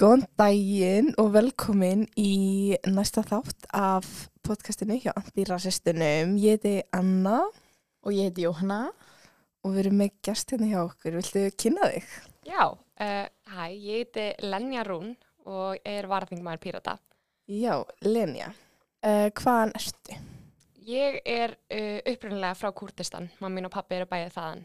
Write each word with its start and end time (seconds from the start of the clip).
Góðan 0.00 0.22
daginn 0.40 1.10
og 1.20 1.34
velkomin 1.34 2.06
í 2.16 2.72
næsta 2.88 3.20
þátt 3.20 3.66
af 3.76 4.06
podcastinu 4.40 4.94
hjá 4.96 5.10
Antirasistunum. 5.12 6.38
Ég 6.40 6.56
heiti 6.56 6.86
Anna 6.96 7.42
Og 8.00 8.14
ég 8.16 8.30
heiti 8.30 8.46
Jóhanna. 8.46 8.94
og 9.60 9.74
við 9.74 9.80
erum 9.82 9.98
með 10.00 10.14
gestina 10.24 10.70
hjá 10.70 10.78
okkur. 10.86 11.18
Viltu 11.18 11.42
kynna 11.52 11.90
þig? 11.92 12.06
Já, 12.48 12.64
uh, 12.72 13.26
hæ, 13.52 13.64
ég 13.76 13.98
heiti 13.98 14.24
Lenja 14.40 14.84
Rún 14.88 15.10
og 15.44 15.76
er 15.84 16.08
varðingmaður 16.08 16.62
Pírata. 16.64 16.96
Já, 17.46 17.84
Lenja. 18.00 18.54
Uh, 19.04 19.28
hvaðan 19.28 19.74
ertu? 19.76 20.16
Ég 20.80 21.20
er 21.26 21.58
uh, 21.68 22.00
upprunnilega 22.08 22.56
frá 22.56 22.72
Kurdistan, 22.72 23.28
mamma 23.38 23.60
mín 23.60 23.68
og 23.68 23.76
pappi 23.76 24.00
eru 24.00 24.08
bæðið 24.08 24.32
þaðan. 24.32 24.64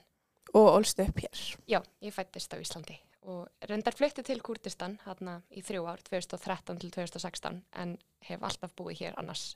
Og 0.56 0.72
ólstu 0.78 1.04
upp 1.04 1.20
hér. 1.20 1.44
Já, 1.68 1.82
ég 2.00 2.16
fættist 2.16 2.56
á 2.56 2.64
Íslandi 2.64 3.02
og 3.26 3.70
reyndar 3.70 3.96
flutti 3.98 4.24
til 4.26 4.42
Kurdistan 4.46 4.98
hérna 5.06 5.40
í 5.52 5.64
þrjú 5.66 5.86
ár, 5.90 6.02
2013 6.06 6.82
til 6.82 6.92
2016, 6.94 7.62
en 7.82 7.96
hef 8.28 8.44
alltaf 8.46 8.74
búið 8.78 9.06
hér 9.06 9.20
annars. 9.22 9.54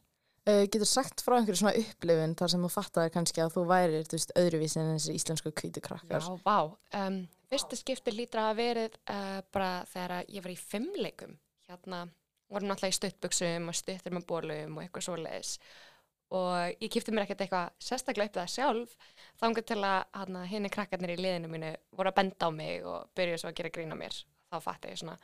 Uh, 0.47 0.63
getur 0.71 0.87
sagt 0.87 1.21
frá 1.21 1.35
einhverju 1.35 1.59
svona 1.61 1.75
upplifun 1.77 2.35
þar 2.39 2.53
sem 2.53 2.63
þú 2.63 2.69
fattaði 2.73 3.11
kannski 3.13 3.43
að 3.43 3.57
þú 3.57 3.65
værir 3.69 4.07
þú 4.07 4.15
veist, 4.15 4.31
öðruvísi 4.39 4.79
en 4.81 4.93
þessi 4.95 5.17
íslensku 5.19 5.51
kvítu 5.53 5.83
krakkar. 5.83 6.23
Já, 6.23 6.39
vá. 6.45 6.71
Um, 7.01 7.19
fyrsta 7.51 7.77
skipti 7.77 8.13
lítur 8.15 8.41
að 8.45 8.61
verið 8.61 8.95
uh, 9.11 9.41
bara 9.53 9.73
þegar 9.91 10.23
ég 10.25 10.45
var 10.45 10.53
í 10.53 10.57
fimmleikum. 10.61 11.35
Hérna 11.69 12.05
vorum 12.49 12.71
náttúrulega 12.71 12.95
í 12.95 12.97
stuttbuksum 12.97 13.69
og 13.69 13.77
stuttur 13.77 14.15
með 14.15 14.25
bólum 14.29 14.77
og 14.79 14.85
eitthvað 14.85 15.05
svoleiðis. 15.09 15.51
Og 15.59 15.88
ég 16.29 16.91
kipti 16.93 17.13
mér 17.13 17.25
ekkert 17.25 17.43
eitthvað 17.45 17.71
sérstaklega 17.81 18.29
upp 18.29 18.35
það 18.37 18.51
sjálf. 18.53 18.95
Þangar 19.41 19.65
til 19.65 19.79
að 19.81 19.99
hérna, 20.13 20.43
henni 20.51 20.71
krakkarnir 20.73 21.15
í 21.15 21.19
liðinu 21.19 21.49
mínu 21.49 21.71
voru 21.97 22.11
að 22.11 22.19
benda 22.21 22.49
á 22.49 22.51
mig 22.53 22.85
og 22.85 23.09
byrja 23.17 23.39
svo 23.41 23.49
að 23.49 23.57
gera 23.59 23.73
grín 23.73 23.95
á 23.95 23.97
mér. 23.97 24.17
Þá 24.49 24.57
fatti 24.65 24.89
ég 24.89 24.97
svona, 24.97 25.17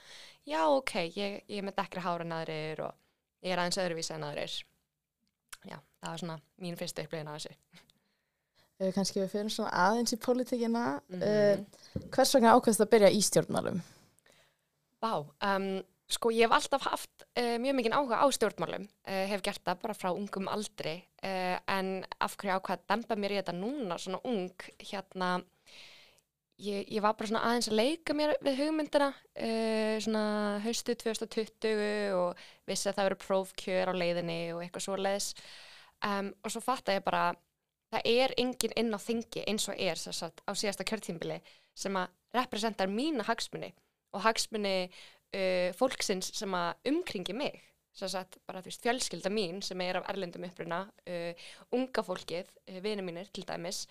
já 0.45 0.61
ok, 0.69 0.93
ég, 1.17 1.39
ég 1.49 1.57
er 1.57 1.65
með 1.65 1.79
dekkri 1.79 2.03
hára 2.05 2.25
en 2.25 2.35
aðrir 2.35 2.83
og 2.85 3.45
ég 3.45 3.53
er 3.55 3.61
aðeins 3.61 3.79
öðruvísi 3.81 4.13
en 4.13 4.25
aðrir. 4.27 4.57
Já, 5.65 5.79
það 6.01 6.11
var 6.11 6.21
svona 6.21 6.37
mín 6.61 6.77
fyrsta 6.77 7.05
upplifin 7.05 7.31
af 7.33 7.41
þessu. 7.41 7.57
Uh, 8.75 8.89
kannski 8.91 9.21
við 9.21 9.29
fyrir 9.31 9.53
svona 9.55 9.69
aðeins 9.85 10.11
í 10.11 10.17
pólitíkina. 10.19 10.79
Mhm. 11.07 11.21
uh, 11.23 12.07
hvers 12.11 12.33
vegna 12.35 12.57
ákveðst 12.57 12.81
að 12.83 12.89
byrja 12.91 13.11
í 13.15 13.21
stjórnmálum? 13.23 13.77
Vá, 14.99 15.13
um, 15.23 15.67
sko 16.11 16.29
ég 16.33 16.45
hef 16.45 16.53
alltaf 16.53 16.85
haft 16.85 17.25
uh, 17.39 17.57
mjög 17.61 17.79
mikið 17.79 17.97
áhuga 17.97 18.21
á 18.21 18.25
stjórnmálum, 18.33 18.85
uh, 18.85 19.25
hef 19.31 19.43
gert 19.45 19.63
það 19.65 19.81
bara 19.81 19.97
frá 19.97 20.11
ungum 20.13 20.49
aldri, 20.51 20.99
uh, 21.25 21.57
en 21.71 21.97
af 22.21 22.37
hverju 22.37 22.57
ákvað 22.59 22.77
að 22.77 22.87
dempa 22.91 23.17
mér 23.17 23.33
í 23.33 23.39
þetta 23.39 23.55
núna, 23.57 23.97
svona 24.01 24.21
ung, 24.29 24.65
hérna, 24.85 25.29
ég, 26.61 26.85
ég 26.93 27.01
var 27.01 27.15
bara 27.17 27.31
svona 27.31 27.45
aðeins 27.49 27.69
að 27.71 27.79
leika 27.79 28.17
mér 28.17 28.35
við 28.45 28.61
hugmyndina, 28.61 29.09
svona 30.05 30.25
haustu 30.63 30.93
2020 30.95 32.13
og 32.15 32.45
vissi 32.69 32.87
að 32.87 32.99
það 32.99 33.09
verið 33.09 33.23
prófkjör 33.25 33.91
á 33.91 33.93
leiðinni 33.97 34.39
og 34.53 34.61
eitthvað 34.63 34.85
svo 34.85 34.99
leiðis, 34.99 35.31
um, 36.05 36.29
og 36.45 36.53
svo 36.53 36.61
fatta 36.63 36.95
ég 36.95 37.03
bara, 37.03 37.31
það 37.91 38.11
er 38.13 38.35
enginn 38.39 38.77
inn 38.77 38.93
á 38.93 38.99
þingi 39.01 39.43
eins 39.49 39.67
og 39.73 39.81
er 39.81 39.99
að 39.99 40.45
á 40.45 40.51
síðasta 40.53 40.87
kjörtímbili 40.87 41.41
sem 41.75 41.97
að 41.99 42.13
representar 42.35 42.91
mína 42.91 43.25
hagsmunni 43.27 43.73
og 44.15 44.23
hagsmunni 44.23 44.75
uh, 45.35 45.71
fólksins 45.77 46.31
sem 46.37 46.53
að 46.57 46.91
umkringi 46.91 47.35
mig 47.37 47.63
sagt 47.95 48.41
bara 48.43 48.59
þú 48.59 48.67
veist 48.67 48.83
fjölskylda 48.83 49.31
mín 49.31 49.61
sem 49.63 49.79
er 49.85 50.01
af 50.01 50.09
erlendum 50.11 50.43
uppruna 50.47 50.81
uh, 50.83 51.47
unga 51.75 52.03
fólkið, 52.03 52.49
uh, 52.67 52.79
vinið 52.83 53.07
mínir 53.07 53.31
til 53.31 53.45
dæmis 53.47 53.85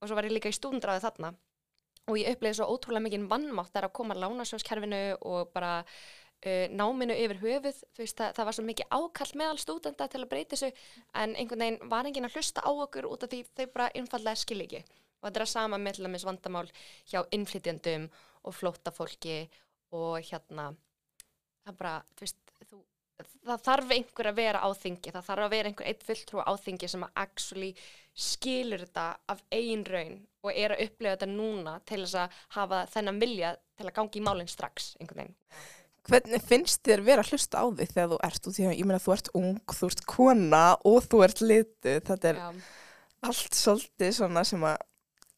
og 0.00 0.08
svo 0.08 0.16
var 0.16 0.28
ég 0.28 0.34
líka 0.34 0.50
í 0.50 0.56
stúndræði 0.56 1.04
þarna. 1.04 1.34
Og 2.10 2.16
ég 2.18 2.32
uppleiði 2.34 2.58
svo 2.58 2.66
ótrúlega 2.72 3.04
mikið 3.04 3.28
vannmátt 3.30 3.70
þar 3.76 3.86
að 3.86 3.92
koma 3.94 4.16
að 4.16 4.24
lánasjóskerfinu 4.24 5.02
og 5.30 5.52
bara 5.54 5.84
náminu 6.42 7.14
yfir 7.14 7.38
höfuð. 7.38 7.76
Þú 7.94 8.02
veist 8.02 8.18
það, 8.18 8.32
það 8.34 8.48
var 8.48 8.56
svo 8.56 8.64
mikið 8.66 8.96
ákall 8.98 9.36
meðal 9.38 9.60
stúdenda 9.62 10.08
til 10.10 10.22
að 10.24 10.30
breyta 10.32 10.56
þessu 10.56 10.72
en 11.22 11.36
einhvern 11.38 11.62
veginn 11.62 11.92
var 11.92 12.08
enginn 12.08 12.26
að 12.26 12.34
hlusta 12.34 12.64
á 12.66 12.70
okkur 12.72 13.06
út 13.06 13.22
af 13.22 13.30
því 13.30 13.44
þau 13.52 13.68
bara 13.76 13.86
einfallega 13.94 14.42
skil 14.42 14.64
ekki. 14.64 14.82
Og 15.22 15.28
þetta 15.28 15.38
er 15.38 15.46
að 15.46 15.52
sama 15.52 15.78
með 15.78 16.00
til 16.00 16.08
dæmis 16.08 16.26
vandamál 16.26 16.66
hjá 17.12 17.20
innflytjandum 17.38 18.08
og 18.42 18.58
flóttafólki 18.58 19.36
og 19.92 20.18
hérna 20.26 20.72
það 21.62 21.76
bara, 21.78 21.94
þú 22.16 22.26
veist 22.26 22.54
þú, 22.70 22.80
það 23.46 23.64
þarf 23.66 23.94
einhver 23.96 24.30
að 24.30 24.38
vera 24.40 24.62
á 24.64 24.68
þingi 24.82 25.12
það 25.14 25.28
þarf 25.28 25.46
að 25.46 25.54
vera 25.56 25.70
einhver 25.72 25.90
eitt 25.90 26.06
fulltrú 26.06 26.42
á 26.42 26.52
þingi 26.64 26.90
sem 26.90 27.06
að 27.06 27.20
actually 27.24 27.70
skilur 28.12 28.82
þetta 28.84 29.06
af 29.32 29.44
eigin 29.52 29.84
raun 29.88 30.16
og 30.42 30.50
er 30.56 30.74
að 30.74 30.82
upplega 30.86 31.16
þetta 31.16 31.30
núna 31.30 31.76
til 31.88 32.02
þess 32.02 32.18
að 32.24 32.40
hafa 32.56 32.82
þennan 32.92 33.22
vilja 33.22 33.54
til 33.78 33.86
að 33.86 33.94
gangi 33.98 34.20
í 34.20 34.24
málinn 34.26 34.50
strax 34.50 34.92
einhvern 35.00 35.22
veginn. 35.22 35.38
Hvernig 36.02 36.42
finnst 36.42 36.80
þér 36.82 37.04
vera 37.06 37.22
að 37.22 37.30
hlusta 37.30 37.62
á 37.62 37.66
þig 37.78 37.92
þegar 37.92 38.08
þú 38.10 38.16
ert 38.26 38.46
út 38.48 38.56
í 38.56 38.64
það? 38.64 38.72
Ég 38.74 38.88
meina 38.88 39.02
þú 39.02 39.12
ert 39.14 39.28
ung, 39.38 39.60
þú 39.70 39.90
ert 39.92 40.00
kona 40.10 40.62
og 40.90 41.04
þú 41.06 41.20
ert 41.28 41.42
litu. 41.46 41.92
Þetta 42.08 42.32
er 42.32 42.40
Já. 42.40 42.48
allt 43.28 43.58
svolítið 43.58 44.16
svona 44.16 44.42
sem 44.48 44.66
að 44.66 44.82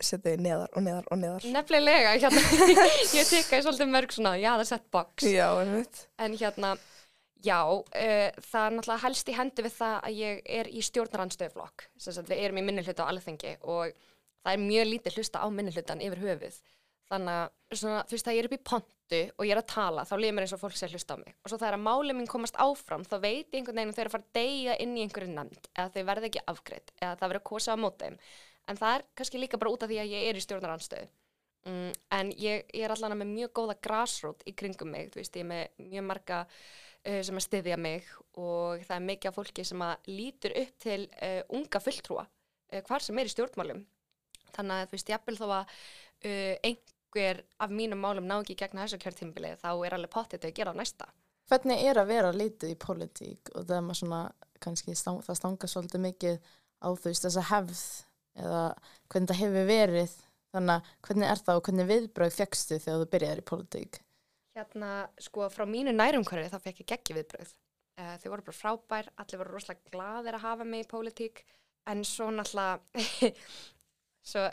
setja 0.01 0.33
þig 0.33 0.43
neðar 0.45 0.73
og 0.75 0.85
neðar 0.85 1.07
og 1.11 1.21
neðar. 1.21 1.47
Nefnilega, 1.55 2.17
hérna, 2.19 2.43
ég 3.19 3.31
teka 3.31 3.61
í 3.61 3.65
svolítið 3.67 3.93
mörg 3.93 4.15
svona, 4.17 4.35
já 4.41 4.51
það 4.55 4.65
er 4.65 4.71
sett 4.73 4.87
box 4.95 5.29
Já, 5.29 5.47
einmitt. 5.61 6.03
En 6.19 6.37
hérna, 6.41 6.73
já, 7.45 7.59
uh, 7.71 8.43
það 8.51 8.67
er 8.67 8.77
náttúrulega 8.79 9.05
helst 9.07 9.31
í 9.31 9.37
hendi 9.39 9.67
við 9.67 9.77
það 9.79 9.97
að 10.01 10.21
ég 10.21 10.43
er 10.61 10.71
í 10.71 10.85
stjórnarandstöðflokk. 10.89 11.89
Að 12.01 12.33
við 12.33 12.45
erum 12.47 12.63
í 12.63 12.67
minnihluta 12.67 13.07
á 13.07 13.11
alþengi 13.13 13.57
og 13.63 13.93
það 14.45 14.57
er 14.57 14.65
mjög 14.65 14.89
lítið 14.93 15.21
hlusta 15.21 15.45
á 15.45 15.47
minnihlutan 15.53 16.03
yfir 16.05 16.25
höfuð. 16.25 16.63
Þannig 17.05 17.37
að 17.37 17.77
svona, 17.79 18.05
þú 18.09 18.17
veist 18.17 18.29
að 18.31 18.37
ég 18.37 18.43
er 18.43 18.49
upp 18.49 18.57
í 18.57 18.65
pontu 18.65 19.19
og 19.37 19.45
ég 19.45 19.53
er 19.53 19.61
að 19.61 19.69
tala, 19.75 20.05
þá 20.09 20.15
líður 20.17 20.37
mér 20.37 20.47
eins 20.47 20.55
og 20.57 20.61
fólk 20.63 20.79
sé 20.79 20.87
að 20.87 20.95
hlusta 20.97 21.17
á 21.17 21.21
mig. 21.21 21.35
Og 21.45 21.53
svo 21.53 21.59
þegar 21.61 21.77
að 21.77 21.85
máli 21.85 22.17
mín 22.17 22.31
komast 22.31 22.57
áfram, 22.65 23.05
þá 23.05 23.17
veit 23.21 23.53
ég 23.53 23.59
einhvern 23.61 23.77
veginn 23.81 23.93
að 23.93 23.99
þau 23.99 24.03
eru 24.05 24.11
að 24.11 24.15
fara 24.15 24.25
að 24.25 24.39
deyja 24.39 24.77
inn 24.81 24.97
í 24.97 25.05
einhverju 25.05 25.35
nefnd 25.35 25.69
eða 25.75 25.93
þau 25.93 26.07
verða 26.09 26.31
ekki 26.31 26.45
afgreitt 26.55 26.95
eða 26.97 27.19
það 27.21 27.33
verður 27.35 27.45
kosið 27.51 27.77
á 27.77 27.83
móti 27.85 28.09
þeim. 28.09 28.17
En 28.71 28.79
það 28.81 28.97
er 28.97 29.05
kannski 29.19 29.41
líka 29.43 29.61
bara 29.61 29.75
út 29.75 29.85
af 29.85 29.91
því 29.91 30.01
að 30.01 30.15
ég 30.15 30.29
er 30.29 30.39
í 30.39 30.43
stjórnarandstöðu. 30.45 31.11
Mm, 31.65 31.93
en 32.13 32.31
ég, 32.37 32.67
ég 32.77 32.85
er 32.85 32.93
allan 32.93 33.17
með 33.17 33.31
mjög 33.33 33.53
góða 33.57 33.77
grassroot 33.87 34.43
í 34.45 34.53
kringum 34.57 34.91
mig, 34.93 35.09
þú 35.13 35.21
veist, 35.23 35.37
ég 35.39 35.47
er 35.47 35.49
með 35.49 35.87
mjög 35.95 36.05
marga 36.11 36.41
uh, 36.45 37.21
sem 37.25 37.41
að 37.41 37.47
styðja 37.47 37.79
mig 37.81 38.11
og 38.37 38.85
það 38.85 38.97
er 38.99 39.07
mikið 39.09 39.31
af 39.31 39.39
fólki 39.39 39.65
sem 39.65 39.85
að 39.87 40.11
lítur 40.13 40.57
upp 40.61 40.75
til 40.85 40.99
uh, 41.15 41.41
unga 41.57 41.81
fulltrúa 41.81 42.27
uh, 42.27 42.83
hvar 42.85 43.05
sem 43.07 43.21
er 43.21 43.31
í 43.31 43.33
stjórnmálum. 43.33 43.81
Þannig 44.55 44.77
að 44.77 44.91
þú 44.91 44.99
veist, 44.99 45.15
jafnvel 45.15 45.39
þó 45.41 45.47
að 45.47 45.63
uh, 45.65 46.55
einhver 46.69 47.45
af 47.65 47.77
mínum 47.81 48.05
málum 48.05 48.29
ná 48.29 48.37
ekki 48.43 48.59
gegna 48.61 48.85
þessu 48.85 49.01
kjörtímbili, 49.07 49.57
þá 49.65 49.71
er 49.73 49.97
alveg 49.97 50.13
pottið 50.13 50.51
að 50.51 50.57
gera 50.61 50.77
á 50.77 50.81
næsta. 50.81 51.09
Hvernig 51.49 51.81
er 51.85 52.01
að 52.01 52.13
vera 52.13 52.33
lítið 52.33 52.73
í 52.73 52.81
pólitík 52.81 53.55
og 53.55 53.65
það 53.65 53.79
er 53.79 53.87
maður 53.89 54.01
svona, 54.03 54.25
kannski 54.65 54.97
stang, 54.97 55.25
það 55.25 55.41
stanga 55.41 55.69
svolítið 55.69 56.05
mikið 56.11 56.53
á 56.85 56.89
þú 56.93 57.09
veist 57.09 57.25
þessa 57.25 57.49
hefð 57.55 57.81
eða 58.39 58.63
hvernig 59.13 59.31
það 59.31 59.41
hefur 59.43 59.69
verið 59.69 60.17
þannig 60.55 60.75
að 60.75 60.91
hvernig 61.07 61.31
er 61.31 61.43
það 61.45 61.61
og 61.61 61.69
hvernig 61.69 61.89
viðbröð 61.91 62.39
fegstu 62.39 62.79
þegar 62.79 63.03
þú 63.03 63.11
byrjaðir 63.15 63.43
í 63.43 63.47
pólitík? 63.51 64.01
Hérna, 64.55 64.91
sko, 65.23 65.49
frá 65.51 65.65
mínu 65.67 65.95
nærumhverfi 65.95 66.51
þá 66.53 66.59
fekk 66.63 66.83
ég 66.85 66.91
geggi 66.93 67.17
viðbröð. 67.17 67.55
Uh, 67.95 68.13
þau 68.23 68.29
voru 68.33 68.45
bara 68.47 68.59
frábær, 68.59 69.09
allir 69.23 69.41
voru 69.41 69.55
rosalega 69.55 69.95
glaðir 69.95 70.39
að 70.39 70.45
hafa 70.47 70.67
mig 70.67 70.85
í 70.85 70.91
pólitík, 70.91 71.43
en 71.91 72.03
svo 72.07 72.29
náttúrulega, 72.35 73.03
svo 74.31 74.45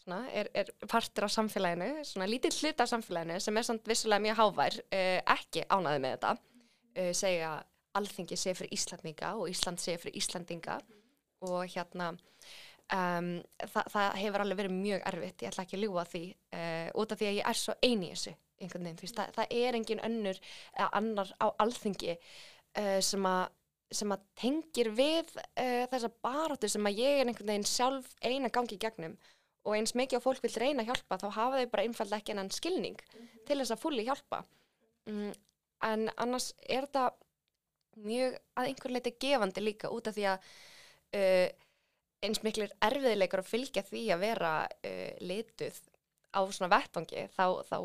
svona, 0.00 0.20
er, 0.34 0.50
er 0.54 0.70
partur 0.90 1.26
af 1.26 1.34
samfélaginu, 1.34 2.04
svona 2.06 2.28
lítill 2.30 2.54
hlut 2.56 2.82
af 2.82 2.90
samfélaginu 2.90 3.38
sem 3.42 3.58
er 3.58 3.66
samt 3.66 3.90
vissulega 3.90 4.24
mjög 4.26 4.40
hávær, 4.40 4.78
uh, 4.86 5.18
ekki 5.36 5.66
ánaði 5.70 6.02
með 6.02 6.16
þetta, 6.16 6.32
uh, 7.02 7.12
segja 7.22 7.52
alþingi 7.98 8.38
sé 8.38 8.54
fyrir 8.54 8.74
Íslandinga 8.74 9.34
og 9.38 9.50
Ísland 9.50 9.82
sé 9.82 9.96
fyrir 9.98 10.18
Íslandinga 10.20 10.78
og 11.46 11.62
hérna, 11.72 12.12
um, 12.96 13.32
þa 13.72 13.84
það 13.94 14.20
hefur 14.20 14.44
alveg 14.44 14.60
verið 14.62 14.76
mjög 14.76 15.08
erfitt, 15.12 15.42
ég 15.42 15.52
ætla 15.52 15.64
ekki 15.66 15.78
að 15.78 15.84
ljúa 15.86 16.04
því, 16.08 16.22
uh, 16.56 16.88
út 17.02 17.12
af 17.14 17.20
því 17.20 17.30
að 17.30 17.38
ég 17.38 17.50
er 17.50 17.60
svo 17.60 17.76
eini 17.82 18.10
í 18.10 18.14
þessu 18.14 18.36
einhvern 18.60 18.84
veginn, 18.84 18.98
þú 19.00 19.06
veist, 19.06 19.16
það, 19.16 19.32
það 19.38 19.54
er 19.62 19.78
engin 19.78 20.04
önnur 20.04 20.40
eða 20.76 20.90
annar 21.00 21.32
á 21.40 21.46
alþingi 21.64 22.14
uh, 22.16 23.00
sem 23.04 23.28
að 23.30 23.42
sem 23.90 24.12
að 24.14 24.26
tengir 24.38 24.90
við 24.94 25.30
uh, 25.34 25.86
þessa 25.90 26.10
baráttu 26.22 26.68
sem 26.70 26.86
að 26.86 27.00
ég 27.02 27.20
er 27.20 27.30
einhvern 27.30 27.50
veginn 27.50 27.66
sjálf 27.66 28.12
eina 28.22 28.50
gangi 28.52 28.76
í 28.76 28.82
gegnum. 28.82 29.16
Og 29.66 29.74
eins 29.76 29.96
mikið 29.98 30.22
á 30.22 30.24
fólk 30.24 30.44
vil 30.44 30.52
reyna 30.62 30.84
að 30.84 30.92
hjálpa 30.92 31.18
þá 31.20 31.26
hafa 31.34 31.58
þau 31.58 31.72
bara 31.72 31.86
einfallega 31.88 32.22
ekki 32.22 32.36
enn 32.36 32.52
skilning 32.54 33.00
til 33.48 33.58
þess 33.58 33.74
að 33.74 33.82
fulli 33.82 34.04
hjálpa. 34.06 34.44
Mm, 35.10 35.32
en 35.90 36.06
annars 36.22 36.52
er 36.62 36.86
þetta 36.86 37.10
mjög 38.06 38.38
að 38.54 38.70
einhver 38.70 38.94
leiti 38.94 39.16
gefandi 39.26 39.64
líka 39.64 39.90
út 39.92 40.08
af 40.08 40.16
því 40.16 40.28
að 40.30 40.46
uh, 41.18 41.66
eins 42.24 42.42
miklir 42.44 42.72
erfiðleikar 42.84 43.42
að 43.42 43.50
fylgja 43.50 43.84
því 43.86 44.04
að 44.14 44.22
vera 44.24 44.52
uh, 44.66 45.10
lituð 45.24 45.80
á 46.30 46.40
svona 46.54 46.70
vettvangi 46.70 47.26
þá, 47.34 47.46
þá 47.66 47.76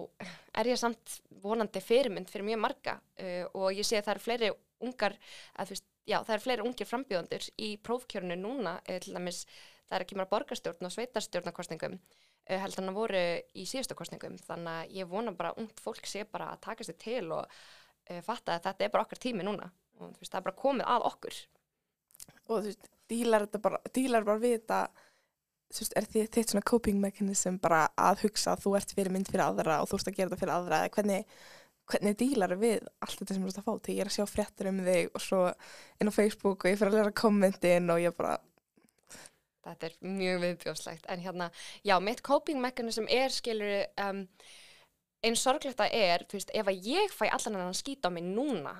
er 0.59 0.69
ég 0.69 0.79
samt 0.79 1.19
vonandi 1.41 1.81
fyrirmynd 1.81 2.29
fyrir 2.29 2.49
mjög 2.51 2.61
marga 2.65 2.97
uh, 2.99 3.45
og 3.53 3.71
ég 3.73 3.87
sé 3.87 3.99
að 3.99 4.09
það 4.09 4.15
eru 4.15 4.25
fleiri 4.25 4.51
ungar 4.85 5.15
að, 5.55 5.71
fyrst, 5.71 5.87
já, 6.05 6.19
það 6.19 6.35
eru 6.35 6.45
fleiri 6.45 6.67
ungir 6.67 6.89
frambjóðandur 6.89 7.47
í 7.57 7.71
prófkjörnu 7.85 8.37
núna 8.37 8.77
uh, 8.83 8.99
til 9.01 9.15
dæmis 9.15 9.45
það 9.85 9.97
er 9.97 10.05
að 10.05 10.11
kemur 10.11 10.27
að 10.27 10.33
borgarstjórn 10.35 10.89
og 10.89 10.93
sveitarstjórnarkostningum 10.93 11.97
uh, 11.97 12.59
heldur 12.61 12.83
en 12.83 12.91
að 12.91 12.99
voru 12.99 13.23
í 13.55 13.65
síðustu 13.69 13.97
kostningum 13.97 14.37
þannig 14.45 14.75
að 14.75 14.93
ég 14.99 15.09
vona 15.09 15.33
bara 15.37 15.55
ungt 15.61 15.81
fólk 15.81 16.05
sé 16.09 16.25
bara 16.29 16.51
að 16.53 16.63
taka 16.67 16.87
sér 16.87 16.99
til 17.01 17.25
og 17.31 17.45
uh, 17.45 18.21
fatta 18.25 18.57
að 18.57 18.67
þetta 18.69 18.85
er 18.85 18.93
bara 18.93 19.07
okkar 19.07 19.21
tími 19.21 19.45
núna. 19.45 19.69
Og 20.01 20.11
veist, 20.19 20.31
það 20.31 20.41
er 20.41 20.47
bara 20.49 20.59
komið 20.59 20.89
að 20.91 21.07
okkur. 21.09 21.39
Og 22.45 22.49
þú 22.49 22.61
veist, 22.67 22.89
dílar 23.11 23.45
bara, 23.61 23.81
dílar 23.93 24.25
bara 24.27 24.41
við 24.41 24.57
þetta 24.59 24.79
veist, 25.73 25.93
er 25.97 26.07
þitt 26.09 26.53
svona 26.53 26.65
coping 26.65 27.01
mechanism 27.01 27.59
bara 27.61 27.85
að 27.97 28.25
hugsa 28.25 28.53
að 28.53 28.65
þú 28.65 28.73
ert 28.79 28.95
fyrir 28.97 29.13
mynd 29.13 29.29
fyrir 29.29 29.45
aðra 29.45 29.81
og 29.83 29.91
þú 29.91 29.99
ert 29.99 30.11
að 30.11 30.17
gera 30.17 30.31
þetta 30.31 30.41
fyrir 30.43 30.55
aðra 30.55 30.81
hvernig, 30.95 31.37
hvernig 31.91 32.17
dílar 32.19 32.57
við 32.61 32.89
allt 33.05 33.21
þetta 33.21 33.37
sem 33.37 33.45
þú 33.45 33.51
ert 33.51 33.61
að 33.61 33.69
fá? 33.69 33.73
Til 33.85 33.95
ég 33.95 34.03
er 34.03 34.11
að 34.11 34.17
sjá 34.17 34.27
fréttir 34.29 34.71
um 34.71 34.83
þig 34.85 35.09
og 35.13 35.25
svo 35.25 35.41
inn 36.01 36.11
á 36.11 36.17
Facebook 36.17 36.65
og 36.65 36.71
ég 36.71 36.81
fyrir 36.81 36.93
að 36.93 36.99
lera 37.01 37.15
kommentin 37.23 37.93
og 37.93 38.01
ég 38.01 38.17
bara, 38.17 38.37
þetta 39.65 39.89
er 39.89 39.97
mjög 40.05 40.43
viðbjóðslegt. 40.45 41.09
En 41.09 41.23
hérna, 41.23 41.49
já, 41.85 41.97
mitt 42.03 42.21
coping 42.25 42.61
mechanism 42.61 43.09
er 43.11 43.33
skilur 43.33 43.85
um, 44.05 44.25
einn 45.25 45.39
sorglegt 45.39 45.81
að 45.81 45.95
er, 45.97 46.25
þú 46.29 46.39
veist, 46.39 46.53
ef 46.53 46.69
að 46.69 46.91
ég 46.91 47.13
fæ 47.13 47.25
allan 47.29 47.63
að 47.65 47.79
skýta 47.79 48.11
á 48.11 48.15
mig 48.15 48.27
núna 48.27 48.75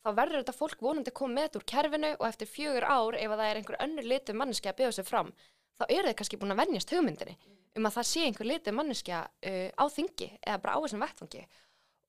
þá 0.00 0.10
verður 0.16 0.42
þetta 0.42 0.56
fólk 0.56 0.84
vonandi 0.84 1.12
að 1.12 1.18
koma 1.20 1.36
með 1.36 1.48
þetta 1.48 1.60
úr 1.60 1.70
kerfinu 1.72 2.10
og 2.16 2.26
eftir 2.28 2.50
fjögur 2.50 2.86
ár, 2.88 3.16
ef 3.16 3.30
að 3.30 3.40
það 3.42 3.48
er 3.50 3.60
einhver 3.60 3.80
önnur 3.86 4.10
litur 4.12 4.38
manneski 4.40 4.70
að 4.70 4.78
byggja 4.80 4.92
sig 4.98 5.08
fram 5.08 5.32
þá 5.80 5.86
eru 5.88 6.10
þið 6.10 6.18
kannski 6.20 6.40
búin 6.40 6.54
að 6.54 6.62
vennjast 6.64 6.94
hugmyndinni 6.94 7.36
um 7.78 7.88
að 7.88 7.96
það 7.98 8.08
sé 8.10 8.26
einhver 8.26 8.48
litur 8.48 8.76
manneskja 8.76 9.24
uh, 9.26 9.68
á 9.76 9.84
þingi 9.92 10.30
eða 10.40 10.62
bara 10.62 10.76
á 10.76 10.82
þessum 10.84 11.04
vettfangi 11.04 11.44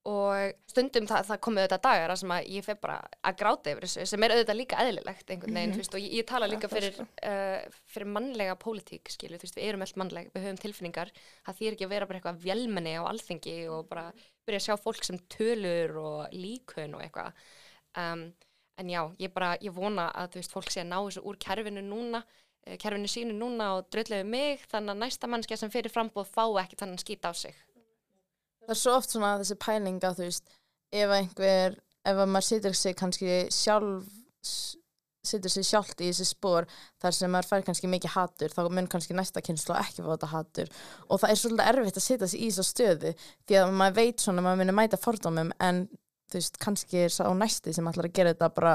og 0.09 0.55
stundum 0.65 1.05
það, 1.05 1.27
það 1.27 1.39
komið 1.45 1.61
auðvitað 1.61 1.81
dagar 1.85 2.11
sem 2.17 2.31
að 2.33 2.47
ég 2.49 2.65
fer 2.65 2.77
bara 2.81 2.95
að 3.21 3.35
gráta 3.37 3.69
yfir 3.69 3.85
þessu 3.85 4.05
sem 4.09 4.23
er 4.25 4.33
auðvitað 4.33 4.57
líka 4.57 4.79
eðlilegt 4.81 5.33
einhvern 5.35 5.59
veginn, 5.59 5.75
þú 5.75 5.81
veist, 5.83 5.97
og 5.97 6.01
ég, 6.01 6.15
ég 6.17 6.27
tala 6.31 6.47
líka 6.49 6.69
fyrir, 6.71 6.97
uh, 6.97 7.77
fyrir 7.93 8.09
mannlega 8.15 8.55
pólitík, 8.63 9.11
skilju, 9.13 9.37
þú 9.37 9.45
veist, 9.45 9.59
við 9.59 9.67
erum 9.69 9.85
öll 9.85 9.93
mannleg, 10.01 10.31
við 10.33 10.47
höfum 10.47 10.61
tilfinningar, 10.63 11.13
það 11.45 11.59
þýr 11.59 11.77
ekki 11.77 11.85
að 11.85 11.93
vera 11.93 12.09
bara 12.09 12.21
eitthvað 12.21 12.41
vélmenni 12.47 12.95
á 12.97 13.03
alþingi 13.11 13.55
og 13.75 13.85
bara 13.91 14.07
byrja 14.49 14.63
að 14.63 14.65
sjá 14.65 14.85
fólk 14.87 15.05
sem 15.05 15.21
tölur 15.29 15.93
og 16.01 16.33
líkun 16.33 16.97
og 16.97 17.05
eitthvað 17.05 17.45
um, 17.97 18.29
en 18.81 18.89
já, 18.89 19.01
ég 19.21 19.33
bara, 19.33 19.55
ég 19.61 19.73
vona 19.75 20.09
að 20.17 20.35
þú 20.35 20.41
veist, 20.41 20.55
fólk 20.55 20.71
sé 20.71 20.83
að 20.83 20.89
ná 20.91 20.97
þessu 20.99 21.25
úr 21.27 21.37
kerfinu 21.41 21.83
núna 21.85 22.23
eh, 22.65 22.77
kerfinu 22.81 23.09
sínu 23.11 23.35
núna 23.37 23.75
og 23.77 23.89
dröðlega 23.93 24.27
mig 24.27 24.65
þannig 24.71 24.95
að 24.95 25.03
næsta 25.03 25.29
mannskja 25.31 25.59
sem 25.61 25.73
fyrir 25.73 25.93
frambóð 25.93 26.31
fá 26.31 26.45
ekki 26.63 26.79
þannig 26.79 27.03
skýta 27.03 27.31
á 27.31 27.33
sig. 27.37 27.55
Það 28.61 28.75
er 28.75 28.81
svo 28.81 28.97
oft 28.97 29.13
svona 29.13 29.37
þessi 29.41 29.57
pæling 29.61 30.03
að 30.05 30.19
þú 30.19 30.27
veist, 30.29 30.51
ef 30.91 31.15
einhver, 31.17 31.79
ef 32.05 32.21
að 32.25 32.33
maður 32.33 32.49
situr 32.49 32.77
sig 32.77 32.97
kannski 32.97 33.39
sjálf, 33.53 34.11
situr 35.21 35.53
sig 35.53 35.65
sjálft 35.65 36.01
í 36.01 36.09
þessi 36.09 36.27
spór 36.31 36.67
þar 37.01 37.15
sem 37.17 37.33
maður 37.33 37.49
fær 37.49 37.65
kannski 37.65 37.89
mikið 37.89 38.15
hatur, 38.15 38.53
þá 38.53 38.61
mun 38.73 38.89
kannski 38.89 39.17
næsta 39.17 39.43
kynslu 39.45 39.75
ekki 39.77 40.01
fá 40.01 40.13
þetta 40.13 40.29
hatur. 40.31 40.71
Og 41.09 41.21
það 41.21 41.33
er 41.33 41.41
svolítið 41.41 41.73
erfitt 41.73 41.99
að 41.99 42.07
setja 42.07 42.29
sig 42.31 42.45
í 42.45 42.49
þessu 42.49 42.65
stöðu 42.69 43.11
því 43.49 43.59
að 43.61 43.75
maður 43.81 43.97
veit 43.99 44.23
svona 44.23 44.41
að 44.41 44.47
maður 44.47 44.61
muni 44.63 44.77
mæta 44.79 45.01
fordómum 45.01 45.53
en 45.61 45.83
þú 46.31 46.39
veist, 46.39 46.57
kannski 46.63 47.01
er 47.05 47.13
sá 47.13 47.25
næsti 47.35 47.73
sem 47.75 47.87
ætlar 47.91 48.07
að 48.09 48.13
gera 48.17 48.33
þetta 48.33 48.49
bara, 48.55 48.73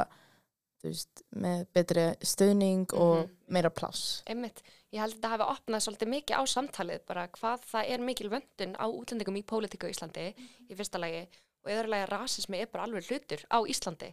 þú 0.82 0.90
veist, 0.92 1.22
með 1.36 1.64
betri 1.74 2.04
stöðning 2.20 2.92
og 2.94 3.16
Mhm. 3.24 3.30
meira 3.48 3.70
pláss. 3.70 4.22
Einmitt, 4.28 4.62
ég 4.92 5.00
held 5.00 5.14
að 5.14 5.20
þetta 5.20 5.32
hafi 5.34 5.48
opnað 5.56 5.84
svolítið 5.86 6.12
mikið 6.14 6.36
á 6.36 6.42
samtalið 6.46 7.00
bara 7.06 7.28
hvað 7.28 7.64
það 7.72 7.90
er 7.90 7.98
mikil 8.00 8.28
vöndun 8.30 8.76
á 8.76 8.86
útlendingum 8.86 9.36
í 9.40 9.44
pólitíku 9.44 9.88
á 9.88 9.92
Íslandi 9.92 10.26
í 10.70 10.74
fyrsta 10.76 10.98
lagi 11.00 11.26
og 11.64 11.70
í 11.70 11.74
að 11.74 12.08
rasismi 12.12 12.60
er 12.60 12.66
bara 12.72 12.84
alveg 12.86 13.08
hlutur 13.08 13.42
á 13.50 13.58
Íslandi. 13.66 14.12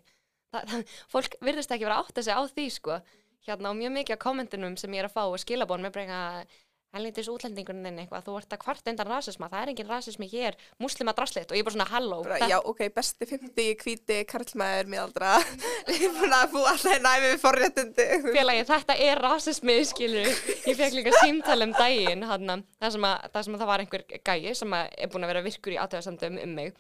Það, 0.54 0.63
það, 0.69 0.86
fólk 1.13 1.36
virðist 1.42 1.72
ekki 1.72 1.86
vera 1.86 2.00
að 2.00 2.06
átta 2.07 2.24
sig 2.24 2.34
á 2.34 2.42
því 2.48 2.66
sko. 2.72 3.01
Hérna 3.45 3.69
á 3.69 3.74
mjög 3.75 3.92
mikið 3.92 4.13
af 4.16 4.19
kommentunum 4.24 4.78
sem 4.80 4.92
ég 4.95 5.04
er 5.04 5.10
að 5.10 5.13
fá 5.18 5.24
og 5.28 5.38
skilabón 5.42 5.81
með 5.84 5.92
bara 5.92 6.06
eitthvað 6.06 6.48
helnýttis 6.94 7.30
útlendinguninn 7.31 7.88
þinn 7.90 8.01
eitthvað, 8.04 8.25
þú 8.28 8.36
ert 8.38 8.54
að 8.54 8.62
kvart 8.62 8.90
undan 8.92 9.10
rasisma, 9.10 9.50
það 9.50 9.63
er 9.63 9.72
engin 9.72 9.90
rasismi 9.90 10.30
hér, 10.30 10.57
muslima 10.81 11.16
draslit 11.18 11.50
og 11.50 11.57
ég 11.57 11.63
er 11.63 11.68
bara 11.68 11.75
svona 11.78 11.90
halló. 11.90 12.19
bara 12.28 12.50
já, 12.51 12.57
ok, 12.60 12.84
besti 12.94 13.28
50, 13.30 13.74
hvíti, 13.81 14.19
karlmaður, 14.30 14.92
miðaldra 14.94 15.34
ég 15.94 16.06
er 16.10 16.16
búin 16.19 16.38
að 16.38 16.54
búa 16.54 16.74
alltaf 16.75 17.01
næmi 17.07 17.31
við 17.31 17.42
forréttindi. 17.42 18.07
Félagi, 18.30 18.68
þetta 18.69 19.00
er 19.10 19.24
rasismi, 19.25 19.78
skilur 19.90 20.30
ég 20.30 20.80
fekk 20.80 21.00
líka 21.00 21.18
símtal 21.19 21.60
um 21.66 21.75
daginn 21.78 22.28
hana, 22.30 22.62
það, 22.78 22.98
sem 22.98 23.10
að, 23.10 23.30
það 23.34 23.48
sem 23.48 23.57
að 23.57 23.63
það 23.66 23.74
var 23.74 23.86
einhver 23.86 24.07
gæi 24.13 24.57
sem 24.62 24.80
er 24.80 25.13
búin 25.13 25.25
að 25.25 25.34
vera 25.34 25.45
virkur 25.50 25.75
í 25.75 25.81
aðtöðasandum 25.81 26.42
um 26.45 26.57
mig 26.62 26.75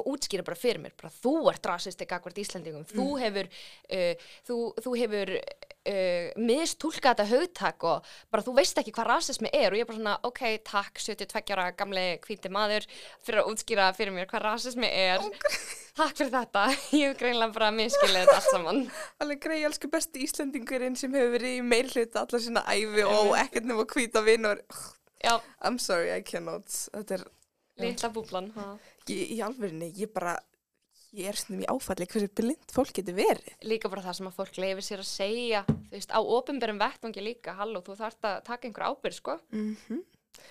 og 0.00 0.08
útskýra 0.14 0.44
bara 0.46 0.58
fyrir 0.58 0.82
mér, 0.82 0.94
bara 1.00 1.12
þú 1.14 1.34
ert 1.52 1.68
rasisti 1.70 2.08
gagvart 2.08 2.40
Íslandingum, 2.42 2.86
þú 2.90 3.06
hefur 3.22 3.50
uh, 3.50 4.26
þú, 4.48 4.58
þú 4.84 4.96
hefur 5.02 5.32
uh, 5.36 6.26
mistúlka 6.40 7.12
þetta 7.12 7.28
hugtak 7.30 7.86
og 7.88 8.10
bara 8.32 8.44
þú 8.46 8.56
veist 8.58 8.80
ekki 8.80 8.94
hvað 8.96 9.10
rasismi 9.12 9.52
er 9.52 9.70
og 9.70 9.78
ég 9.78 9.86
er 9.86 9.90
bara 9.90 10.00
svona, 10.00 10.16
ok, 10.30 10.42
takk 10.66 11.00
72 11.02 11.54
ára 11.54 11.70
gamli 11.76 12.06
hvíti 12.24 12.52
maður 12.52 12.88
fyrir 13.24 13.42
að 13.42 13.52
útskýra 13.52 13.92
fyrir 13.96 14.16
mér 14.16 14.30
hvað 14.30 14.46
rasismi 14.48 14.90
er. 14.90 15.24
Takk 15.94 16.16
fyrir 16.18 16.32
þetta, 16.34 16.64
ég 16.98 17.12
hef 17.12 17.20
greinlega 17.20 17.54
bara 17.54 17.70
miskilið 17.74 18.24
þetta 18.24 18.40
allt 18.40 18.50
saman. 18.50 18.82
Alveg 19.22 19.44
grei, 19.44 19.60
elsku 19.68 19.90
besti 19.92 20.24
Íslendingurinn 20.26 20.98
sem 20.98 21.14
hefur 21.14 21.36
verið 21.36 21.60
í 21.60 21.62
meirhluta 21.62 22.24
allar 22.24 22.42
sína 22.42 22.64
æfi 22.66 23.06
og 23.06 23.36
ekkert 23.38 23.68
nema 23.70 23.86
hvíta 23.92 24.24
vinnur 24.26 24.64
já, 25.24 25.40
I'm 25.62 25.78
sorry, 25.78 26.10
I 26.10 26.22
cannot. 26.22 26.66
Þetta 26.92 27.18
er, 27.18 27.24
litla 27.80 28.10
búblan 28.14 28.50
ha. 28.58 28.74
Í 29.12 29.38
alvörinni, 29.44 29.90
ég 29.98 30.12
bara 30.14 30.36
ég 31.14 31.28
er 31.30 31.38
svona 31.38 31.62
í 31.62 31.68
áfalli 31.70 32.08
hversu 32.10 32.30
blind 32.34 32.72
fólk 32.74 32.90
getur 32.96 33.14
verið. 33.14 33.52
Líka 33.62 33.90
bara 33.92 34.02
það 34.02 34.18
sem 34.18 34.30
að 34.30 34.38
fólk 34.40 34.58
leifir 34.58 34.86
sér 34.86 35.04
að 35.04 35.10
segja 35.10 35.62
þú 35.68 35.92
veist, 35.92 36.10
á 36.10 36.20
opinberum 36.20 36.80
vettvangi 36.82 37.22
líka 37.22 37.54
halló, 37.58 37.84
þú 37.86 37.98
þarft 38.00 38.28
að 38.30 38.42
taka 38.48 38.68
einhver 38.68 38.88
ábyrð, 38.90 39.20
sko. 39.20 39.38
Mm 39.54 40.02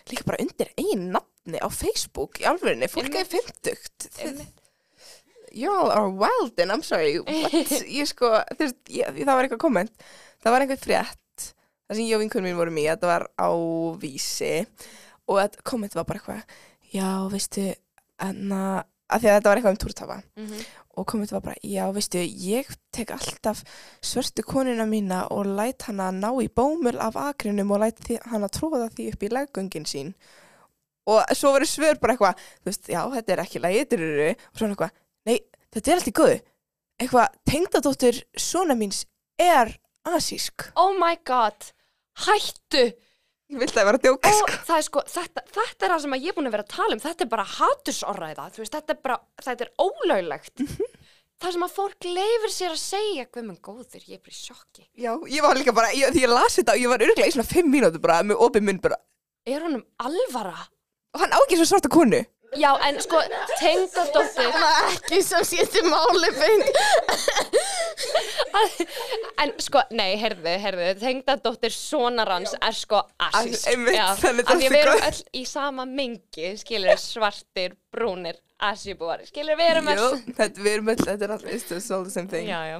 líka 0.07 0.23
bara 0.23 0.39
undir 0.39 0.69
einn 0.79 1.09
nafni 1.11 1.59
á 1.59 1.67
Facebook, 1.67 2.39
í 2.39 2.47
alvörinni, 2.47 2.87
fólk 2.87 3.15
er 3.19 3.27
fymtugt 3.27 4.07
y'all 5.53 5.91
are 5.93 6.09
wild 6.09 6.59
and 6.59 6.71
I'm 6.73 6.83
sorry 6.83 7.19
what, 7.19 7.53
ég 7.99 8.07
sko, 8.09 8.31
þú 8.55 8.65
veist, 8.65 8.79
ég, 8.89 9.19
það 9.21 9.33
var 9.35 9.45
eitthvað 9.45 9.61
komment. 9.61 10.07
Það 10.43 10.55
var 10.55 10.65
einhver 10.65 10.81
frétt 10.81 11.47
það 11.93 11.97
sem 11.97 12.07
ég 12.07 12.17
og 12.17 12.23
vinkunum 12.23 12.49
mín 12.49 12.59
vorum 12.59 12.79
í, 12.81 12.87
þetta 12.89 13.09
var 13.11 13.27
á 13.37 13.49
vísi 14.01 14.53
og 15.29 15.59
komment 15.67 15.95
var 15.95 16.07
bara 16.09 16.21
eitthvað 16.21 16.57
já, 16.93 17.07
veistu 17.31 17.67
en 18.21 18.51
að, 18.53 18.83
að 19.09 19.23
því 19.23 19.29
að 19.29 19.35
þetta 19.37 19.49
var 19.49 19.59
eitthvað 19.59 19.73
um 19.73 19.81
túrtafa 19.83 20.17
mm 20.21 20.45
-hmm. 20.45 20.61
og 20.97 21.07
komment 21.07 21.31
var 21.31 21.41
bara, 21.41 21.55
já, 21.63 21.83
veistu 21.93 22.21
ég 22.23 22.69
tek 22.91 23.11
alltaf 23.11 23.63
svörtu 24.01 24.43
konuna 24.43 24.85
mína 24.85 25.27
og 25.31 25.45
læt 25.45 25.81
hana 25.81 26.11
ná 26.11 26.29
í 26.41 26.49
bómul 26.49 26.97
af 26.99 27.15
akrinum 27.15 27.71
og 27.71 27.79
læt 27.79 27.99
hana 28.25 28.47
tróða 28.47 28.89
því 28.89 29.13
upp 29.13 29.23
í 29.23 29.29
leggöngin 29.29 29.85
sín. 29.85 30.13
Og 31.05 31.23
svo 31.35 31.51
voru 31.51 31.65
svör 31.65 31.99
bara 31.99 32.13
eitthvað 32.13 32.35
þú 32.63 32.65
veist, 32.65 32.89
já, 32.89 33.01
þetta 33.11 33.33
er 33.33 33.39
ekki 33.39 33.59
lægitururu 33.59 34.29
og 34.31 34.57
svona 34.57 34.71
eitthvað, 34.71 34.91
nei, 35.25 35.39
þetta 35.73 35.91
er 35.91 35.95
allt 35.95 36.07
í 36.07 36.17
góðu. 36.19 36.39
Eitthvað, 36.99 37.27
tengdadóttir 37.45 38.23
svona 38.37 38.75
míns 38.75 39.05
er 39.37 39.79
asísk. 40.05 40.71
Oh 40.75 40.93
my 40.99 41.17
god, 41.25 41.73
hættu 42.25 42.93
ég 43.53 43.61
vil 43.61 43.69
það 43.71 43.87
vera 43.89 43.99
að 43.99 44.07
djóka, 44.07 44.33
sko? 44.39 44.57
það 44.67 44.79
er 44.79 44.85
sko, 44.87 45.03
þetta, 45.13 45.45
þetta 45.57 45.87
er 45.87 45.93
það 45.93 46.03
sem 46.03 46.17
að 46.17 46.25
ég 46.25 46.33
er 46.33 46.37
búin 46.37 46.49
að 46.49 46.55
vera 46.57 46.65
að 46.65 46.73
tala 46.73 46.97
um. 46.97 47.01
Þetta 47.03 47.25
er 47.25 47.31
bara 47.33 47.47
hatursorræða 47.53 48.49
þú 48.55 48.63
veist, 48.63 48.75
þetta 48.77 48.95
er 48.95 48.99
bara, 49.07 49.17
þetta 49.47 49.67
er 49.67 49.73
ólöglegt. 49.87 50.63
Það 51.43 51.55
sem 51.57 51.63
að 51.65 51.71
fólk 51.75 52.05
leifir 52.07 52.51
sér 52.53 52.71
að 52.71 52.79
segja 52.79 53.23
hvað 53.25 53.47
með 53.49 53.55
góður, 53.65 54.03
ég 54.07 54.15
er 54.15 54.21
bara 54.23 54.31
í 54.31 54.37
sjokki. 54.37 54.85
Já, 54.95 55.09
ég 55.27 55.43
var 55.43 55.57
líka 55.59 55.73
bara, 55.75 55.89
ég, 55.91 56.13
því 56.13 56.21
ég 56.23 56.31
las 56.31 56.55
þetta 56.55 56.75
og 56.77 56.83
ég 56.85 56.91
var 56.93 57.03
örglega 57.03 57.27
í 57.27 57.33
svona 57.35 57.49
fimm 57.49 57.73
mínútur 57.73 58.03
bara 58.05 58.21
með 58.23 58.45
opið 58.45 58.63
mun 58.69 58.79
bara. 58.85 58.99
Er 59.49 59.65
honum 59.65 59.83
alvara? 59.99 60.69
og 61.13 61.21
hann 61.21 61.33
á 61.33 61.39
ekki 61.43 61.59
svo 61.59 61.67
svarta 61.69 61.91
konu 61.93 62.21
já, 62.59 62.69
en 62.87 62.99
sko, 63.01 63.19
tengdadóttir 63.59 64.57
Ekki 64.93 65.21
sem 65.25 65.45
skiptir 65.47 65.85
máli 65.87 66.31
beint. 66.37 66.79
en 69.43 69.53
sko, 69.63 69.83
nei, 69.95 70.15
heyrðu, 70.21 70.55
heyrðu 70.63 70.89
tengdadóttir 71.01 71.73
sonarans 71.75 72.55
er 72.59 72.77
sko 72.77 73.03
Já, 73.19 74.07
þannig 74.19 74.47
þetta 74.47 74.57
við 74.59 74.67
er 74.69 74.79
erum 74.81 75.07
öll 75.09 75.21
í 75.39 75.45
sama 75.49 75.87
mengi 75.89 76.53
skilur 76.61 76.99
svartir, 77.01 77.77
brúnir 77.93 78.39
asíbúar, 78.63 79.25
skilur 79.27 79.59
við 79.59 79.71
erum 79.75 79.89
öll 79.93 80.03
þetta, 80.29 80.59
við 80.59 80.73
erum 80.77 80.93
öll, 80.93 80.99
þetta 81.03 81.27
er 81.27 81.35
alltaf 81.37 81.77
it's 81.77 81.91
all 81.91 82.05
the 82.05 82.13
same 82.13 82.29
thing 82.31 82.47
já, 82.49 82.59
já. 82.73 82.79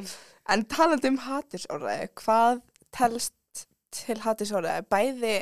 En 0.52 0.66
talandi 0.68 1.08
um 1.08 1.18
hatursorðaði, 1.24 2.10
hvað 2.20 2.64
telst 2.94 3.66
til 3.96 4.18
hatursorðaði, 4.20 4.88
bæði 4.92 5.36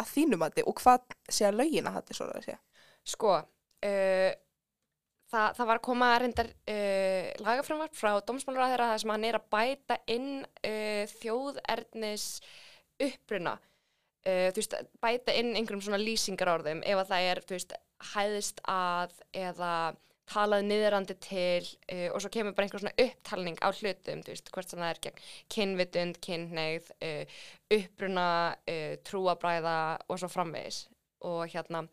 að 0.00 0.12
þínu 0.12 0.38
mati 0.40 0.64
og 0.68 0.78
hvað 0.80 1.16
sé 1.32 1.48
að 1.48 1.60
lögin 1.60 1.88
að 1.88 2.00
hatursorðaði 2.00 2.46
sé? 2.50 2.56
sko 3.06 3.36
uh, 3.84 4.32
það, 5.32 5.48
það 5.58 5.68
var 5.70 5.80
að 5.80 5.84
koma 5.88 6.10
reyndar 6.22 6.50
uh, 6.52 7.30
lagafrumvart 7.44 7.98
frá 7.98 8.12
dómsmálaráðherra 8.28 8.90
þar 8.92 9.04
sem 9.04 9.14
hann 9.14 9.28
er 9.28 9.40
að 9.40 9.48
bæta 9.56 10.00
inn 10.16 10.30
uh, 10.44 11.04
þjóðernis 11.18 12.28
uppruna 12.96 13.58
veist, 14.26 14.72
bæta 14.98 15.30
inn 15.38 15.52
einhverjum 15.54 15.84
svona 15.84 16.00
lýsingarorðum 16.00 16.80
ef 16.82 16.98
að 16.98 17.10
það 17.12 17.26
er, 17.28 17.40
veist, 17.46 17.74
hæðist 18.10 18.62
að 18.66 19.12
eða 19.30 19.74
talað 20.26 20.64
niðrandi 20.66 21.16
til 21.22 21.62
uh, 21.92 22.08
og 22.10 22.20
svo 22.22 22.30
kemur 22.34 22.54
bara 22.56 22.66
einhver 22.66 22.82
svona 22.82 23.04
upptalning 23.04 23.58
á 23.62 23.68
hlutum, 23.70 24.22
þú 24.26 24.32
veist, 24.32 24.50
hvort 24.54 24.70
sem 24.72 24.82
það 24.82 24.92
er 24.92 25.02
gegn 25.04 25.20
kynvitund, 25.54 26.20
kynneigð, 26.24 26.90
uh, 27.06 27.38
uppruna, 27.78 28.28
uh, 28.72 28.94
trúabræða 29.06 29.78
og 30.08 30.20
svo 30.20 30.30
framvegis. 30.32 30.86
og 31.26 31.48
hérna 31.48 31.86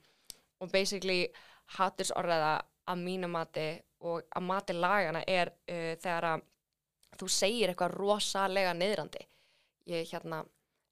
og 0.60 0.72
basically 0.72 1.28
hatursorðaða 1.78 2.56
að 2.92 3.04
mínu 3.06 3.30
mati 3.32 3.68
og 4.04 4.26
að 4.36 4.46
mati 4.48 4.76
lagana 4.76 5.24
er 5.28 5.54
uh, 5.54 5.94
þegar 6.02 6.30
að 6.34 6.50
þú 7.20 7.30
segir 7.30 7.72
eitthvað 7.72 7.96
rosalega 7.96 8.74
niðrandi. 8.76 9.22
Ég 9.92 10.10
hérna 10.12 10.42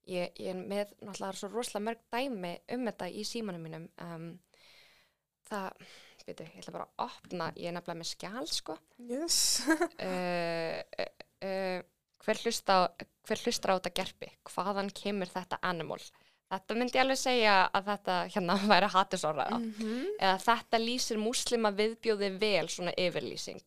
ég, 0.10 0.32
ég 0.40 0.54
er 0.54 0.60
með 0.60 0.94
náttúrulega 1.02 1.40
svo 1.40 1.52
rosalega 1.52 1.88
mörg 1.90 2.06
dæmi 2.14 2.54
um 2.76 2.88
þetta 2.90 3.10
í 3.10 3.26
símanum 3.28 3.66
mínum. 3.66 3.88
Um, 4.02 4.28
það, 5.50 5.86
veitu, 6.26 6.48
ég 6.48 6.62
ætla 6.62 6.76
bara 6.78 6.88
að 6.88 7.06
opna 7.08 7.50
ég 7.58 7.72
er 7.72 7.78
nefnilega 7.78 8.02
með 8.02 8.12
skjál 8.14 8.52
sko. 8.52 8.78
Yes. 9.10 9.40
uh, 9.70 10.80
uh, 10.82 11.12
uh, 11.48 11.80
hver, 12.26 12.44
hlusta 12.46 12.82
hver 13.28 13.46
hlustar 13.46 13.76
á 13.76 13.78
þetta 13.80 13.96
gerpi? 14.02 14.32
Hvaðan 14.52 14.92
kemur 14.96 15.32
þetta 15.32 15.62
animal 15.68 16.02
þetta 16.52 16.76
myndi 16.78 16.98
ég 16.98 17.04
alveg 17.06 17.20
segja 17.22 17.56
að 17.74 17.86
þetta 17.92 18.16
hérna 18.36 18.56
væri 18.74 18.90
hattusorraða 18.96 19.60
Mhm. 19.62 20.08
eða 20.20 20.38
þetta 20.46 20.80
lýsir 20.86 21.18
múslima 21.22 21.72
viðbjóði 21.78 22.32
vel 22.42 22.68
svona 22.70 22.94
yfirlýsing. 22.98 23.62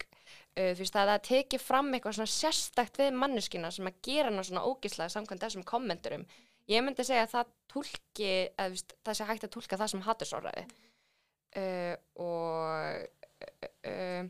Uh, 0.54 0.70
þú 0.76 0.84
veist 0.84 0.96
að 1.00 1.08
það 1.10 1.22
teki 1.28 1.58
fram 1.58 1.88
eitthvað 1.96 2.14
svona 2.20 2.30
sérstakt 2.30 2.98
við 3.00 3.12
manneskina 3.18 3.70
sem 3.74 3.88
að 3.90 3.96
gera 4.06 4.30
hana 4.30 4.44
svona 4.46 4.62
ógislega 4.68 5.10
samkvæmt 5.10 5.42
þessum 5.42 5.64
kommenturum. 5.66 6.26
Ég 6.70 6.80
myndi 6.86 7.04
segja 7.04 7.24
að 7.26 7.32
það 7.34 7.48
tólki 7.74 8.28
veist, 8.70 8.94
það 9.04 9.16
sé 9.18 9.24
hægt 9.28 9.44
að 9.44 9.50
tólka 9.56 9.76
það 9.80 9.90
sem 9.92 10.04
hattusorraði 10.06 10.62
uh, 11.56 11.96
og 12.22 13.08
uh, 13.84 14.22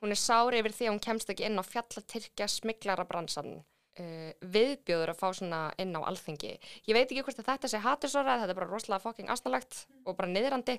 hún 0.00 0.14
er 0.14 0.20
sári 0.20 0.60
yfir 0.62 0.72
því 0.76 0.86
að 0.88 0.94
hún 0.94 1.02
kemst 1.08 1.32
ekki 1.34 1.44
inn 1.48 1.58
á 1.60 1.64
fjallatyrkja 1.66 2.48
smiklara 2.48 3.04
bransan 3.08 3.58
uh, 4.02 4.30
viðbjóður 4.56 5.14
að 5.14 5.20
fá 5.20 5.26
svona 5.32 5.62
inn 5.80 5.96
á 5.96 6.00
alþingi. 6.02 6.54
Ég 6.88 6.96
veit 6.96 7.06
ekki 7.06 7.24
hvort 7.26 7.42
að 7.42 7.50
þetta 7.52 7.72
sé 7.72 7.82
hattusorraði 7.84 8.44
þetta 8.44 8.54
er 8.54 8.60
bara 8.60 8.70
rosalega 8.70 9.04
fucking 9.04 9.32
asnalagt 9.34 9.82
og 10.04 10.16
bara 10.18 10.30
niðrandi. 10.32 10.78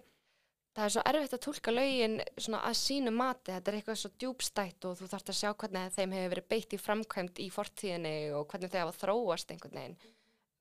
Það 0.78 0.86
er 0.86 0.94
svo 0.94 1.04
erfitt 1.10 1.34
að 1.36 1.44
tólka 1.44 1.72
lögin 1.74 2.20
svona 2.38 2.62
að 2.70 2.76
sínu 2.78 3.12
mati, 3.12 3.52
þetta 3.52 3.72
er 3.72 3.78
eitthvað 3.80 4.00
svo 4.00 4.12
djúbstætt 4.22 4.86
og 4.88 4.96
þú 5.00 5.08
þarfst 5.12 5.32
að 5.34 5.38
sjá 5.40 5.50
hvernig 5.52 5.96
þeim 5.96 6.14
hefur 6.16 6.34
verið 6.36 6.50
beitt 6.54 6.76
í 6.76 6.80
framkvæmt 6.80 7.42
í 7.42 7.48
fortíðinni 7.52 8.16
og 8.38 8.46
hvernig 8.52 8.72
þau 8.72 8.80
hafa 8.84 9.00
þróast 9.02 9.54
einhvern 9.54 9.80
veginn. 9.80 9.98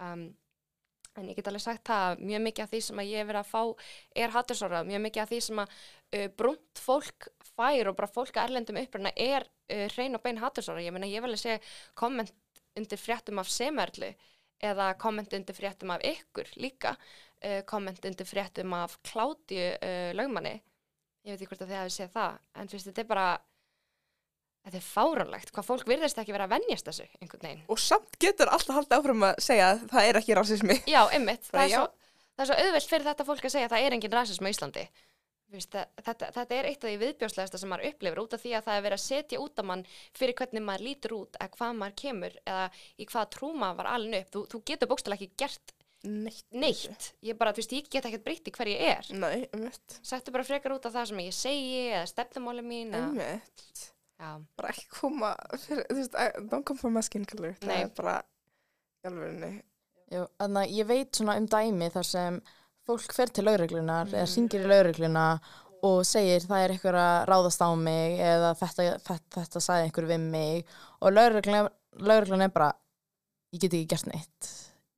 Um, 0.02 0.24
en 1.18 1.28
ég 1.28 1.38
get 1.38 1.50
alveg 1.50 1.64
sagt 1.64 1.84
það 1.88 2.06
að 2.08 2.24
mjög 2.30 2.42
mikið 2.46 2.64
af 2.64 2.72
því 2.72 2.80
sem 2.86 3.02
ég 3.04 3.20
hef 3.20 3.28
verið 3.28 3.40
að 3.42 3.52
fá 3.52 3.92
er 4.24 4.34
hattusorrað, 4.34 4.88
mjög 4.88 5.04
mikið 5.06 5.22
af 5.22 5.30
því 5.32 5.40
sem 5.46 5.62
að 5.62 5.76
uh, 5.78 6.26
brunt 6.40 6.82
fólk 6.82 7.30
fær 7.52 7.90
og 7.90 7.98
bara 7.98 8.10
fólk 8.12 8.34
að 8.34 8.48
erlendum 8.48 8.80
uppruna 8.82 9.14
er 9.14 9.46
uh, 9.46 9.86
hrein 9.94 10.18
og 10.18 10.24
bein 10.24 10.40
hattusorrað, 10.42 10.86
ég 10.88 10.94
meina 10.94 11.10
ég 11.10 11.24
vil 11.24 11.34
að 11.34 11.42
segja 11.42 11.62
komment 11.98 12.34
undir 12.78 13.00
fréttum 13.00 13.40
af 13.42 13.50
semerlu 13.52 14.12
eða 14.64 14.92
komment 14.98 15.34
undir 15.36 15.56
fréttum 15.56 15.92
af 15.94 16.04
ykkur 16.06 16.50
líka 16.58 16.94
uh, 16.94 17.60
komment 17.68 18.04
undir 18.08 18.26
fréttum 18.26 18.74
af 18.78 18.96
kláti 19.06 19.60
uh, 19.74 20.10
lögmanni. 20.16 20.56
Ég 21.26 21.34
veit 21.34 21.42
ekki 21.42 21.52
hvort 21.52 21.66
að 21.66 21.72
þið 21.72 21.80
hafi 21.82 21.94
séð 21.94 22.10
það 22.14 22.40
en 22.54 22.72
veist, 22.72 22.88
þetta 22.88 23.04
er 23.04 23.10
bara 23.10 23.28
þetta 24.68 24.78
er 24.80 24.84
fáránlegt, 24.84 25.52
hvað 25.54 25.66
fólk 25.68 25.88
virðist 25.88 26.18
ekki 26.20 26.34
vera 26.34 26.48
að 26.48 26.56
venjast 26.56 26.88
þessu 26.88 27.06
einhvern 27.20 27.44
veginn. 27.46 27.62
Og 27.72 27.80
samt 27.80 28.18
getur 28.20 28.50
alltaf 28.52 28.80
haldið 28.80 28.98
áfram 28.98 29.28
að 29.30 29.42
segja 29.44 29.68
að 29.72 29.84
það 29.92 30.08
er 30.08 30.20
ekki 30.20 30.36
rasismi. 30.38 30.78
Já, 30.90 31.00
einmitt, 31.14 31.46
það 31.52 31.74
svo, 31.74 31.84
það 32.34 32.44
er 32.44 32.50
svo 32.50 32.58
auðvelt 32.64 32.90
fyrir 32.92 33.08
þetta 33.08 33.28
fólk 33.28 33.46
að 33.48 33.54
segja 33.54 33.68
að 33.68 33.74
það 33.76 33.86
er 33.86 33.96
engin 33.98 34.16
rasism 34.18 34.48
á 34.48 34.52
Íslandi 34.52 34.84
þetta, 35.52 36.28
þetta 36.36 36.56
er 36.58 36.68
eitt 36.68 36.84
af 36.84 36.90
því 36.90 36.98
viðbjóslegasta 37.02 37.60
sem 37.60 37.70
maður 37.72 37.88
upplifir 37.92 38.20
út 38.22 38.36
af 38.36 38.42
því 38.44 38.52
að 38.58 38.66
það 38.68 38.78
er 38.78 38.84
verið 38.86 38.98
að 38.98 39.04
setja 39.06 39.40
út 39.44 39.62
af 39.62 39.68
mann 39.70 39.84
fyrir 40.18 40.36
hvernig 40.38 40.64
maður 40.66 40.86
lítur 40.88 41.14
út 41.18 41.38
eða 41.40 41.50
hvað 41.56 41.78
maður 41.80 41.96
kemur 42.02 42.38
eða 42.44 42.66
í 42.98 43.08
hvað 43.08 43.30
trúma 43.36 43.70
var 43.78 43.90
alveg 43.94 44.26
upp 44.26 44.34
þú, 44.36 44.42
þú 44.52 44.62
getur 44.72 44.90
bókstælega 44.92 45.24
ekki 45.24 45.44
gert 45.44 45.74
Neitt. 46.08 46.44
neitt 46.54 47.08
ég 47.26 47.34
bara, 47.34 47.50
veist, 47.56 47.72
ég 47.74 47.88
get 47.90 48.04
ekkert 48.06 48.22
breytt 48.22 48.46
í 48.46 48.52
hver 48.54 48.68
ég 48.70 48.84
er 48.86 49.08
Nei, 49.18 49.48
ummitt. 49.56 49.96
Settu 50.06 50.30
bara 50.30 50.46
frekar 50.46 50.76
út 50.76 50.86
af 50.86 50.94
það 50.94 51.08
sem 51.10 51.22
ég 51.24 51.34
segi 51.34 51.80
eða 51.88 52.04
stefnumáli 52.12 52.62
mín 52.62 52.94
já, 52.94 54.28
Bara 54.54 54.70
ekki 54.70 54.86
koma 54.92 55.32
fyrir, 55.58 55.82
þú 55.90 55.98
veist, 55.98 56.14
don't 56.52 56.62
come 56.68 56.78
for 56.78 56.94
my 56.94 57.02
skin 57.02 57.26
color. 57.26 57.56
Það 57.58 57.72
Nei. 57.72 57.80
er 57.82 57.90
bara, 57.98 58.14
í 59.02 59.10
alveg 59.10 59.58
Jú, 60.08 60.22
þannig 60.38 60.62
að 60.62 60.76
ég 60.78 60.88
veit 60.88 61.18
svona 61.18 61.34
um 61.40 61.46
dæmi 61.50 61.90
þar 61.92 62.06
sem 62.08 62.38
fólk 62.88 63.12
fer 63.14 63.30
til 63.32 63.44
lauruglunar 63.46 64.06
Mm. 64.08 64.14
eða 64.16 64.28
syngir 64.32 64.64
í 64.64 64.68
laurugluna 64.70 65.24
og 65.86 66.00
segir 66.08 66.40
það 66.48 66.62
er 66.64 66.72
einhver 66.74 66.96
að 66.98 67.26
ráðast 67.30 67.62
á 67.62 67.68
mig 67.78 68.18
eða 68.18 68.54
þetta, 68.58 68.86
þetta, 69.04 69.34
þetta 69.44 69.60
sagði 69.62 69.84
einhver 69.88 70.08
við 70.08 70.20
mig. 70.32 70.64
Og 71.02 71.12
lauruglan, 71.14 72.42
er 72.42 72.48
bara 72.54 72.72
ég 73.54 73.60
get 73.60 73.72
ekki 73.76 73.88
gert 73.92 74.06
neitt. 74.10 74.48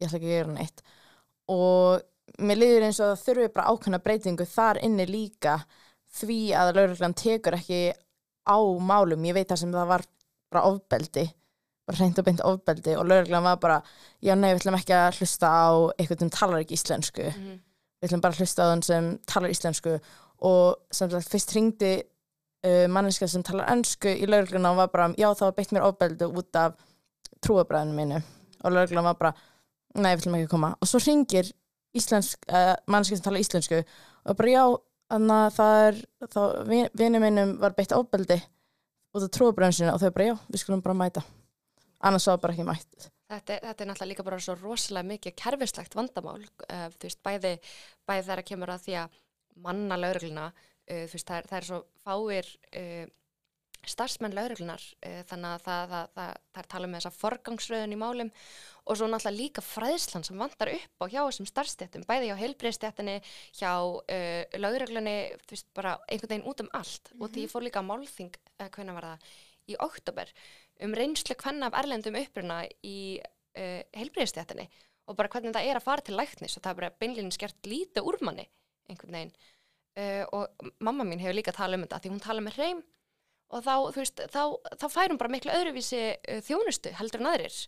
Ég 0.00 0.08
ætla 0.08 0.18
ekki 0.20 0.30
að 0.30 0.36
gera 0.38 0.54
neitt. 0.54 0.82
Og 1.50 2.00
mér 2.40 2.56
liður 2.62 2.86
eins 2.86 3.00
og 3.02 3.10
það 3.10 3.24
þurfi 3.26 3.52
bara 3.54 3.68
ákveðna 3.74 4.00
breytingu 4.04 4.46
þar 4.48 4.80
inni 4.86 5.06
líka 5.10 5.58
því 6.20 6.38
að 6.56 6.72
lauruglan 6.78 7.14
tekur 7.14 7.58
ekki 7.58 7.82
á 8.48 8.56
málum, 8.80 9.26
ég 9.28 9.34
veit 9.36 9.48
það 9.50 9.60
sem 9.64 9.72
það 9.74 9.86
var 9.92 10.06
bara 10.50 10.64
ofbeldi 10.70 11.26
bara 11.86 11.98
hreint 11.98 12.18
og 12.18 12.24
beint 12.26 12.40
ofbeldi 12.46 12.94
og 12.98 13.06
lauruglan 13.10 13.42
var 13.44 13.56
bara 13.62 13.76
já 14.22 14.34
nei, 14.38 14.52
við 14.54 14.60
ætlum 14.62 14.78
ekki 14.78 14.94
að 14.94 15.18
hlusta 15.18 15.50
á 15.50 15.68
eitthvað 15.98 16.18
sem 16.24 16.30
talar 16.30 16.62
ekki 16.62 16.76
íslensku. 16.78 17.26
Mhm, 17.34 17.58
við 18.00 18.08
ætlum 18.08 18.22
bara 18.24 18.34
að 18.36 18.42
hlusta 18.42 18.64
á 18.64 18.70
þann 18.70 18.82
sem 18.86 19.08
talar 19.28 19.52
íslensku 19.52 19.96
og 20.48 20.94
sem 20.94 21.10
sagt 21.12 21.28
fyrst 21.30 21.52
hringdi 21.52 21.92
uh, 22.00 22.86
manneska 22.92 23.28
sem 23.28 23.44
talar 23.44 23.68
ennsku 23.74 24.12
í 24.12 24.28
laurugluna 24.28 24.72
og 24.72 24.80
var 24.80 24.92
bara, 24.94 25.08
já 25.20 25.28
það 25.28 25.46
var 25.46 25.56
beitt 25.58 25.74
mér 25.76 25.88
ofbeldi 25.88 26.28
út 26.28 26.60
af 26.60 26.78
trúabræðinu 27.44 27.96
mínu. 27.96 28.20
Og 28.64 28.74
lauruglan 28.74 29.08
var 29.08 29.18
bara, 29.20 29.34
nei 29.96 30.12
við 30.12 30.22
ætlum 30.22 30.38
ekki 30.38 30.48
að 30.48 30.54
koma. 30.54 30.72
Og 30.80 30.88
svo 30.88 31.00
hringir 31.04 31.52
íslensk, 31.96 32.48
uh, 32.48 32.74
manneska 32.88 33.18
sem 33.18 33.26
talar 33.26 33.44
íslensku 33.44 33.82
og 33.82 34.40
bara 34.40 34.54
já, 34.54 34.64
þannig 35.10 35.36
að 35.36 35.54
það 35.58 35.84
er 35.84 36.02
þá 36.34 36.42
vinnu 37.00 37.22
mínum 37.22 37.54
var 37.60 37.76
beitt 37.76 37.96
ofbeldi 37.96 38.40
út 39.10 39.24
af 39.26 39.32
trúabræðinu 39.36 39.92
og 39.92 40.02
þau 40.02 40.10
bara 40.16 40.32
já, 40.32 40.36
við 40.48 40.64
skulum 40.64 40.84
bara 40.84 40.96
mæta. 40.96 41.24
Annars 42.00 42.28
var 42.30 42.40
bara 42.40 42.56
ekki 42.56 42.68
mætt 42.68 43.10
þetta, 43.30 43.60
þetta 43.66 43.84
er 43.84 43.90
náttúrulega 43.90 44.10
líka 44.12 44.26
bara 44.26 44.40
svo 44.42 44.56
rosalega 44.58 45.10
mikið 45.10 45.36
kerfislegt 45.38 45.96
vandamál 45.98 46.40
uh, 46.42 46.88
þú 46.96 47.06
veist, 47.06 47.22
bæði, 47.26 47.54
bæði 48.08 48.26
þegar 48.26 48.44
kemur 48.50 48.74
að 48.74 48.84
því 48.86 48.98
að 49.04 49.22
manna 49.66 49.98
laurugluna 50.00 50.50
uh, 50.50 51.06
þú 51.06 51.16
veist, 51.16 51.30
það 51.30 51.38
er, 51.38 51.48
það 51.50 51.58
er 51.60 51.70
svo 51.70 51.80
fáir 52.04 52.52
uh, 52.82 53.16
starfsmenn 53.88 54.34
lauruglunar 54.36 54.82
þannig 55.00 55.54
að 55.54 55.62
það, 55.64 55.92
það, 55.92 56.08
það, 56.12 56.58
er 56.60 56.66
tala 56.68 56.84
um 56.84 56.96
þessa 56.98 57.12
forgangsröðun 57.16 57.94
í 57.94 57.96
málum 57.96 58.30
og 58.84 58.98
svo 59.00 59.06
náttúrulega 59.08 59.38
líka 59.38 59.64
fræðslan 59.64 60.26
sem 60.26 60.36
vantar 60.36 60.68
upp 60.74 61.00
á 61.00 61.04
hjá 61.08 61.20
þessum 61.22 61.48
starfstjættum, 61.48 62.04
bæði 62.04 62.28
hjá 62.28 62.42
heilbreyðstjættinni, 62.42 63.14
hjá 63.56 63.70
lauruglunni, 64.60 65.16
þú 65.46 65.56
veist, 65.56 65.70
bara 65.72 65.94
einhvern 66.12 66.34
veginn 66.34 66.52
út 66.52 66.60
um 66.60 66.68
allt. 66.76 67.08
Og 67.16 67.32
því 67.32 67.46
ég 67.46 67.54
fór 67.54 67.64
líka 67.64 67.80
málþing, 67.86 68.36
hvernig 68.60 68.98
var 68.98 69.08
það, 69.14 69.32
í 69.72 69.80
oktober 69.80 70.34
um 70.84 70.94
reynslu 70.96 71.36
hvenna 71.40 71.68
af 71.70 71.78
erlendum 71.82 72.18
uppruna 72.20 72.62
í 72.86 73.20
uh, 73.20 73.80
heilbreyðstjættinni 73.96 74.68
og 75.10 75.18
bara 75.18 75.30
hvernig 75.32 75.54
það 75.54 75.68
er 75.68 75.80
að 75.80 75.86
fara 75.86 76.06
til 76.06 76.16
læknis 76.18 76.56
og 76.56 76.64
það 76.64 76.72
er 76.72 76.80
bara 76.80 76.96
beinlinni 77.02 77.34
skert 77.34 77.66
lítið 77.66 78.06
úr 78.06 78.20
manni 78.26 78.46
einhvern 78.90 79.16
veginn. 79.16 79.34
Uh, 79.98 80.24
og 80.36 80.72
mamma 80.78 81.04
mín 81.06 81.20
hefur 81.22 81.36
líka 81.36 81.54
talað 81.54 81.80
um 81.80 81.86
þetta 81.86 82.02
því 82.04 82.12
hún 82.14 82.24
tala 82.24 82.44
með 82.46 82.58
hreim 82.60 82.82
og 83.50 83.64
þá, 83.66 83.74
veist, 83.96 84.22
þá, 84.30 84.42
þá 84.78 84.86
fær 84.86 85.10
hún 85.10 85.18
bara 85.18 85.32
miklu 85.32 85.54
öðruvísi 85.54 86.02
uh, 86.14 86.42
þjónustu 86.46 86.92
heldur 86.98 87.24
en 87.24 87.30
aðrir. 87.32 87.60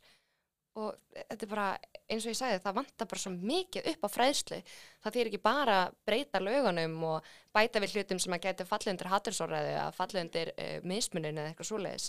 Og 0.78 0.94
þetta 1.12 1.44
er 1.44 1.50
bara 1.50 1.66
eins 2.08 2.24
og 2.24 2.32
ég 2.32 2.38
sagði 2.38 2.60
það 2.64 2.76
vantar 2.78 3.08
bara 3.10 3.20
svo 3.20 3.32
mikið 3.34 3.88
upp 3.90 4.06
á 4.06 4.08
fræðslu. 4.14 4.60
Það 5.04 5.16
þýr 5.16 5.30
ekki 5.30 5.40
bara 5.42 5.80
breyta 6.08 6.40
lögunum 6.40 6.94
og 7.10 7.32
bæta 7.52 7.82
við 7.82 7.98
hlutum 7.98 8.22
sem 8.22 8.38
að 8.38 8.46
geta 8.46 8.68
fallið 8.70 8.94
undir 8.94 9.10
hattursóraði 9.12 9.74
eða 9.74 9.90
fallið 9.98 10.22
undir 10.22 10.52
uh, 10.54 10.78
mismunin 10.88 11.42
eða 11.42 11.50
eitthvað 11.50 11.72
svoleiðis 11.72 12.08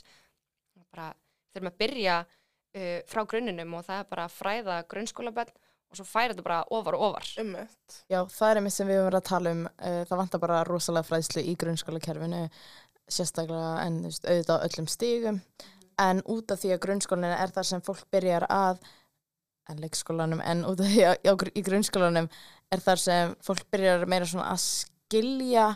bara 0.93 1.11
þurfum 1.53 1.71
að 1.71 1.77
byrja 1.83 2.21
uh, 2.23 2.97
frá 3.09 3.21
grunninum 3.33 3.77
og 3.77 3.85
það 3.87 4.01
er 4.01 4.09
bara 4.13 4.29
að 4.29 4.37
fræða 4.37 4.79
grunnskólabönn 4.93 5.53
og 5.93 5.99
svo 5.99 6.07
færa 6.09 6.33
þetta 6.33 6.45
bara 6.47 6.63
ofar 6.73 6.97
og 6.97 7.05
ofar. 7.09 7.27
Ummitt. 7.43 7.99
Já, 8.09 8.19
það 8.33 8.47
er 8.49 8.61
einmitt 8.61 8.77
sem 8.77 8.89
við 8.89 8.99
höfum 8.99 9.09
verið 9.11 9.21
að 9.21 9.29
tala 9.29 9.53
um 9.53 9.67
uh, 9.67 10.01
það 10.09 10.23
vantar 10.23 10.43
bara 10.47 10.63
rosalega 10.69 11.09
fræðslu 11.09 11.45
í 11.45 11.53
grunnskólakerfinu 11.61 12.41
sérstaklega 13.11 13.77
en 13.83 14.01
veist, 14.07 14.25
auðvitað 14.25 14.57
á 14.57 14.65
öllum 14.67 14.89
stigum. 14.89 15.39
En 16.01 16.23
út 16.33 16.49
af 16.49 16.61
því 16.63 16.73
að 16.73 16.83
grunnskólanum 16.87 17.35
er 17.37 17.53
það 17.53 17.69
sem 17.69 17.83
fólk 17.85 18.07
byrjar 18.13 18.47
að 18.49 18.81
en 19.71 19.79
leikskólanum, 19.79 20.41
en 20.43 20.63
út 20.67 20.81
af 20.83 20.89
því 20.91 21.03
að 21.07 21.13
já, 21.23 21.33
í 21.53 21.63
grunnskólanum 21.63 22.29
er 22.73 22.81
þar 22.83 23.01
sem 23.03 23.35
fólk 23.45 23.67
byrjar 23.71 24.07
meira 24.09 24.27
svona 24.27 24.49
að 24.51 24.63
skilja 24.63 25.67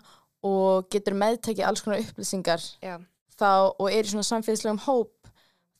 og 0.48 0.90
getur 0.94 1.16
meðtekið 1.18 1.68
alls 1.68 1.84
konar 1.86 2.02
upplýsingar. 2.04 2.64
Já, 2.84 2.98
þá, 3.40 3.74
og 3.78 3.90
er 3.92 4.06
í 4.06 4.12
svona 4.12 4.28
samfélagslegum 4.28 4.84
hóp 4.86 5.32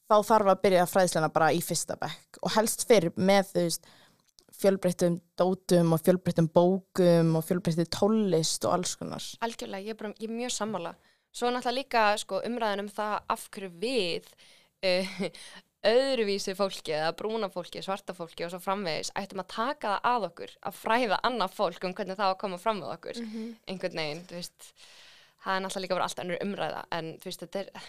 þá 0.08 0.18
þarf 0.24 0.52
að 0.54 0.62
byrja 0.64 0.90
fræðsluna 0.90 1.32
bara 1.34 1.54
í 1.56 1.62
fyrsta 1.64 1.98
bekk 2.00 2.40
og 2.42 2.54
helst 2.56 2.86
fyrir 2.88 3.16
með 3.18 3.52
þú 3.52 3.64
veist 3.66 3.90
fjölbreyttum 4.58 5.20
dótum 5.38 5.94
og 5.94 6.02
fjölbreyttum 6.02 6.50
bókum 6.54 7.36
og 7.38 7.46
fjölbreyttum 7.46 7.90
tólist 7.94 8.66
og 8.66 8.78
alls 8.78 8.96
konar. 8.98 9.24
algjörlega, 9.46 9.86
ég 9.86 9.94
er, 9.94 10.00
bara, 10.00 10.14
ég 10.18 10.30
er 10.30 10.34
mjög 10.34 10.54
sammála. 10.56 10.96
Svo 11.36 11.52
náttúrulega 11.54 11.78
líka 11.78 12.04
sko, 12.18 12.42
umræðan 12.48 12.86
um 12.86 12.90
það 12.90 13.16
af 13.36 13.48
hverju 13.54 13.72
við 13.84 14.30
uh, 14.88 15.18
öðruvísi 15.94 16.56
fólki 16.58 16.96
eða 16.98 17.14
brúna 17.20 17.52
fólki, 17.54 17.84
svarta 17.86 18.16
fólki 18.18 18.48
og 18.48 18.54
svo 18.54 18.62
framvegis 18.64 19.14
ættum 19.20 19.44
að 19.44 19.52
taka 19.54 19.98
það 20.00 20.08
að 20.14 20.30
okkur 20.32 20.56
að 20.70 20.80
fræða 20.80 21.20
annað 21.30 21.58
fólk 21.60 21.86
um 21.86 21.98
hvernig 22.00 22.18
það 22.18 22.32
á 22.32 22.34
að 22.34 22.40
koma 22.46 22.62
fram 22.62 22.82
með 22.82 22.96
okkur. 22.96 23.22
Einhvern 23.68 24.02
veginn, 24.02 24.26
þú 24.32 24.40
veist 24.40 24.72
það 25.48 25.56
er 25.56 25.64
náttúrulega 25.64 25.86
líka 25.86 25.98
bara 25.98 26.10
allt 26.10 26.24
önnur 26.24 26.44
umræða 26.44 26.82
en 26.98 27.14
þú 27.22 27.30
veist, 27.32 27.46
þetta 27.46 27.64
er 27.64 27.88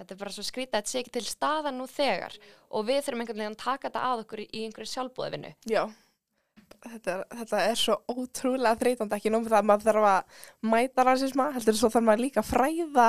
þetta 0.00 0.14
er 0.14 0.20
bara 0.22 0.34
svo 0.34 0.44
skrítið 0.46 0.76
að 0.76 0.78
þetta 0.78 0.92
sé 0.92 1.02
ekki 1.02 1.12
til 1.16 1.26
staðan 1.28 1.76
nú 1.76 1.88
þegar. 1.90 2.36
Og 2.70 2.86
við 2.88 3.02
þurfum 3.04 3.24
einhvern 3.24 3.42
veginn 3.42 3.56
að 3.56 3.64
taka 3.64 3.88
þetta 3.88 4.04
að 4.06 4.22
okkur 4.24 4.44
í 4.44 4.62
einhverju 4.64 4.92
sjálfbúðvinnu 4.94 5.50
Já, 5.68 5.82
þetta 6.86 7.12
er, 7.16 7.24
þetta 7.42 7.60
er 7.66 7.78
svo 7.80 7.98
ótrúlega 8.08 8.80
þreytandi 8.80 9.18
ekki 9.18 9.34
nómið 9.34 9.52
það 9.52 9.60
að 9.60 9.68
maður 9.70 9.88
þarf 9.90 10.08
að 10.14 10.40
mæta 10.72 11.06
rasisma, 11.08 11.50
heldur 11.56 11.78
svo 11.80 11.92
þarf 11.92 12.08
maður 12.08 12.24
líka 12.24 12.42
að 12.44 12.50
fræða 12.54 13.08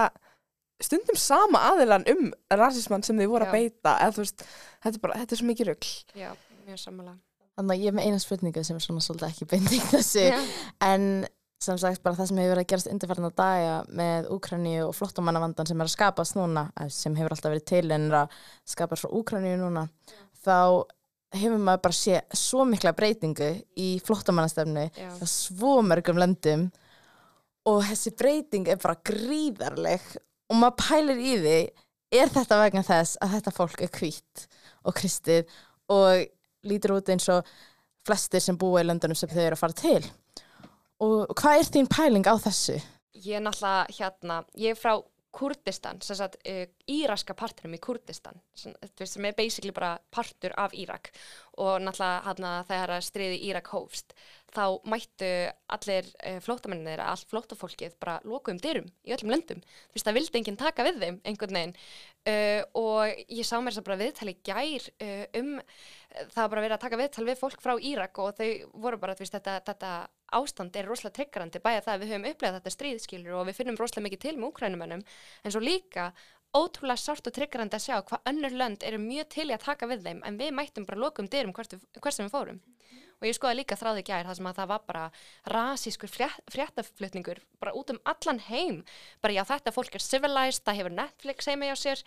stundum 0.82 1.20
sama 1.20 1.66
aðilan 1.72 2.08
um 2.10 2.32
rasisman 2.58 3.06
sem 3.06 3.20
þið 3.22 3.30
voru 3.32 3.48
að 3.48 3.58
beita 3.58 3.98
eða 4.02 4.16
þú 4.16 4.24
veist, 4.26 4.48
þetta 4.82 4.98
er 4.98 5.04
bara, 5.04 5.20
þetta 5.22 5.36
er 5.36 5.42
svo 5.42 5.50
mikið 5.52 5.70
rugl. 5.70 5.92
Já, 6.18 6.32
mjög 6.66 6.82
sammála. 6.82 7.14
Þannig 7.60 7.76
að 7.76 7.84
ég 7.84 7.92
er 7.92 7.96
með 7.98 8.08
eina 8.08 8.22
spurningu 8.24 8.64
sem 8.66 8.80
er 8.80 8.84
svona 8.84 9.04
svolítið 9.06 9.28
ekki 9.28 9.48
beinting 9.52 9.88
þessi 9.92 10.24
Já. 10.32 10.40
en 10.88 11.06
sem 11.62 11.78
sagt 11.78 12.02
bara 12.02 12.18
það 12.18 12.32
sem 12.32 12.40
hefur 12.42 12.56
verið 12.56 12.64
að 12.64 12.72
gerast 12.72 12.90
undirferðan 12.90 13.36
daga 13.38 13.76
með 13.94 14.32
Úkraníu 14.34 14.88
og 14.88 14.96
flottamannavandan 14.98 15.70
sem 15.70 15.82
er 15.82 15.90
að 15.90 15.94
skapast 15.94 16.38
núna, 16.38 16.72
eh, 16.80 16.90
sem 16.90 17.16
hefur 17.16 17.36
alltaf 17.36 17.54
verið 17.54 17.68
til 17.70 17.92
en 17.92 18.08
er 18.10 18.18
að 18.24 18.40
skapast 18.66 19.06
frá 19.06 19.14
Úkraníu 19.20 19.60
núna 19.62 19.88
þá 20.42 20.86
hefur 21.38 21.62
maður 21.62 21.84
bara 21.86 21.96
sé 21.96 22.22
svo 22.36 22.66
mikla 22.68 22.96
breytingu 22.98 23.52
í 23.80 23.90
flottamannastefnu 24.04 24.88
Já. 24.90 25.12
á 25.16 25.26
svo 25.30 25.80
mörgum 25.86 26.20
löndum 26.20 26.72
og 27.70 27.84
þessi 27.86 28.16
breyting 28.18 28.68
er 28.68 28.82
bara 28.82 29.00
gríðarleg 29.06 30.02
og 30.50 30.58
maður 30.60 30.80
pælir 30.82 31.22
í 31.22 31.36
því 31.40 31.60
er 32.22 32.32
þetta 32.34 32.60
vegna 32.60 32.84
þess 32.84 33.20
að 33.24 33.38
þetta 33.38 33.56
fólk 33.56 33.84
er 33.86 33.94
hvít 33.96 34.48
og 34.84 34.98
kristið 34.98 35.46
og 35.94 36.26
lítur 36.68 36.98
út 36.98 37.14
eins 37.14 37.30
og 37.32 37.46
flestir 38.08 38.42
sem 38.44 38.58
búa 38.58 38.82
í 38.82 38.88
löndunum 38.90 39.18
sem 39.18 39.30
þau 39.30 39.44
eru 39.46 39.56
að 39.56 39.62
fara 39.62 39.78
til 39.78 40.02
og 41.02 41.34
hvað 41.38 41.62
er 41.62 41.72
þín 41.76 41.90
pæling 41.92 42.28
á 42.30 42.36
þessu? 42.42 42.78
Ég 43.22 43.38
er 43.38 43.46
náttúrulega 43.46 43.98
hérna, 43.98 44.44
ég 44.58 44.76
er 44.76 44.80
frá 44.80 44.96
Kurdistan, 45.32 46.02
sagt 46.04 46.36
uh, 46.44 46.66
íraska 46.92 47.34
partinum 47.40 47.78
í 47.78 47.80
Kurdistan, 47.80 48.42
sem, 48.58 48.74
sem 49.00 49.28
er 49.28 49.36
basically 49.38 49.72
bara 49.72 49.94
partur 50.12 50.52
af 50.60 50.76
Írak. 50.76 51.14
Og 51.56 51.80
náttúrulega 51.80 52.26
hérna 52.26 52.52
þegar 52.68 53.06
stríði 53.06 53.38
Írak 53.48 53.72
hófst, 53.72 54.12
þá 54.52 54.82
mættu 54.92 55.32
allir 55.72 56.10
uh, 56.28 56.42
flótamennir, 56.44 57.00
allt 57.06 57.32
flótafólkið 57.32 57.96
bara 58.04 58.18
lokuðum 58.28 58.60
dyrum 58.60 58.92
í 59.08 59.16
öllum 59.16 59.32
löndum, 59.32 59.64
þú 59.64 59.96
veist, 59.96 60.10
það 60.10 60.20
vildi 60.20 60.42
enginn 60.42 60.60
taka 60.60 60.88
við 60.90 61.00
þeim 61.06 61.22
einhvern 61.24 61.60
veginn. 61.62 61.76
Uh, 62.28 62.62
og 62.78 63.26
ég 63.32 63.48
sá 63.48 63.56
mér 63.58 63.72
þess 63.72 63.86
að 63.86 63.88
bara 63.88 64.02
viðtali 64.04 64.36
gær 64.46 64.90
um, 65.40 65.54
það 66.36 66.52
bara 66.52 66.66
verið 66.68 66.76
að 66.76 66.84
taka 66.84 67.00
viðtal 67.00 67.30
við 67.32 67.40
fólk 67.40 67.64
frá 67.64 67.78
Írak 67.80 68.20
og 68.20 68.36
þau 68.36 68.50
voru 68.84 69.00
bara, 69.00 69.16
veist, 69.18 69.40
þetta, 69.40 69.62
þetta 69.72 69.94
ástand 70.38 70.76
er 70.76 70.90
rosalega 70.90 71.18
tryggarandi 71.20 71.64
bæja 71.64 71.86
það 71.86 71.94
að 71.94 72.04
við 72.04 72.14
höfum 72.14 72.30
upplegað 72.32 72.60
þetta 72.60 72.76
stríðskilur 72.76 73.40
og 73.40 73.48
við 73.50 73.58
finnum 73.60 73.80
rosalega 73.80 74.08
mikið 74.08 74.24
til 74.26 74.36
með 74.38 74.50
úkrænumennum 74.52 75.04
en 75.44 75.56
svo 75.56 75.64
líka 75.64 76.12
ótrúlega 76.52 77.00
sárt 77.00 77.28
og 77.30 77.36
tryggarandi 77.36 77.78
að 77.78 77.86
sjá 77.86 77.96
hvað 78.04 78.28
önnur 78.32 78.58
lönd 78.60 78.84
eru 78.84 79.00
mjög 79.00 79.32
til 79.32 79.48
í 79.48 79.56
að 79.56 79.66
taka 79.70 79.88
við 79.88 80.04
þeim 80.08 80.22
en 80.28 80.40
við 80.40 80.54
mættum 80.56 80.88
bara 80.88 81.00
lokum 81.00 81.30
dyrum 81.32 81.56
hvert, 81.56 81.78
hvert 82.00 82.18
sem 82.18 82.28
við 82.28 82.36
fórum. 82.36 82.62
Og 83.22 83.28
ég 83.30 83.38
skoða 83.38 83.54
líka 83.60 83.78
þráði 83.78 84.02
gær 84.08 84.26
það 84.26 84.38
sem 84.40 84.48
að 84.50 84.58
það 84.58 84.70
var 84.72 84.86
bara 84.88 85.02
rasískur 85.54 86.10
fréttaflutningur 86.50 87.42
bara 87.62 87.74
út 87.78 87.94
um 87.94 88.00
allan 88.10 88.42
heim. 88.48 88.80
Bara 89.22 89.36
já 89.36 89.44
þetta 89.46 89.74
fólk 89.76 89.96
er 89.96 90.04
civilized, 90.04 90.64
það 90.66 90.80
hefur 90.80 90.96
Netflix 90.98 91.50
heima 91.52 91.70
hjá 91.70 91.78
sér, 91.78 92.02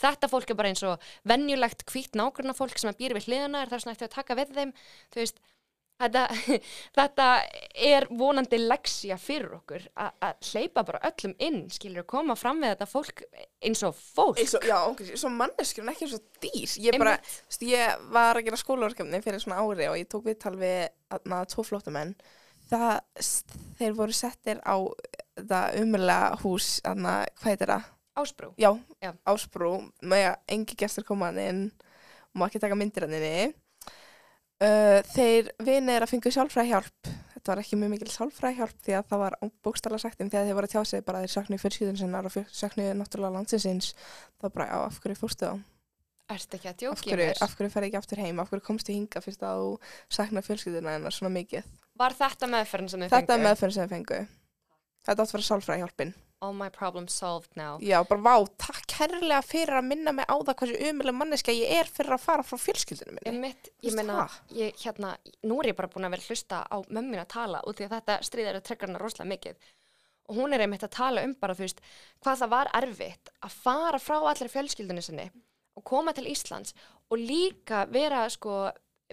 þetta 0.00 0.30
fólk 0.32 0.54
er 0.54 0.58
bara 0.58 0.70
eins 0.72 0.84
og 0.88 1.04
venjulegt 1.28 1.84
hvít 1.92 2.16
nágrunna 2.16 2.56
fólk 2.56 2.80
sem 2.80 2.88
að 2.88 3.02
býra 3.02 3.18
við 3.18 3.28
hliðuna 3.28 3.60
er 3.60 3.74
það 3.74 3.84
svona 3.84 3.98
eftir 3.98 4.08
að 4.08 4.16
taka 4.16 4.38
við 4.40 4.56
þeim. 4.56 4.72
Þú 5.12 5.20
veist, 5.20 5.44
þetta, 6.02 6.24
þetta 6.98 7.28
er 7.90 8.06
vonandi 8.10 8.60
leksja 8.60 9.18
fyrir 9.20 9.56
okkur 9.58 9.86
að 9.94 10.12
að 10.28 10.50
hleypa 10.50 10.84
bara 10.90 11.02
öllum 11.10 11.34
inn 11.46 11.60
skilur 11.72 12.06
koma 12.08 12.36
fram 12.38 12.62
við 12.62 12.74
þetta 12.74 12.90
fólk 12.90 13.24
eins 13.64 13.84
og 13.86 13.96
fólk. 13.98 14.40
Eins 14.42 14.54
og, 14.58 14.68
já, 14.68 14.78
eins 15.08 15.26
og 15.26 15.34
manneskjur 15.40 15.86
en 15.86 15.92
ekki 15.94 16.08
eins 16.08 16.16
og 16.18 16.44
dýr. 16.44 16.76
Ég 16.86 17.00
bara, 17.00 17.16
þú 17.24 17.50
veist, 17.52 17.66
ég 17.70 18.06
var 18.14 18.40
að 18.40 18.48
gera 18.48 18.62
skólaverkefni 18.62 19.22
fyrir 19.24 19.44
svona 19.44 19.60
ári 19.62 19.90
og 19.90 19.98
ég 20.00 20.10
tók 20.10 20.26
viðtal 20.28 20.56
við 20.60 20.88
tvo 21.52 21.66
flótamenn 21.66 22.14
það, 22.70 23.00
þeir 23.78 23.98
voru 23.98 24.14
settir 24.16 24.62
á 24.64 24.76
umurlega 25.80 26.38
hús 26.44 26.78
aðna, 26.86 27.24
hvað 27.40 27.52
heitir 27.52 27.74
það? 27.74 27.90
ásbrú. 28.14 28.52
Já, 28.58 28.70
Já. 29.02 29.12
ásbrú. 29.26 29.90
Með 30.02 30.28
að 30.30 30.54
engi 30.54 30.76
gestur 30.78 31.06
koma 31.06 31.30
hann 31.32 31.40
inn. 31.42 31.62
Má 32.34 32.46
ekki 32.48 32.60
taka 32.62 32.78
myndir 32.78 33.06
hann 33.06 33.16
inni 33.16 33.32
uh, 34.62 35.00
þeir 35.14 35.50
vinir 35.66 36.04
að 36.04 36.12
fengu 36.14 36.32
sálfræði 36.34 36.72
hjálp 36.72 37.10
þetta 37.34 37.50
var 37.52 37.60
ekki 37.64 37.78
mjög 37.80 37.92
mikil 37.94 38.10
sálfræði 38.12 38.58
hjálp 38.60 38.80
því 38.86 38.96
að 38.98 39.06
það 39.10 39.22
var 39.24 39.36
bókstala 39.66 40.00
sagt 40.00 40.22
um 40.24 40.30
þegar 40.32 40.48
þeir 40.48 40.58
voru 40.58 40.70
að 40.70 40.74
tjá 40.74 40.84
sig 40.90 41.04
bara 41.04 41.20
að 41.20 41.26
þeir 41.26 41.34
saknuði 41.34 41.62
fjölskyldun 41.64 42.00
sinnar 42.00 42.28
og 42.30 42.36
saknuði 42.50 42.96
náttúrulega 43.00 43.36
landsinsins 43.38 43.92
þá 44.40 44.48
bara, 44.48 44.68
já, 44.70 44.76
af 44.86 45.00
hverju 45.04 45.20
fórstu 45.20 45.50
þá? 45.50 45.62
Ertu 46.34 46.56
ekki 46.56 46.70
að 46.70 46.84
hverju, 47.04 47.16
mér? 47.20 47.40
af 47.44 47.52
hverju 47.58 47.72
ferði 47.74 47.90
ekki 47.90 47.98
aftur 48.00 48.20
heim? 48.24 48.38
Af 48.40 48.48
hverju 48.48 48.64
komstu 48.64 48.94
hinga 48.94 49.20
fyrst 49.20 49.42
að 49.44 49.58
þú 49.60 49.72
saknaði 50.16 50.46
fjölskylduna 50.46 50.94
hennar 50.96 51.12
svona 51.12 51.34
mikið? 51.34 51.66
Var 52.00 52.16
þetta 52.16 52.48
meðferðin 52.54 52.88
sem 52.94 53.04
þið 53.04 53.12
Þetta 53.12 53.20
er 53.20 53.36
fengu? 53.36 53.48
meðferð 53.50 53.74
sem 53.76 53.84
þeir 53.84 53.92
fengu 53.92 54.20
Þetta 55.04 55.18
átt 55.18 55.28
að 55.28 55.34
vera 55.36 55.46
sálfræði 55.50 55.84
hjálpin 55.84 56.14
All 56.44 56.52
my 56.52 56.68
problems 56.68 57.14
solved 57.16 57.54
now. 57.56 57.78
Já, 57.80 58.02
bara 58.08 58.20
vá, 58.20 58.34
takk 58.60 58.82
kærlega 58.90 59.38
fyrir 59.46 59.78
að 59.78 59.86
minna 59.88 60.12
mig 60.12 60.26
á 60.28 60.36
það 60.36 60.58
hversu 60.60 60.90
umulega 60.90 61.16
manneska 61.16 61.54
ég 61.56 61.72
er 61.78 61.88
fyrir 61.88 62.16
að 62.18 62.24
fara 62.26 62.44
frá 62.44 62.58
fjölskyldunum 62.60 63.16
minni. 63.16 63.30
Einmitt, 63.32 63.70
Þú 63.80 63.88
ég 63.88 63.96
meina, 63.96 64.26
ég, 64.58 64.76
hérna, 64.82 65.14
nú 65.46 65.60
er 65.62 65.70
ég 65.70 65.78
bara 65.78 65.88
búin 65.94 66.08
að 66.08 66.18
vera 66.18 66.28
hlusta 66.28 66.60
á 66.68 66.76
mömmin 66.90 67.22
að 67.22 67.32
tala 67.36 67.62
út 67.64 67.80
því 67.80 67.88
að 67.88 67.96
þetta 67.96 68.18
stríðir 68.28 68.60
að 68.60 68.66
trekka 68.68 68.90
hana 68.90 69.00
rosalega 69.00 69.30
mikið. 69.32 69.72
Og 70.28 70.38
hún 70.40 70.56
er 70.56 70.64
einmitt 70.64 70.84
að 70.84 70.94
tala 70.98 71.24
um 71.24 71.34
bara, 71.40 71.56
þú 71.56 71.64
veist, 71.66 71.80
hvað 72.24 72.42
það 72.42 72.52
var 72.58 72.72
erfitt 72.82 73.32
að 73.44 73.58
fara 73.64 74.00
frá 74.00 74.18
allir 74.20 74.52
fjölskyldunni 74.52 75.04
sinni 75.04 75.30
og 75.74 75.84
koma 75.88 76.12
til 76.16 76.28
Íslands 76.30 76.76
og 77.12 77.20
líka 77.20 77.84
vera, 77.92 78.26
sko, 78.32 78.68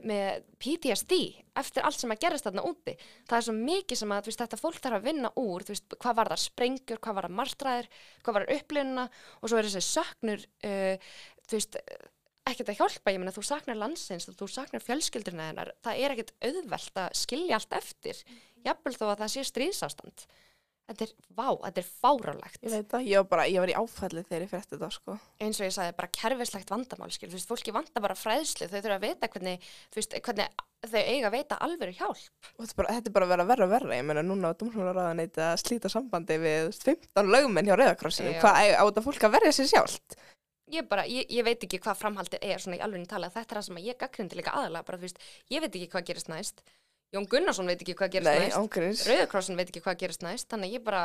með 0.08 0.46
PTSD 0.62 1.18
eftir 1.62 1.86
allt 1.86 2.00
sem 2.00 2.14
að 2.14 2.22
gerast 2.24 2.48
þarna 2.48 2.64
úti. 2.70 2.96
Það 3.30 3.38
er 3.38 3.48
svo 3.48 3.56
mikið 3.58 4.02
sem 4.02 4.16
að, 4.16 4.30
veist, 4.30 4.44
þetta 4.44 4.62
fólk 4.62 4.80
þarf 4.82 5.00
að 5.00 5.10
vinna 5.10 5.34
úr, 5.42 5.66
veist, 5.68 5.98
hvað 5.98 6.18
var 6.22 6.32
það 6.34 6.44
sprengjur, 6.46 7.02
hvað 7.04 7.18
var 7.18 7.28
það 7.28 7.38
martræðir, 7.42 7.92
hvað 8.22 8.38
var 8.38 8.48
það 8.48 8.62
upplunna 8.62 9.06
og 9.42 9.52
svo 9.52 9.60
er 9.60 9.70
þessi 9.70 9.84
söknur, 9.90 10.48
uh, 10.70 11.14
þú 11.46 11.60
veist, 11.60 11.80
ekkert 12.50 12.72
að 12.74 12.80
hjálpa, 12.80 13.14
ég 13.14 13.22
meina 13.22 13.34
þú 13.36 13.44
saknar 13.46 13.78
landsins 13.78 14.30
þú 14.30 14.48
saknar 14.50 14.84
fjölskyldurina 14.84 15.50
hennar 15.52 15.74
það 15.86 16.00
er 16.02 16.14
ekkert 16.16 16.32
auðvelt 16.42 17.02
að 17.04 17.18
skilja 17.20 17.58
allt 17.58 17.76
eftir 17.78 18.22
jafnvel 18.66 18.96
þó 18.98 19.06
að 19.12 19.20
það 19.22 19.34
sé 19.36 19.44
stríðsástand 19.50 20.26
þetta 20.92 21.08
er, 21.08 21.14
vá, 21.38 21.48
þetta 21.66 21.82
er 21.82 21.88
fárálegt 22.04 22.60
Ég 22.62 22.74
veit 22.76 22.90
það, 22.92 23.06
ég 23.10 23.22
var 23.22 23.30
bara, 23.32 23.46
ég 23.50 23.64
var 23.64 23.72
í 23.72 23.78
áfalli 23.80 24.26
þegar 24.28 24.46
ég 24.46 24.52
frétti 24.52 24.76
þetta, 24.76 24.90
sko. 24.96 25.18
eins 25.42 25.62
og 25.62 25.68
ég 25.68 25.76
sagði, 25.76 25.96
bara 25.98 26.12
kerfislegt 26.18 26.74
vandamál 26.74 27.12
skil, 27.14 27.30
þú 27.32 27.40
veist, 27.40 27.50
fólki 27.52 27.76
vanda 27.76 28.04
bara 28.04 28.18
fræðslu 28.20 28.68
þau 28.68 28.78
þurfa 28.78 28.98
að 29.00 29.08
vita 29.08 29.32
hvernig, 29.36 29.72
þú 29.92 30.02
veist, 30.02 30.18
hvernig 30.28 30.66
þau 30.82 31.00
eiga 31.02 31.30
að 31.30 31.36
veita 31.38 31.60
alvöru 31.62 31.94
hjálp 31.94 32.50
Og 32.58 32.66
þetta 32.66 32.74
er 32.74 32.80
bara, 32.82 32.96
þetta 32.98 33.12
er 33.12 33.16
bara 33.16 33.28
að 33.28 33.32
vera 33.36 33.48
verra 33.52 33.70
verra. 33.70 33.98
Ég 34.00 34.06
meina, 34.08 34.24
núna 34.26 34.50
á 34.50 34.58
Dómsmálaráðaneytið 34.58 35.44
að 35.46 35.60
slíta 35.62 35.92
sambandi 35.94 36.38
við 36.42 36.58
þú 36.58 36.72
veist, 36.72 36.88
15 36.90 37.32
lögmenn 37.36 37.70
hjá 37.70 37.76
Rauðakrossinu. 37.78 38.34
Hvað 38.42 38.62
á 38.74 38.82
þetta 38.82 39.06
fólk 39.06 39.28
að 39.28 39.36
verja 39.38 39.56
sér 39.60 39.70
sjálft? 39.76 40.18
ég 40.72 40.88
bara, 40.88 41.06
ég, 41.10 41.28
ég 41.32 41.46
veit 41.46 41.64
ekki 41.66 41.80
hvað 41.84 42.00
framhaldið 42.00 42.46
er 42.48 42.62
svona 42.62 42.78
í 42.80 42.84
alveg 42.84 43.08
tala, 43.10 43.32
þetta 43.34 43.56
er 43.56 43.60
það 43.60 43.68
sem 43.68 43.80
að 43.80 43.88
ég 43.90 44.00
gaggrindi 44.00 44.40
líka 44.40 44.54
aðalega, 44.56 44.88
bara 44.88 45.00
þú 45.00 45.08
veist, 45.08 45.26
ég 45.52 45.64
veit 45.64 45.74
ekki 45.74 45.90
hvað 45.92 46.06
gerist 46.10 46.32
næst 46.32 46.64
Jón 47.12 47.28
Gunnarsson 47.28 47.68
veit 47.68 47.82
ekki 47.84 47.96
hvað 48.00 48.14
gerist 48.16 48.30
Nei, 48.32 48.46
næst 48.46 48.58
ángurins. 48.60 49.04
Rauðakrossin 49.10 49.58
veit 49.60 49.72
ekki 49.72 49.82
hvað 49.84 49.98
gerist 50.00 50.22
næst 50.24 50.52
þannig 50.52 50.70
að 50.72 50.76
ég 50.78 50.84
bara, 50.86 51.02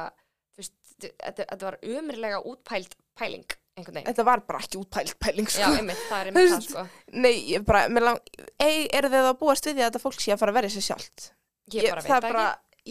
veist, 0.58 0.74
þetta, 1.02 1.46
þetta 1.46 1.66
var 1.66 1.78
umrilega 1.82 2.42
útpælt 2.46 2.94
pæling. 3.18 3.56
Þetta 3.76 4.24
var 4.24 4.40
bara 4.48 4.60
ekki 4.62 4.78
útpælt 4.80 5.16
pæling, 5.20 5.48
Já, 5.50 5.66
sko. 5.66 5.72
einmitt, 5.80 6.04
það 6.08 6.20
er 6.20 6.28
einmitt 6.30 6.52
það, 6.54 6.68
sko. 6.68 6.84
Nei, 7.18 7.34
ég 7.50 7.66
bara, 7.66 7.82
lang, 7.90 8.30
ei, 8.62 8.86
eru 8.96 9.10
þið 9.12 9.26
að 9.32 9.40
búast 9.42 9.66
við 9.68 9.74
því 9.76 9.82
að 9.82 9.90
þetta 9.90 10.04
fólk 10.06 10.22
sé 10.22 10.32
að 10.32 10.40
fara 10.44 10.54
að 10.54 10.58
verja 10.60 10.74
sér 10.76 10.86
sjálft? 10.86 11.26
Ég 11.74 11.90
bara 11.90 12.00
veit 12.00 12.08
það 12.08 12.14
það 12.14 12.28
er 12.30 12.38
bara, 12.38 12.46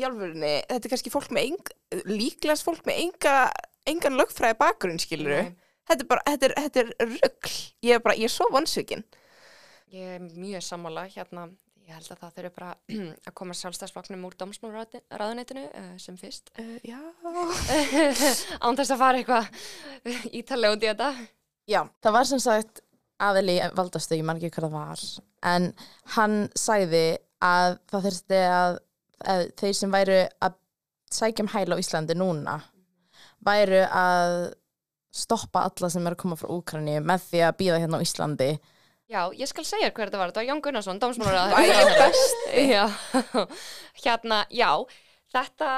alvörinni, 0.09 0.53
þetta 0.69 0.89
er 0.89 0.93
kannski 0.93 1.13
fólk 1.15 1.31
með 1.33 1.47
eng, 1.49 1.73
líklegast 2.11 2.67
fólk 2.67 2.83
með 2.85 2.99
enga, 3.07 3.35
engan 3.89 4.19
lögfræði 4.19 4.59
bakgrunn, 4.59 4.99
skilur 5.01 5.37
ekki. 5.39 5.55
Þetta 5.85 6.01
er 6.03 6.09
bara, 6.11 6.25
þetta 6.27 6.47
er, 6.49 6.53
þetta 6.65 6.81
er 6.83 7.15
rugl. 7.15 7.55
Ég 7.85 7.95
er 7.97 8.03
bara, 8.05 8.17
ég 8.17 8.27
er 8.29 8.33
svo 8.33 8.47
vonsvikin. 8.53 9.03
Ég 9.93 10.15
er 10.17 10.23
mjög 10.25 10.63
sammála, 10.65 11.03
hérna, 11.13 11.47
ég 11.85 11.93
held 11.93 12.09
að 12.11 12.21
það 12.23 12.33
þurfi 12.39 12.53
bara 12.55 12.71
að 13.29 13.35
koma 13.37 13.57
sjálfstæðsflokknum 13.59 14.25
úr 14.27 14.37
dómsmálraðunetinu 14.41 15.67
uh, 15.69 15.91
sem 16.01 16.17
fyrst. 16.19 16.51
Uh, 16.59 16.75
já. 16.85 16.99
Án 18.65 18.79
þess 18.79 18.95
að 18.95 19.03
fara 19.03 19.21
eitthvað 19.21 19.45
ítalega 20.41 20.77
út 20.77 20.83
í 20.83 20.91
þetta. 20.91 21.13
Já, 21.69 21.81
það 22.03 22.17
var 22.17 22.29
sem 22.29 22.41
sagt 22.43 22.83
aðili 23.25 23.61
valdastu, 23.77 24.17
ég 24.19 24.27
man 24.27 24.41
ekki 24.41 24.51
hvað 24.57 24.67
það 24.67 24.75
var 24.75 25.05
en 25.45 25.71
hann 26.15 26.37
sagði 26.57 27.05
að 27.43 27.77
það 27.91 28.07
þurfti 28.07 28.41
að, 28.49 28.77
að 29.31 29.41
þeir 29.61 29.75
sem 29.79 29.95
væru 29.95 30.19
að 30.45 30.59
sækja 31.15 31.45
um 31.45 31.51
hæla 31.53 31.77
á 31.77 31.81
Íslandi 31.81 32.17
núna 32.17 32.55
væru 33.45 33.83
að 33.85 34.37
stoppa 35.15 35.65
alla 35.69 35.89
sem 35.91 36.05
er 36.07 36.15
að 36.15 36.21
koma 36.25 36.37
frá 36.39 36.49
Úkrani 36.51 36.97
með 36.99 37.29
því 37.29 37.43
að 37.45 37.57
býða 37.61 37.81
hérna 37.83 38.01
á 38.01 38.05
Íslandi 38.05 38.49
Já, 39.11 39.21
ég 39.37 39.45
skal 39.51 39.65
segja 39.67 39.91
hver 39.93 40.09
þetta 40.09 40.17
var, 40.21 40.31
þetta 40.31 40.41
var 40.41 40.47
Jón 40.49 40.61
Gunnarsson, 40.65 40.97
Æ, 40.97 41.01
dómsmálaráð 41.03 41.91
best. 41.99 42.47
Já, 42.71 42.85
hérna, 44.05 44.39
já, 44.49 44.71
þetta 45.35 45.73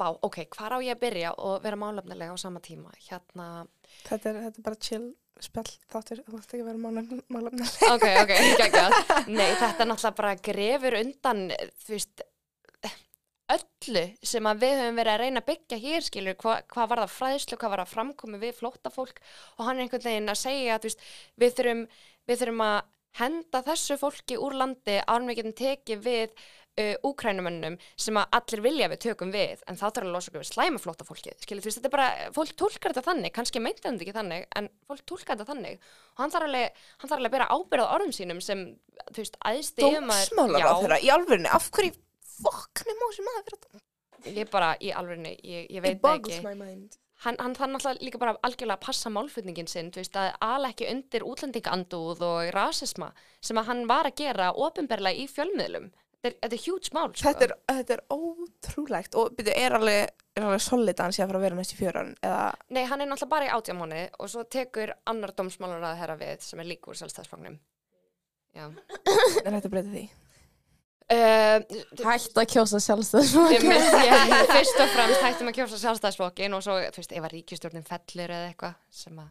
Vá, 0.00 0.08
ok, 0.24 0.36
hvar 0.56 0.74
á 0.74 0.78
ég 0.82 0.94
að 0.96 1.00
byrja 1.02 1.30
og 1.38 1.60
vera 1.62 1.76
málefnilega 1.78 2.34
á 2.34 2.38
sama 2.40 2.60
tíma? 2.62 2.90
Hérna, 3.06 3.66
Þetta 4.06 4.30
er, 4.32 4.38
þetta 4.46 4.60
er 4.62 4.64
bara 4.66 4.78
chill 4.82 5.08
spjall 5.40 5.70
þáttur, 5.92 6.20
þú 6.26 6.38
ætti 6.40 6.56
ekki 6.56 6.62
að 6.64 6.68
vera 6.70 6.80
málefn- 6.84 7.22
málefnileg. 7.32 7.76
ok, 7.94 8.06
ok, 8.22 8.32
geggjað. 8.60 8.96
Nei, 9.32 9.50
þetta 9.60 9.84
er 9.84 9.88
náttúrulega 9.90 10.16
bara 10.20 10.32
grefur 10.48 10.96
undan, 11.00 11.42
þú 11.84 11.94
veist 11.94 12.24
öllu 13.80 14.04
sem 14.22 14.46
að 14.48 14.62
við 14.64 14.78
höfum 14.82 15.00
verið 15.00 15.14
að 15.14 15.20
reyna 15.24 15.40
að 15.40 15.48
byggja 15.48 15.80
hér 15.80 16.04
skilur, 16.04 16.38
hva, 16.40 16.60
hvað 16.68 16.88
var 16.92 17.02
það 17.04 17.16
fræðslu, 17.16 17.58
hvað 17.60 17.72
var 17.72 17.82
það 17.84 17.92
framkomi 17.94 18.40
við 18.40 18.56
flóttafólk? 18.60 19.20
Og 19.58 19.66
hann 19.66 19.76
er 19.76 19.82
einhvern 19.86 20.06
veginn 20.06 20.32
að 20.32 20.42
segja 20.42 20.76
að 20.76 20.88
veist, 20.88 21.04
við, 21.40 21.50
þurfum, 21.58 21.84
við 22.28 22.42
þurfum 22.42 22.64
að 22.66 22.80
henda 23.20 23.58
þessu 23.66 23.98
fólki 23.98 24.38
úr 24.38 24.54
landi 24.54 24.96
ánum 25.08 25.30
við 25.30 25.40
getum 25.40 25.56
tekið 25.58 26.02
við 26.04 26.28
uh, 26.30 26.94
úkrænumönnum 27.08 27.78
sem 27.98 28.20
að 28.20 28.36
allir 28.38 28.62
vilja 28.68 28.90
við 28.92 29.00
tökum 29.06 29.32
við. 29.34 29.64
En 29.66 29.80
þá 29.80 29.86
þarf 29.88 30.04
að 30.04 30.12
losa 30.14 30.30
okkur 30.30 30.44
við 30.44 30.52
slæma 30.52 30.82
flóttafólki 30.84 31.34
skilur, 31.40 31.64
veist, 31.64 31.80
þetta 31.80 31.90
er 31.90 31.96
bara, 31.96 32.10
fólk 32.36 32.54
tólkar 32.60 32.94
þetta 32.94 33.08
þannig 33.08 33.34
kannski 33.34 33.64
meinti 33.64 33.88
hann 33.88 33.98
ekki 33.98 34.14
þannig, 34.14 34.46
en 34.60 34.70
fólk 34.86 35.02
tólkar 35.08 35.40
þetta 35.40 35.50
þannig. 35.50 35.90
Og 36.14 36.22
hann 36.22 36.34
þarf 36.36 36.46
alveg, 36.50 36.66
hann 37.00 37.10
þarf 37.10 37.18
alveg 37.18 37.32
að 37.32 37.36
bera 37.38 37.50
ábyrðað 37.56 37.96
hverju 42.40 42.48
fokkni 42.48 42.96
má 42.98 43.06
sem 43.14 43.28
maður 43.30 43.46
fyrir 43.50 43.80
að 44.30 44.40
ég 44.40 44.50
bara 44.52 44.72
í 44.80 44.90
alvegni, 44.92 45.36
ég, 45.44 45.70
ég 45.70 45.78
It 45.80 45.86
veit 45.86 45.94
það 45.96 46.02
boggles 46.08 46.36
ekki 46.36 46.48
my 46.48 46.54
mind. 46.58 46.98
hann, 47.24 47.38
hann 47.40 47.54
þarf 47.56 47.72
náttúrulega 47.72 48.04
líka 48.04 48.20
bara 48.20 48.36
algjörlega 48.42 48.76
að 48.76 48.84
passa 48.84 49.12
málflutningin 49.14 49.70
sinn, 49.70 49.88
þú 49.94 50.02
veist, 50.02 50.16
að 50.20 50.34
ala 50.44 50.70
ekki 50.74 50.90
undir 50.92 51.24
útlendingaandúð 51.24 52.22
og 52.26 52.50
rasisma 52.56 53.12
sem 53.40 53.60
að 53.60 53.70
hann 53.70 53.86
var 53.88 54.08
að 54.10 54.18
gera 54.20 54.52
ofinberlega 54.52 55.22
í 55.22 55.26
fjölmiðlum 55.30 55.90
þetta 56.20 56.28
er, 56.28 56.36
þetta 56.44 56.56
er 56.58 56.64
huge 56.66 56.92
mál 56.92 57.06
sko. 57.14 57.24
Þetta 57.30 57.46
er, 57.46 57.52
þetta 57.80 57.94
er 57.96 58.02
ótrúlegt 58.12 59.14
og 59.16 59.30
byrju, 59.38 59.54
er 59.56 59.76
alveg, 59.78 60.10
er 60.36 60.44
alveg 60.50 60.64
solid 60.66 60.92
að 61.00 61.06
hann 61.06 61.14
sé 61.16 61.22
að 61.24 61.30
fara 61.32 61.40
að 61.40 61.46
vera 61.46 61.56
næst 61.60 61.72
í 61.72 61.78
fjöran 61.80 62.10
eða, 62.20 62.42
nei, 62.76 62.82
hann 62.90 63.00
er 63.00 63.08
náttúrulega 63.08 63.32
bara 63.32 63.48
í 63.48 63.52
átjámáni 63.56 64.02
og 64.20 64.32
svo 64.32 64.44
tekur 64.44 64.92
annar 65.08 65.32
dómsmálur 65.32 65.86
að 65.88 65.96
herra 66.02 66.18
við 66.20 66.44
sem 66.44 66.60
er 66.60 66.68
líkur 66.74 66.98
sjálfstæðsfóknum 67.00 67.56
já 68.52 68.66
er 68.68 69.48
þetta 69.48 69.64
að 69.64 69.72
breyta 69.72 69.94
því? 69.94 70.04
Uh, 71.14 71.58
Hætt 72.06 72.40
að 72.40 72.48
kjósa 72.54 72.80
ég, 73.50 73.66
fyrst 74.50 74.80
og 74.80 74.94
fremst 74.94 75.22
hættum 75.26 75.50
að 75.50 75.58
kjósa 75.58 75.80
sjálfstæðsflokkin 75.82 76.56
og 76.56 76.64
svo, 76.64 76.78
þú 76.90 77.02
veist, 77.02 77.14
ef 77.16 77.26
að 77.26 77.34
ríkistjórnin 77.36 77.86
fellur 77.86 78.34
eða 78.36 78.50
eitthvað 78.50 78.76
sem 79.02 79.22
að 79.22 79.30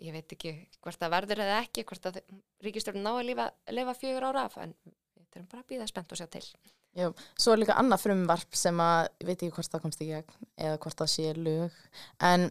ég 0.00 0.16
veit 0.16 0.34
ekki 0.36 0.54
hvort 0.80 1.00
það 1.00 1.14
verður 1.16 1.42
eða 1.44 1.62
ekki 1.64 1.86
hvort 1.88 2.10
að 2.10 2.20
ríkistjórnin 2.64 3.06
ná 3.06 3.12
að 3.14 3.24
lifa, 3.30 3.48
lifa 3.76 3.96
fjögur 3.98 4.28
ára 4.30 4.46
af 4.48 4.60
en 4.62 4.74
við 4.80 5.26
þurfum 5.34 5.50
bara 5.52 5.64
að 5.64 5.72
býða 5.72 5.88
spennt 5.90 6.14
og 6.14 6.20
sjá 6.20 6.28
til. 6.32 6.46
Jú, 6.98 7.10
svo 7.38 7.54
er 7.54 7.60
líka 7.62 7.76
annað 7.78 8.02
frumvarp 8.02 8.56
sem 8.58 8.80
að, 8.82 9.10
ég 9.22 9.28
veit 9.28 9.36
ekki 9.36 9.54
hvort 9.54 9.74
það 9.74 9.84
komst 9.84 10.00
í 10.02 10.08
gegn 10.08 10.48
eða 10.58 10.80
hvort 10.82 11.02
það 11.02 11.12
sé 11.12 11.34
lög 11.36 11.76
en 12.26 12.48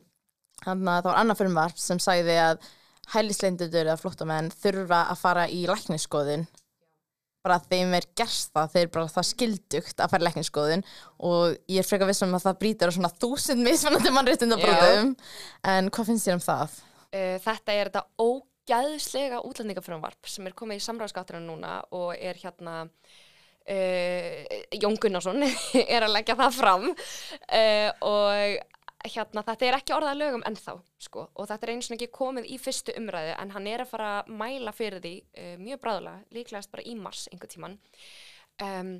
þannig 0.62 0.91
að 0.93 1.02
það 1.02 1.10
var 1.10 1.19
annað 1.24 1.41
frumvarp 1.41 1.82
sem 1.82 2.00
sagði 2.04 2.38
að 2.39 2.69
hælisleindundur 3.10 3.88
eða 3.88 4.00
flóttamenn 4.00 4.52
þurfa 4.54 5.02
að 5.12 5.22
fara 5.24 5.45
í 5.52 5.65
læknisskoðun 5.67 6.45
bara 7.45 7.60
þeim 7.69 7.93
er 7.97 8.08
gerst 8.19 8.52
það 8.56 8.73
þeir 8.75 8.91
bara 8.95 9.13
það 9.13 9.28
skildugt 9.30 10.04
að 10.04 10.12
fara 10.12 10.23
í 10.23 10.28
læknisskoðun 10.28 10.84
og 11.30 11.56
ég 11.71 11.82
er 11.82 11.88
frekar 11.88 12.10
vissum 12.10 12.36
að 12.36 12.45
það 12.49 12.60
brýtur 12.63 12.91
á 12.91 12.95
svona 12.97 13.13
þúsund 13.21 13.63
mismunandi 13.65 14.13
mannréttindabrótum 14.15 15.15
en 15.73 15.89
hvað 15.95 16.12
finnst 16.12 16.28
þér 16.28 16.38
um 16.39 16.45
það? 16.45 16.78
uh, 17.15 17.38
Þetta 17.45 17.78
er 17.78 17.91
þetta 17.91 18.06
ógæðslega 18.25 19.41
útlendingafrumvarp 19.47 20.30
sem 20.30 20.49
er 20.49 20.58
komið 20.58 20.82
í 20.82 20.86
samráðskátturinn 20.89 21.47
núna 21.49 21.80
og 21.95 22.12
er 22.17 22.39
hérna 22.43 22.82
uh, 23.69 24.60
Jón 24.75 24.99
Gunnarsson 24.99 25.45
er 25.95 26.06
að 26.06 26.15
leggja 26.17 26.38
það 26.39 26.60
fram. 26.60 26.89
Uh, 27.47 27.89
og 28.04 28.60
hérna 29.08 29.44
þetta 29.48 29.66
er 29.68 29.78
ekki 29.78 29.94
orðað 29.96 30.12
að 30.12 30.20
lögum 30.20 30.44
ennþá 30.50 30.74
sko 31.00 31.28
og 31.34 31.48
þetta 31.48 31.66
er 31.66 31.72
eins 31.74 31.90
og 31.90 31.96
ekki 31.96 32.10
komið 32.16 32.50
í 32.52 32.58
fyrstu 32.60 32.96
umræðu 33.00 33.36
en 33.36 33.54
hann 33.56 33.70
er 33.72 33.84
að 33.84 33.94
fara 33.94 34.10
að 34.20 34.34
mæla 34.42 34.74
fyrir 34.76 35.04
því 35.04 35.14
uh, 35.20 35.54
mjög 35.62 35.82
bráðulega, 35.86 36.26
líklegast 36.36 36.74
bara 36.74 36.86
í 36.86 36.96
mars 37.00 37.28
einhver 37.32 37.52
tíman 37.52 37.78
um, 38.66 38.92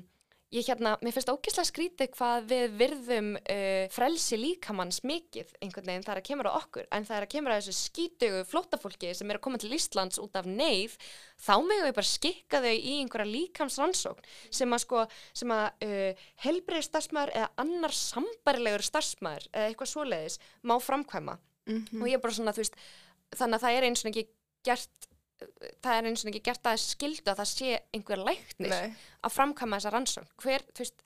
Ég 0.50 0.66
hérna, 0.66 0.96
mér 0.98 1.14
finnst 1.14 1.30
ógeðslega 1.30 1.68
skrítið 1.68 2.08
hvað 2.16 2.46
við 2.50 2.72
virðum 2.74 3.26
uh, 3.38 3.84
frelsi 3.94 4.34
líkamanns 4.34 4.98
mikið 5.06 5.52
einhvern 5.62 5.86
veginn 5.86 6.02
það 6.02 6.14
er 6.16 6.20
að 6.20 6.26
kemur 6.26 6.48
á 6.50 6.58
okkur. 6.58 6.88
En 6.90 7.04
það 7.06 7.16
er 7.16 7.26
að 7.26 7.30
kemur 7.36 7.54
að 7.54 7.60
þessu 7.60 7.74
skítugu 7.78 8.40
flóttafólki 8.50 9.12
sem 9.14 9.30
er 9.30 9.38
að 9.38 9.44
koma 9.44 9.60
til 9.62 9.70
Íslands 9.76 10.18
út 10.18 10.34
af 10.40 10.48
neyð 10.50 10.96
þá 11.38 11.52
megum 11.68 11.86
við 11.86 11.94
bara 12.00 12.10
skikka 12.10 12.62
þau 12.64 12.74
í 12.74 12.96
einhverja 12.96 13.30
líkamsrannsókn 13.30 14.26
sem 14.58 14.74
að 14.74 14.82
sko, 14.82 15.04
sem 15.38 15.54
að 15.54 15.86
uh, 15.86 16.26
helbrið 16.42 16.86
starfsmæður 16.88 17.34
eða 17.38 17.52
annar 17.62 17.96
sambarilegur 18.00 18.86
starfsmæður 18.90 19.46
eða 19.52 19.70
eitthvað 19.70 19.92
svoleiðis 19.92 20.40
má 20.66 20.74
framkvæma. 20.82 21.38
Mm 21.70 21.86
og 22.00 22.10
ég 22.10 22.18
er 22.18 22.24
bara 22.26 22.34
svona, 22.34 22.56
þú 22.56 22.64
veist, 22.64 22.82
þannig 23.38 23.60
að 23.60 23.64
það 23.68 23.78
er 23.78 23.86
eins 23.86 24.02
og 24.02 24.10
ekki 24.10 24.28
gert 24.66 25.10
það 25.82 25.94
er 25.96 26.08
eins 26.10 26.24
og 26.24 26.30
ekki 26.32 26.42
gert 26.50 26.68
að 26.70 26.80
skildu 26.82 27.32
að 27.32 27.40
það 27.42 27.50
sé 27.52 27.78
einhver 27.96 28.24
læknir 28.26 28.72
Nei. 28.74 28.96
að 29.24 29.34
framkvæma 29.36 29.78
þessa 29.80 29.94
rannsókn. 29.94 30.32
Hver, 30.42 30.64
þú 30.74 30.84
veist, 30.84 31.04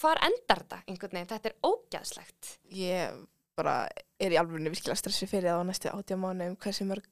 hvar 0.00 0.20
endar 0.26 0.62
þetta 0.64 0.82
einhvern 0.86 1.16
veginn, 1.18 1.30
þetta 1.32 1.50
er 1.50 1.56
ógæðslegt 1.68 2.52
Ég 2.72 3.22
bara 3.58 3.76
er 4.22 4.32
í 4.32 4.38
alvörinu 4.40 4.72
virkilega 4.72 4.98
stressi 4.98 5.28
fyrir 5.28 5.52
það 5.52 5.60
á 5.60 5.68
næstu 5.68 5.90
átjá 5.92 6.16
mánu 6.16 6.48
um 6.52 6.56
hversu 6.62 6.86
mörg 6.88 7.08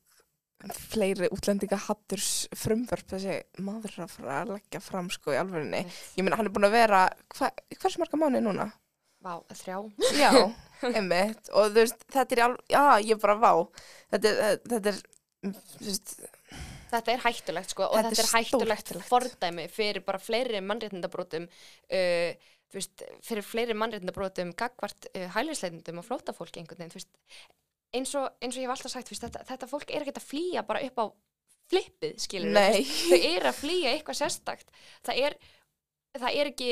fleiri 0.90 1.28
útlendinga 1.32 1.78
hatturs 1.86 2.46
frumvörp 2.56 3.14
þessi 3.14 3.38
maður 3.64 4.02
að 4.04 4.10
fara 4.12 4.40
að 4.42 4.54
leggja 4.56 4.80
fram 4.84 5.08
sko 5.12 5.32
í 5.32 5.38
alvörinu. 5.40 5.80
Ég 6.18 6.24
meina 6.24 6.36
hann 6.36 6.50
er 6.50 6.52
búin 6.52 6.68
að 6.68 6.76
vera, 6.76 7.06
hva, 7.36 7.48
hversu 7.80 8.02
marga 8.02 8.20
mánu 8.20 8.42
núna? 8.44 8.66
Vá, 9.24 9.38
þrjá. 9.52 9.78
Já, 10.16 10.32
einmitt. 10.96 11.48
Og 11.52 11.72
þú 11.72 11.80
veist, 11.80 12.04
þetta 12.12 12.36
er 12.36 12.44
alveg, 12.46 12.60
já, 12.72 12.84
ég 13.08 13.22
bara 13.24 13.38
vá. 13.40 13.52
Þetta 14.12 14.34
þetta 14.68 14.92
er 14.92 15.00
þú 15.48 15.86
veist, 15.86 16.14
Þetta 16.90 17.14
er 17.14 17.24
hættulegt 17.24 17.74
sko 17.74 17.86
og 17.86 17.96
Þetta 17.98 18.10
þetta, 18.10 18.22
er 18.22 18.28
er 18.28 18.44
hættulegt 18.44 18.92
fordæmi 19.08 19.66
fyrir 19.72 20.04
bara 20.06 20.20
fleiri 20.22 20.62
mannréttindabrótum 20.64 21.46
uh, 21.46 22.50
veist, 22.74 23.04
fyrir 23.26 23.46
fleiri 23.46 23.76
mannréttindabrótum 23.78 24.52
gagvart 24.58 25.10
uh, 25.14 25.26
hælisleitundum 25.36 26.02
og 26.02 26.06
flótafólki 26.08 26.62
einhvern 26.62 26.84
veginn, 26.84 26.94
veist. 26.98 27.10
Eins 27.96 28.14
og, 28.14 28.28
eins 28.38 28.54
og 28.54 28.62
ég 28.62 28.68
hef 28.68 28.76
alltaf 28.76 28.94
sagt, 28.94 29.10
veist, 29.10 29.26
þetta, 29.26 29.42
þetta 29.48 29.70
fólk 29.70 29.90
er 29.90 30.04
ekkert 30.04 30.22
að 30.22 30.28
flýja 30.28 30.66
bara 30.66 30.84
upp 30.86 31.02
á 31.02 31.06
flippið, 31.70 32.14
skilur 32.22 32.54
þau 32.54 33.18
eru 33.18 33.50
að 33.50 33.58
flýja 33.58 33.94
eitthvað 33.94 34.20
sérstakt. 34.20 34.72
Það 35.06 35.20
er, 35.26 35.36
það 36.18 36.38
er 36.40 36.50
ekki 36.52 36.70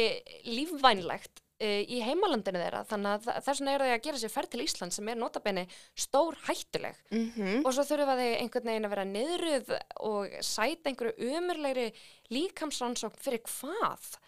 lífvænlegt 0.50 1.42
í 1.58 1.98
heimalandinu 2.06 2.60
þeirra. 2.62 2.84
Þannig 2.86 3.14
að 3.16 3.42
þess 3.46 3.60
vegna 3.60 3.74
eru 3.74 3.88
þau 3.88 3.94
að 3.96 4.04
gera 4.06 4.20
sér 4.22 4.34
ferð 4.34 4.52
til 4.52 4.62
Ísland 4.62 4.94
sem 4.94 5.08
er 5.10 5.18
notabenni 5.18 5.66
stór 5.98 6.38
hættuleg. 6.46 7.02
Mm 7.10 7.64
og 7.64 7.72
svo 7.74 7.84
þurfa 7.88 8.14
þau 8.18 8.28
einhvern 8.28 8.70
veginn 8.70 8.86
að 8.86 8.94
vera 8.94 9.08
niðruð 9.08 9.74
og 10.06 10.38
sæta 10.40 10.90
einhverju 10.90 11.32
umurlegri 11.38 11.90
líkamsrannsókn 12.30 13.22
fyrir 13.22 13.42
hvað? 13.46 14.18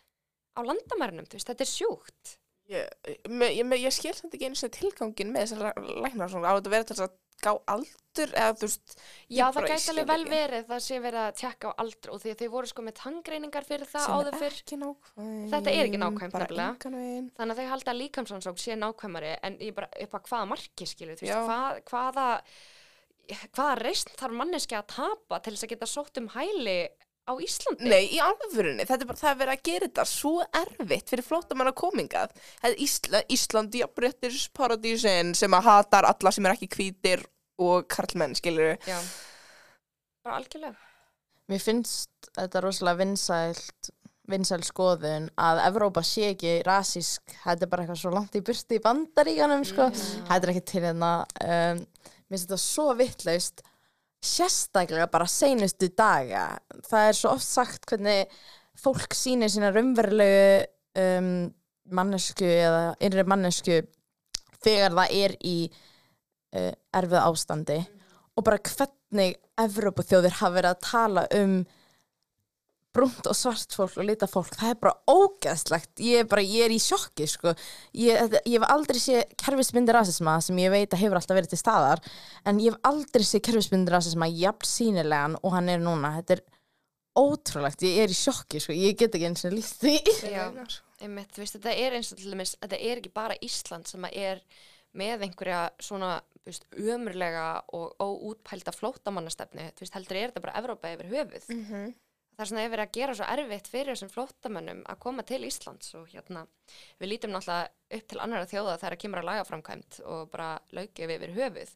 Á 0.59 0.61
landamærnum, 0.67 1.29
þetta 1.31 1.63
er 1.63 1.71
sjúkt 1.71 2.40
Ég, 2.71 2.87
ég, 3.27 3.73
ég, 3.83 3.91
skil 3.95 4.15
samt 4.15 4.37
ekki 4.37 4.47
einu 4.47 4.59
sinni 4.59 4.77
tilgangin 4.77 5.33
með 5.35 5.49
þessar 5.49 5.83
læknar 6.05 6.31
svona, 6.31 6.53
á 6.53 6.57
þetta 6.57 6.71
að 6.71 6.75
vera 6.77 6.87
til 6.87 6.97
þess 6.97 7.07
að 7.09 7.19
gá 7.41 7.51
aldur 7.73 8.33
eða 8.37 8.55
þú 8.61 8.67
veist 8.67 8.95
Já, 9.33 9.45
það 9.55 9.67
gæti 9.71 9.93
alveg 9.93 10.09
vel 10.11 10.25
verið 10.29 10.67
það 10.69 10.83
sé 10.85 10.99
verið 11.01 11.23
að 11.23 11.39
tjekka 11.41 11.71
á 11.71 11.73
aldr 11.83 12.13
og 12.13 12.23
því 12.23 12.33
að 12.35 12.43
þau 12.43 12.51
voru 12.55 12.71
sko 12.71 12.85
með 12.87 12.97
tanngreiningar 13.01 13.67
fyrir 13.69 13.91
það 13.91 14.09
áður 14.17 14.39
fyrr. 14.43 14.59
nákvæm. 14.83 15.31
Þetta 15.55 15.73
er 15.73 15.89
ekki 15.89 16.03
veginn. 17.01 17.31
Þannig 17.39 17.55
að 17.55 17.63
þau 17.63 17.73
halda 17.73 17.95
að 17.95 18.01
líkamsrannsókn 18.03 18.63
sé 18.65 18.77
nákvæmari 18.79 19.33
en 19.49 19.59
ég 19.65 19.77
bara 19.79 19.91
upp 20.05 20.19
að 20.19 20.29
hvaða 20.31 20.51
marki 20.53 20.91
skilur 20.91 21.21
þú 21.21 21.29
veist, 21.29 21.49
hvað, 21.49 21.83
hvaða 21.91 22.29
hvaða 23.55 23.77
reist 23.81 24.11
þarf 24.19 24.37
manneski 24.37 24.77
að 24.79 24.91
tapa 24.97 25.39
til 25.41 25.55
þess 25.55 25.67
að 25.67 25.73
geta 25.75 25.89
sótt 25.89 26.21
um 26.21 26.31
hæli 26.35 26.81
á 27.29 27.33
Íslandi? 27.37 27.89
Nei, 27.91 28.09
í 28.17 28.21
alvörunni, 28.23 28.87
þetta 28.87 29.05
er 29.05 29.11
bara 29.11 29.21
það 29.21 29.33
er 29.33 29.41
verið 29.43 29.55
að 29.57 29.65
gera 29.69 29.89
þetta 29.89 30.07
svo 30.09 30.35
erfitt 30.63 31.13
fyrir 31.13 31.27
flóttamann 31.27 31.71
að 31.71 31.79
komingað 31.83 32.35
Ísla, 32.81 33.23
Ísland 33.33 33.77
jafnréttis 33.81 34.49
paradísin 34.57 35.35
sem 35.39 35.57
að 35.57 35.69
hatar 35.69 36.09
alla 36.11 36.35
sem 36.35 36.47
er 36.47 36.57
ekki 36.57 36.71
hvítir 36.75 37.25
og 37.61 37.89
karlmenn, 37.93 38.37
skilur 38.39 38.77
Já. 38.89 38.99
bara 40.25 40.41
algjörlega. 40.41 40.77
Mér 41.51 41.63
finnst 41.63 42.31
þetta 42.37 42.63
rosalega 42.63 43.03
vinsælt 43.03 43.91
vinsæl 44.31 44.63
skoðun 44.63 45.29
að 45.41 45.63
Evrópa 45.65 46.03
sé 46.07 46.31
ekki 46.35 46.61
rasísk, 46.67 47.35
þetta 47.43 47.67
er 47.67 47.71
bara 47.73 47.85
eitthvað 47.85 48.03
svo 48.03 48.13
langt 48.15 48.37
í 48.39 48.45
burti 48.47 48.79
í 48.79 48.85
bandaríkanum 48.85 49.65
sko. 49.67 49.89
þetta 50.29 50.41
er 50.41 50.53
ekki 50.55 50.67
til 50.71 50.85
hérna 50.85 51.11
um, 51.43 51.81
mér 51.83 52.37
finnst 52.37 52.47
þetta 52.47 52.61
svo 52.63 52.87
vittlaust 52.99 53.65
sérstaklega 54.21 55.09
bara 55.13 55.29
seinustu 55.29 55.89
daga. 55.97 56.59
Það 56.87 57.07
er 57.09 57.17
svo 57.17 57.35
oft 57.37 57.47
sagt 57.47 57.89
hvernig 57.89 58.29
fólk 58.81 59.17
sýnir 59.17 59.53
sína 59.53 59.73
raunverulegu 59.75 60.67
um, 61.01 61.31
mannesku 61.91 62.47
eða 62.47 62.95
innri 63.03 63.25
mannesku 63.29 63.81
þegar 64.61 64.97
það 64.97 65.17
er 65.25 65.37
í 65.41 65.57
uh, 65.71 66.73
erfið 67.01 67.21
ástandi. 67.23 67.79
Og 68.37 68.47
bara 68.47 68.61
hvernig 68.63 69.39
Evrópu 69.61 70.05
þjóðir 70.07 70.39
hafa 70.39 70.55
verið 70.55 70.71
að 70.71 70.85
tala 70.87 71.25
um 71.37 71.57
brunt 72.93 73.27
og 73.31 73.37
svart 73.39 73.71
fólk 73.77 73.99
og 74.01 74.07
lita 74.09 74.27
fólk, 74.27 74.55
það 74.59 74.71
er 74.73 74.79
bara 74.83 74.95
ógeðslegt. 75.07 75.93
Ég 76.03 76.25
er 76.25 76.29
bara, 76.31 76.43
ég 76.43 76.65
er 76.67 76.75
í 76.75 76.79
sjokki 76.83 77.27
sko. 77.31 77.53
Ég, 77.95 78.17
þetta- 78.19 78.43
ég 78.47 78.57
hef 78.59 78.71
aldrei 78.75 78.99
séð 78.99 79.35
kerfismyndir 79.39 79.95
rasisma 79.95 80.41
sem 80.43 80.57
ég 80.59 80.71
veit 80.71 80.91
að 80.91 81.03
hefur 81.05 81.21
alltaf 81.21 81.37
verið 81.39 81.51
til 81.55 81.59
staðar 81.63 82.03
en 82.45 82.59
ég 82.59 82.73
hef 82.73 82.81
aldrei 82.85 83.23
séð 83.23 83.45
kerfismyndir 83.47 83.95
rasisma 83.95 84.27
jafn 84.29 84.67
sínilegan 84.67 85.37
og 85.43 85.53
hann 85.53 85.69
er 85.69 85.79
núna. 85.79 86.17
Þetta 86.19 86.39
er 86.39 86.43
ótrúlegt, 87.19 87.83
ég 87.87 88.03
er 88.05 88.09
í 88.09 88.17
sjokki 88.17 88.61
sko, 88.63 88.73
ég 88.73 88.97
get 88.99 89.15
ekki 89.15 89.27
eins 89.31 89.45
og 89.45 89.53
líst 89.55 89.81
því. 89.83 89.95
Einmitt, 91.01 91.31
þú 91.33 91.41
veist, 91.45 91.57
þetta 91.57 91.73
er 91.79 91.93
eins 91.97 92.13
og 92.13 92.19
til 92.19 92.31
dæmis, 92.35 92.57
þetta 92.61 92.77
er 92.81 92.99
ekki 93.01 93.13
bara 93.15 93.35
Ísland 93.43 93.87
sem 93.89 94.03
að 94.05 94.17
er 94.21 94.43
með 94.95 95.23
einhverja 95.29 95.71
svona, 95.81 96.21
ömurlega 96.77 97.63
og 97.73 97.95
óútpælda 98.03 98.73
flóttamannastefni, 98.75 99.71
þú 99.77 99.85
veist, 99.85 99.95
heldur 99.95 100.17
er 100.19 100.31
þetta 100.33 100.43
bara 100.45 100.59
Evrópa 100.61 100.91
yfir 100.97 101.11
höfuð. 101.15 101.49
Mhm. 101.55 101.95
Það 102.41 102.47
er 102.47 102.49
svona 102.55 102.63
verið 102.73 102.87
að 102.87 102.95
gera 102.97 103.15
svo 103.19 103.27
erfitt 103.29 103.67
fyrir 103.69 103.93
þessum 103.93 104.11
flóttamönnum 104.15 104.79
að 104.89 104.99
koma 105.03 105.23
til 105.29 105.43
Íslands 105.45 105.91
og 105.99 106.07
hérna, 106.09 106.47
við 106.97 107.11
lítum 107.13 107.35
náttúrulega 107.35 107.99
upp 107.99 108.07
til 108.09 108.21
annara 108.25 108.47
þjóða 108.49 108.77
þegar 108.81 108.97
að 108.97 109.01
kemur 109.03 109.21
að 109.21 109.29
lagaframkvæmt 109.29 109.99
og 110.09 110.23
bara 110.33 110.47
laukið 110.79 111.13
yfir 111.19 111.35
höfuð 111.37 111.75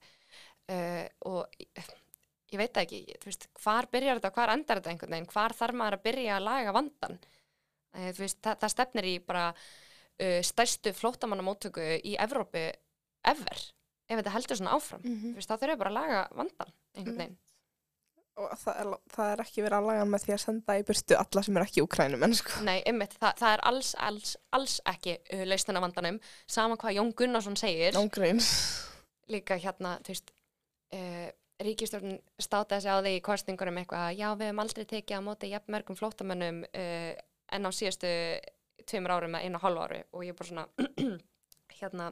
uh, 0.72 1.04
og 1.28 1.58
ég, 1.60 1.90
ég 2.54 2.62
veit 2.62 2.72
það 2.72 2.86
ekki, 2.86 3.02
þú 3.20 3.28
veist, 3.28 3.46
hvar 3.60 3.90
byrjar 3.92 4.22
þetta 4.22 4.32
og 4.32 4.38
hvar 4.40 4.54
endar 4.54 4.80
þetta 4.80 4.94
einhvern 4.94 5.16
veginn, 5.18 5.28
hvar 5.34 5.56
þarf 5.60 5.78
maður 5.82 5.98
að 5.98 6.04
byrja 6.08 6.38
að 6.38 6.46
laga 6.48 6.74
vandan? 6.78 7.18
Uh, 7.92 8.08
þú 8.16 8.24
veist, 8.24 8.40
það, 8.48 8.58
það 8.64 8.74
stefnir 8.78 9.10
í 9.12 9.14
bara 9.28 9.44
uh, 9.52 10.40
stærstu 10.48 10.94
flóttamannamóttöku 10.96 11.90
í 12.00 12.16
Evrópu 12.24 12.64
ever, 13.34 13.64
ef 14.08 14.16
þetta 14.22 14.32
heldur 14.38 14.62
svona 14.62 14.78
áfram. 14.80 15.04
Mhm. 15.04 15.34
Þú 15.34 15.42
veist, 15.42 15.52
þá 15.52 15.58
þurfum 15.58 15.74
við 15.76 15.84
bara 15.84 15.92
að 15.92 16.00
laga 16.00 16.24
vandan 16.40 16.72
einhvern 16.96 17.12
Mhm. 17.12 17.20
veginn. 17.20 17.36
Og 18.34 18.50
það 18.58 18.78
er, 18.80 18.88
það 19.14 19.28
er 19.32 19.40
ekki 19.44 19.62
verið 19.62 19.76
að 19.76 19.88
laga 19.90 20.06
með 20.10 20.24
því 20.24 20.32
að 20.34 20.40
senda 20.42 20.74
í 20.74 20.84
burtu 20.88 21.18
alla 21.20 21.42
sem 21.46 21.58
er 21.58 21.64
ekki 21.68 21.84
úkrænum 21.84 22.32
sko. 22.34 22.62
Nei, 22.66 22.80
einmitt, 22.82 23.14
það, 23.20 23.36
það 23.38 23.52
er 23.52 23.62
alls, 23.70 23.90
alls, 24.02 24.32
alls 24.58 24.74
ekki 24.90 25.14
uh, 25.20 25.44
lausnin 25.46 25.78
af 25.78 25.84
vandanum, 25.86 26.18
sama 26.50 26.78
hvað 26.80 26.96
Jón 26.96 27.12
Gunnarsson 27.14 27.58
segir, 27.60 27.94
Ángríns. 28.00 28.48
líka 29.30 29.58
hérna, 29.62 30.00
þú 30.02 30.16
veist, 30.16 30.34
uh, 30.98 31.28
ríkistjórn 31.62 32.18
státaði 32.42 32.82
sig 32.82 32.90
á 32.90 32.98
því 32.98 33.14
í 33.20 33.22
kostningunum 33.30 33.78
eitthvað, 33.84 34.08
já, 34.18 34.26
við 34.34 34.50
hefum 34.50 34.64
aldrei 34.64 34.84
tekið 34.90 35.22
á 35.22 35.26
móti 35.28 35.52
jafn 35.52 35.76
mörgum 35.76 36.00
flóttamönnum 36.00 36.64
uh, 36.66 37.12
en 37.54 37.68
á 37.68 37.70
síðustu 37.70 38.10
tveimur 38.84 39.14
árum 39.14 39.38
eða 39.38 39.46
einu 39.46 39.60
og 39.60 39.64
hálfu 39.68 39.86
ári 39.86 40.00
og 40.10 40.26
ég 40.26 40.34
er 40.34 40.38
bara 40.40 40.50
svona, 40.50 40.66
hérna, 41.80 42.10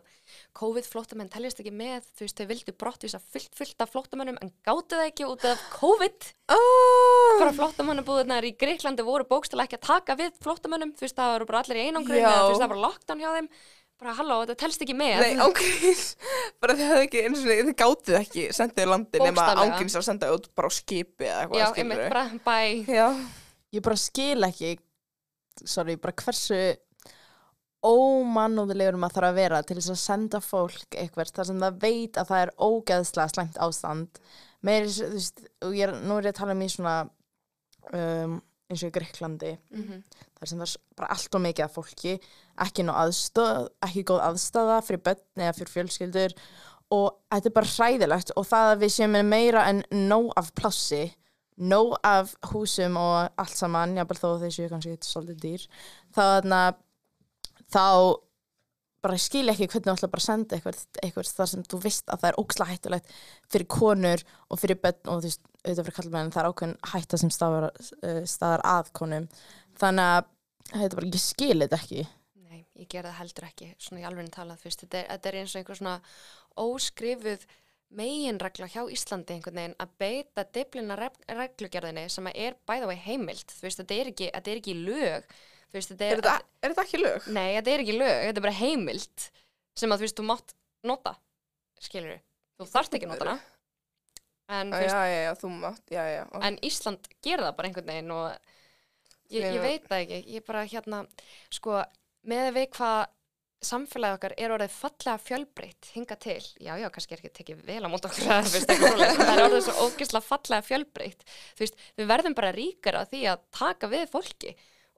COVID-flóttamenn 0.59 1.31
teljast 1.33 1.61
ekki 1.63 1.73
með, 1.75 2.07
þú 2.17 2.27
veist, 2.27 2.41
þau 2.41 2.49
vildu 2.53 2.75
brottvísa 2.79 3.21
fullt, 3.33 3.53
fullt 3.59 3.85
af 3.85 3.93
flóttamönnum 3.93 4.41
en 4.43 4.53
gáttu 4.67 4.99
það 4.99 5.11
ekki 5.11 5.29
út 5.29 5.47
af 5.49 5.67
COVID. 5.77 6.31
Oh, 6.53 7.37
bara 7.41 7.53
flóttamannabúðunar 7.59 8.49
í 8.49 8.55
Greiklandi 8.61 9.07
voru 9.07 9.29
bókstala 9.29 9.69
ekki 9.69 9.79
að 9.81 9.87
taka 9.91 10.19
við 10.19 10.35
flóttamannum 10.45 10.95
þú 10.97 11.07
veist 11.07 11.21
það 11.21 11.37
voru 11.37 11.51
bara 11.53 11.63
allir 11.63 11.81
í 11.83 11.87
eða 11.93 12.03
þú 12.03 12.51
veist 12.51 12.65
það 12.65 12.75
var 12.75 12.83
lockdown 12.87 13.25
hjá 13.25 13.31
þeim. 13.39 13.53
Bara 14.03 14.17
halló, 14.19 14.37
þetta 14.43 14.59
telst 14.59 14.83
ekki 14.83 14.97
með. 14.99 15.21
Nei, 15.23 15.37
ángríns. 15.45 16.07
Bara 16.59 16.75
þið 16.75 16.89
hefðu 16.91 17.05
ekki 17.05 17.21
eins 17.23 17.43
og 17.45 17.51
þið 17.53 17.69
gátuð 17.79 18.17
ekki 18.19 18.47
sendið 18.57 18.83
í 18.83 18.89
landi 18.91 19.21
nema 19.23 19.45
ángríns 19.63 19.95
að 20.01 20.09
senda 20.09 20.31
út 20.35 20.49
bara 20.59 20.67
á 20.67 20.73
skipi 20.75 21.29
eða 21.29 21.45
eitthvað 21.45 21.63
já, 21.63 21.67
einmitt, 21.79 22.03
bara 22.11 22.25
bæ. 22.43 22.59
Já. 22.91 23.07
ég 23.73 23.85
bara 23.85 23.99
skil 24.01 24.49
ekki 24.49 24.73
sorry, 25.69 25.97
bara 26.01 26.15
hversu 26.17 26.59
ómannúðulegur 27.87 28.99
maður 29.01 29.17
þarf 29.19 29.29
að 29.33 29.39
vera 29.41 29.63
til 29.67 29.77
þess 29.79 29.93
að 29.95 30.01
senda 30.03 30.41
fólk 30.45 30.97
eitthvað 30.99 31.33
þar 31.37 31.49
sem 31.51 31.61
það 31.65 31.81
veit 31.83 32.19
að 32.23 32.31
það 32.33 32.43
er 32.47 32.53
ógeðslega 32.69 33.33
slæmt 33.35 33.59
ástand 33.67 34.21
meir, 34.63 34.87
veist, 34.87 35.43
ég 35.67 35.85
er, 35.89 35.95
nú 36.07 36.19
er 36.21 36.29
ég 36.31 36.35
að 36.35 36.41
tala 36.43 36.55
um 36.57 36.63
í 36.63 36.69
svona 36.71 36.97
um, 37.93 38.37
eins 38.71 38.83
og 38.85 38.91
í 38.93 38.95
Greiklandi 38.95 39.53
Mhm. 39.75 40.03
þar 40.39 40.49
sem 40.49 40.59
það 40.63 40.69
er 40.69 40.81
bara 40.97 41.11
allt 41.17 41.35
og 41.35 41.43
mikið 41.47 41.65
af 41.65 41.75
fólki 41.77 42.13
ekki 42.67 42.85
ná 42.87 42.93
aðstöð, 43.03 43.67
ekki 43.87 44.05
góð 44.11 44.23
aðstæða 44.29 44.79
fyrir 44.87 45.03
börn 45.09 45.43
eða 45.43 45.57
fyrir 45.59 45.73
fjölskyldur 45.75 46.37
og 46.93 47.19
þetta 47.33 47.51
er 47.51 47.57
bara 47.59 47.73
hræðilegt 47.75 48.33
og 48.37 48.47
það 48.47 48.71
að 48.73 48.81
við 48.85 48.95
séum 48.97 49.19
meira 49.29 49.67
en 49.71 49.83
nóg 49.91 50.31
af 50.37 50.53
plássi 50.55 51.03
nóg 51.59 51.97
af 52.03 52.33
húsum 52.53 52.97
og 52.97 53.29
allt 53.39 53.57
saman, 53.57 53.97
jábel 53.97 54.17
þó 54.17 54.29
að 54.37 54.47
þeir 54.47 54.55
séu 54.57 54.71
kannski 54.73 54.97
svolítið 55.05 55.43
dýr 55.45 55.67
þá 56.15 56.21
þarna 56.23 56.63
þá 57.73 57.87
bara 59.03 59.19
skil 59.19 59.49
ekki 59.51 59.67
hvernig 59.67 59.89
þú 59.89 59.95
ætla 59.97 60.11
bara 60.13 60.23
að 60.23 60.29
senda 60.29 60.57
eitthvað, 60.57 60.83
eitthvað 61.03 61.31
þar 61.37 61.51
sem 61.51 61.65
þú 61.67 61.79
veist 61.83 62.13
að 62.13 62.21
það 62.23 62.29
er 62.29 62.39
óksla 62.43 62.67
hættulegt 62.69 63.15
fyrir 63.51 63.69
konur 63.75 64.23
og 64.47 64.61
fyrir 64.63 64.79
börn 64.83 65.11
og 65.11 65.23
þú 65.23 65.31
veist, 65.31 65.49
auðvitað 65.63 65.89
fyrir 65.89 65.97
kallmenn 65.97 66.31
það 66.35 66.43
er 66.43 66.51
ákveðin 66.51 66.77
hætta 66.93 67.19
sem 67.19 67.33
stafar, 67.35 67.69
uh, 67.73 68.21
staðar 68.31 68.63
að 68.69 68.93
konum. 68.99 69.27
Þannig 69.83 70.13
að 70.13 70.29
þetta 70.71 71.01
bara, 71.01 71.11
ég 71.11 71.25
skil 71.25 71.59
þetta 71.65 71.81
ekki. 71.81 72.07
Nei, 72.47 72.61
ég 72.79 72.93
ger 72.93 73.09
það 73.09 73.19
heldur 73.19 73.49
ekki, 73.49 73.73
svona 73.83 74.05
í 74.05 74.07
alveg 74.07 74.31
talað, 74.37 74.63
veist, 74.63 74.87
þetta 74.87 75.01
er, 75.01 75.11
þetta 75.17 75.31
er 75.33 75.41
eins 75.41 75.55
og 75.57 75.63
einhver 75.63 75.81
svona 75.81 75.97
óskrifuð 76.63 77.47
meginregla 77.93 78.69
hjá 78.73 78.83
Íslandi 78.89 79.35
einhvern 79.35 79.59
veginn 79.59 79.81
að 79.83 79.97
beita 80.01 80.45
diblina 80.55 80.97
reglugerðinni 80.97 82.07
sem 82.13 82.31
er 82.33 82.55
bæða 82.69 82.89
á 82.89 83.05
heimild, 83.05 83.51
þú 83.51 83.67
veist, 83.67 83.83
þetta 83.83 83.99
er 83.99 84.13
ekki, 84.13 84.31
þetta 84.33 84.53
er 84.53 84.61
ekki 84.63 84.77
lög, 84.79 85.35
veist, 85.79 85.93
þetta 85.93 86.05
Er, 86.09 86.13
er, 86.13 86.21
þetta, 86.23 86.35
er 86.63 86.73
þetta 86.75 86.85
ekki 86.87 87.01
lög? 87.03 87.29
nei, 87.33 87.49
þetta 87.59 87.73
er 87.77 87.85
ekki 87.85 87.97
lög, 87.99 88.13
þetta 88.27 88.43
er 88.43 88.47
bara 88.49 88.59
heimild 88.61 89.29
sem 89.83 89.95
að 89.95 90.03
þú 90.03 90.07
veist, 90.09 90.19
þú 90.21 90.27
mátt 90.29 90.55
nota, 90.91 91.15
skilur 91.81 92.21
þú 92.61 92.69
þarft 92.75 92.99
ekki 92.99 93.09
nota 93.11 93.39
en, 94.53 94.73
Já, 94.75 94.77
þú 94.77 94.85
já, 94.85 95.01
já, 95.23 95.33
þú 95.41 95.51
mátt, 95.63 95.83
já, 95.95 96.03
já. 96.13 96.23
ok. 96.29 96.43
en 96.49 96.59
Ísland 96.69 97.09
gerir 97.25 97.47
það 97.47 97.57
bara 97.57 97.71
einhvern 97.71 97.91
veginn 97.95 98.13
og 98.13 98.53
ég, 99.33 99.47
ég 99.49 99.63
veit 99.65 99.87
það 99.89 100.03
ekki, 100.05 100.23
ég 100.37 100.45
bara 100.49 100.65
hérna 100.69 101.03
sko, 101.55 101.81
með 102.29 102.49
að 102.51 102.57
við 102.59 102.67
hvað 102.77 103.03
samfélagi 103.63 104.17
okkar 104.19 104.33
er 104.43 104.53
orðið 104.57 104.73
fallega 104.75 105.21
fjölbreytt 105.23 105.89
hinga 105.95 106.17
til, 106.19 106.43
já 106.59 106.73
já, 106.83 106.89
kannski 106.91 107.15
er 107.15 107.21
ekki 107.23 107.31
tekið 107.39 107.61
vel 107.69 107.87
á 107.87 107.89
mót 107.93 108.09
okkur 108.09 108.33
að 108.35 108.49
þú 108.49 108.55
veist, 108.57 108.73
það 109.23 109.31
er 109.37 109.43
orðið 109.45 109.63
svo 109.69 109.87
ógeðslega 109.87 110.27
fallega 110.27 110.67
fjölbreytt 110.67 111.23
þú 111.31 111.63
veist, 111.63 111.85
við 112.01 112.09
verðum 112.11 112.35
bara 112.41 112.51
ríkar 112.57 112.99
á 112.99 113.03
því 113.07 113.21
að 113.31 113.45
taka 113.55 113.91
við 113.93 114.09
fólki 114.11 114.51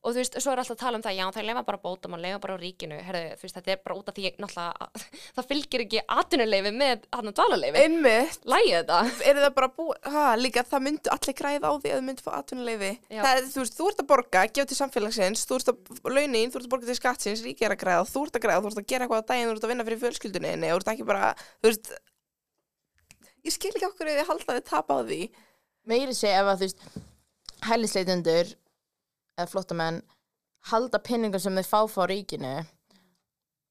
og 0.05 0.13
þú 0.13 0.21
veist, 0.21 0.35
svo 0.45 0.53
er 0.53 0.61
alltaf 0.61 0.75
að 0.77 0.81
tala 0.85 0.99
um 1.01 1.05
það, 1.05 1.15
já, 1.17 1.25
það 1.33 1.47
lefa 1.49 1.63
bara 1.69 1.81
bóta 1.81 2.11
mann 2.13 2.21
lefa 2.23 2.39
bara 2.45 2.55
á 2.55 2.59
ríkinu, 2.61 2.99
herðu, 3.07 3.23
þú 3.41 3.47
veist, 3.47 3.57
þetta 3.59 3.73
er 3.75 3.81
bara 3.85 3.97
út 3.99 4.09
af 4.11 4.15
því 4.19 4.25
náttúrulega, 4.45 4.73
að- 4.85 5.05
það 5.39 5.49
fylgir 5.53 5.85
ekki 5.87 6.01
atvinnuleifi 6.19 6.73
með 6.77 6.99
hann 7.17 7.31
að 7.31 7.37
dvalarleifi, 7.41 7.79
Einmitt, 7.85 8.41
lægið 8.55 8.77
þetta. 8.79 8.99
Er 9.31 9.35
það 9.41 9.55
bara 9.61 9.71
búið, 9.79 9.97
ha, 10.15 10.25
líka 10.41 10.65
það 10.69 10.85
myndu 10.89 11.09
allir 11.17 11.37
græða 11.41 11.67
á 11.67 11.75
því 11.81 11.89
að 11.89 11.97
þau 11.99 12.07
myndu 12.11 12.23
fá 12.27 12.33
atvinnuleifi. 12.41 12.93
Það 13.15 13.33
er, 13.41 13.45
þú 13.55 13.61
veist, 13.65 13.77
þú 13.81 13.85
ert 13.93 14.01
að 14.05 14.11
borga, 14.13 14.41
gefa 14.55 14.69
til 14.73 14.79
samfélagsins, 14.83 15.47
þú 15.49 15.55
ert 15.61 15.69
að 15.73 15.77
launin, 16.19 16.51
þú 16.53 16.57
ert 16.61 16.69
að 16.69 16.73
borga 16.77 16.87
til 16.93 16.99
skattsins, 17.01 17.45
ríkið 17.49 17.65
er 17.71 17.75
að 17.77 17.83
græða, 17.85 18.05
þú 18.13 18.21
ert 18.29 18.37
að 18.39 18.45
græða, 18.45 18.61
þú 18.61 18.69
ert 18.75 18.81
að 18.85 18.89
gera 18.93 19.03
eitthvað 19.09 19.25
á 19.25 19.29
daginn, 19.33 19.49
þú 19.49 19.55
ert 19.57 19.65
að 19.65 19.73
vinna 19.73 19.89
fyrir 19.89 20.01
eða 29.39 29.51
flottamenn 29.51 30.01
halda 30.71 31.01
penningar 31.05 31.43
sem 31.43 31.61
þau 31.61 31.69
fá 31.69 31.81
frá 31.93 32.09
ríkinu 32.11 32.55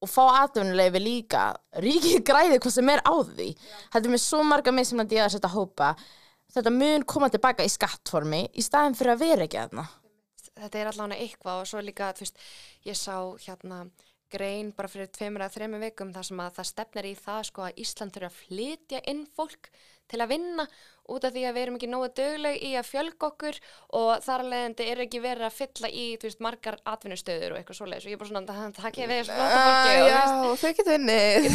og 0.04 0.12
fá 0.12 0.24
atvinnuleifi 0.44 1.00
líka. 1.00 1.48
Ríkið 1.86 2.24
græði 2.28 2.60
hvað 2.60 2.76
sem 2.76 2.94
er 2.94 3.02
á 3.08 3.16
því. 3.24 3.50
Þetta 3.94 4.04
er 4.04 4.14
með 4.14 4.24
svo 4.26 4.44
marga 4.44 4.76
mismunandi 4.76 5.22
að 5.24 5.36
setja 5.38 5.54
hópa. 5.56 5.94
Þetta 6.54 6.74
mun 6.76 7.06
koma 7.10 7.32
tilbaka 7.34 7.66
í 7.66 7.72
skattformi 7.72 8.46
í 8.54 8.66
staðin 8.66 8.98
fyrir 9.00 9.16
að 9.16 9.24
vera 9.24 9.48
ekki 9.48 9.62
aðna 9.64 9.88
þetta 10.60 10.80
er 10.80 10.90
allavega 10.92 11.22
eitthvað 11.26 11.62
og 11.62 11.70
svo 11.70 11.84
líka, 11.84 12.12
veist, 12.20 12.42
ég 12.86 12.98
sá 12.98 13.16
hérna 13.46 13.84
grein 14.34 14.72
bara 14.74 14.90
fyrir 14.90 15.12
tveimur 15.14 15.46
að 15.46 15.58
þreimur 15.58 15.84
vikum 15.84 16.14
þar 16.14 16.28
sem 16.30 16.42
að 16.42 16.56
það 16.58 16.70
stefnir 16.72 17.10
í 17.10 17.16
það 17.18 17.42
sko 17.50 17.66
að 17.68 17.82
Ísland 17.84 18.16
þurfa 18.16 18.32
að 18.32 18.40
flytja 18.40 19.02
inn 19.12 19.26
fólk 19.38 19.70
til 20.14 20.24
að 20.24 20.34
vinna 20.36 20.68
út 21.12 21.26
af 21.28 21.34
því 21.36 21.42
að 21.48 21.56
við 21.58 21.66
erum 21.66 21.78
ekki 21.78 21.90
nógu 21.92 22.10
dögleg 22.16 22.62
í 22.64 22.70
að 22.80 22.88
fjölga 22.88 23.28
okkur 23.28 23.58
og 24.00 24.12
þar 24.24 24.44
leiðandi 24.48 24.86
er 24.88 25.02
ekki 25.04 25.20
verið 25.24 25.48
að 25.50 25.58
fylla 25.58 25.90
í, 25.92 26.06
veist, 26.22 26.40
margar 26.44 26.78
atvinnustöður 26.88 27.56
og 27.56 27.60
eitthvað 27.60 27.80
svoleiðis 27.80 28.06
og 28.08 28.14
ég 28.14 28.16
er 28.16 28.22
bara 28.22 28.32
svona, 28.32 28.70
það 28.78 29.00
ég 29.02 29.12
við 29.12 29.24
flóta 29.28 29.58
fólki 29.66 29.98
þú 29.98 30.08
já, 30.14 30.22
þau 30.62 30.72
getur 30.78 30.96
unnið. 30.96 31.50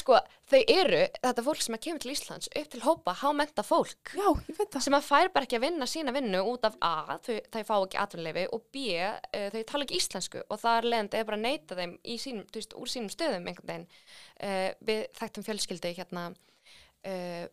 sko, 0.00 0.20
þau 0.52 0.60
eru, 0.76 1.00
þetta 1.26 1.44
fólk 1.48 1.64
sem 1.64 1.78
kemur 1.86 2.04
til 2.04 2.12
Íslands 2.14 2.50
upp 2.60 2.70
til 2.70 2.82
hópa 2.84 3.16
hámenta 3.18 3.66
fólk 3.66 4.14
Já, 4.14 4.28
ég 4.30 4.60
veit 4.60 4.70
það. 4.76 4.86
sem 4.86 4.98
að 5.00 5.08
fær 5.08 5.32
bara 5.34 5.48
ekki 5.48 5.58
að 5.58 5.66
vinna 5.66 5.90
sína 5.90 6.14
vinnu 6.14 6.44
út 6.52 6.70
af 6.70 6.78
A, 6.78 7.18
þau, 7.24 7.34
þau 7.50 7.60
fá 7.66 7.74
ekki 7.80 8.00
atvinnleifi 8.04 8.46
og 8.54 8.64
B, 8.70 8.86
uh, 9.02 9.48
þau 9.56 9.60
tala 9.72 9.88
ekki 9.88 9.98
íslensku 9.98 10.44
og 10.46 10.62
það 10.62 10.78
er 10.78 10.90
leiðandi 10.92 11.18
eða 11.18 11.30
bara 11.32 11.40
að 11.40 11.46
neyta 11.48 11.80
þeim 11.82 11.98
sínum, 12.22 12.46
veist, 12.54 12.78
úr 12.78 12.94
sínum 12.94 13.10
stöðum 13.10 13.50
einhvern 13.50 13.70
veginn. 13.72 13.86
Uh, 14.38 14.70
við 14.86 15.04
þekktum 15.18 15.46
fjölskyldu 15.48 15.94
hérna, 15.98 16.28
uh, 17.10 17.44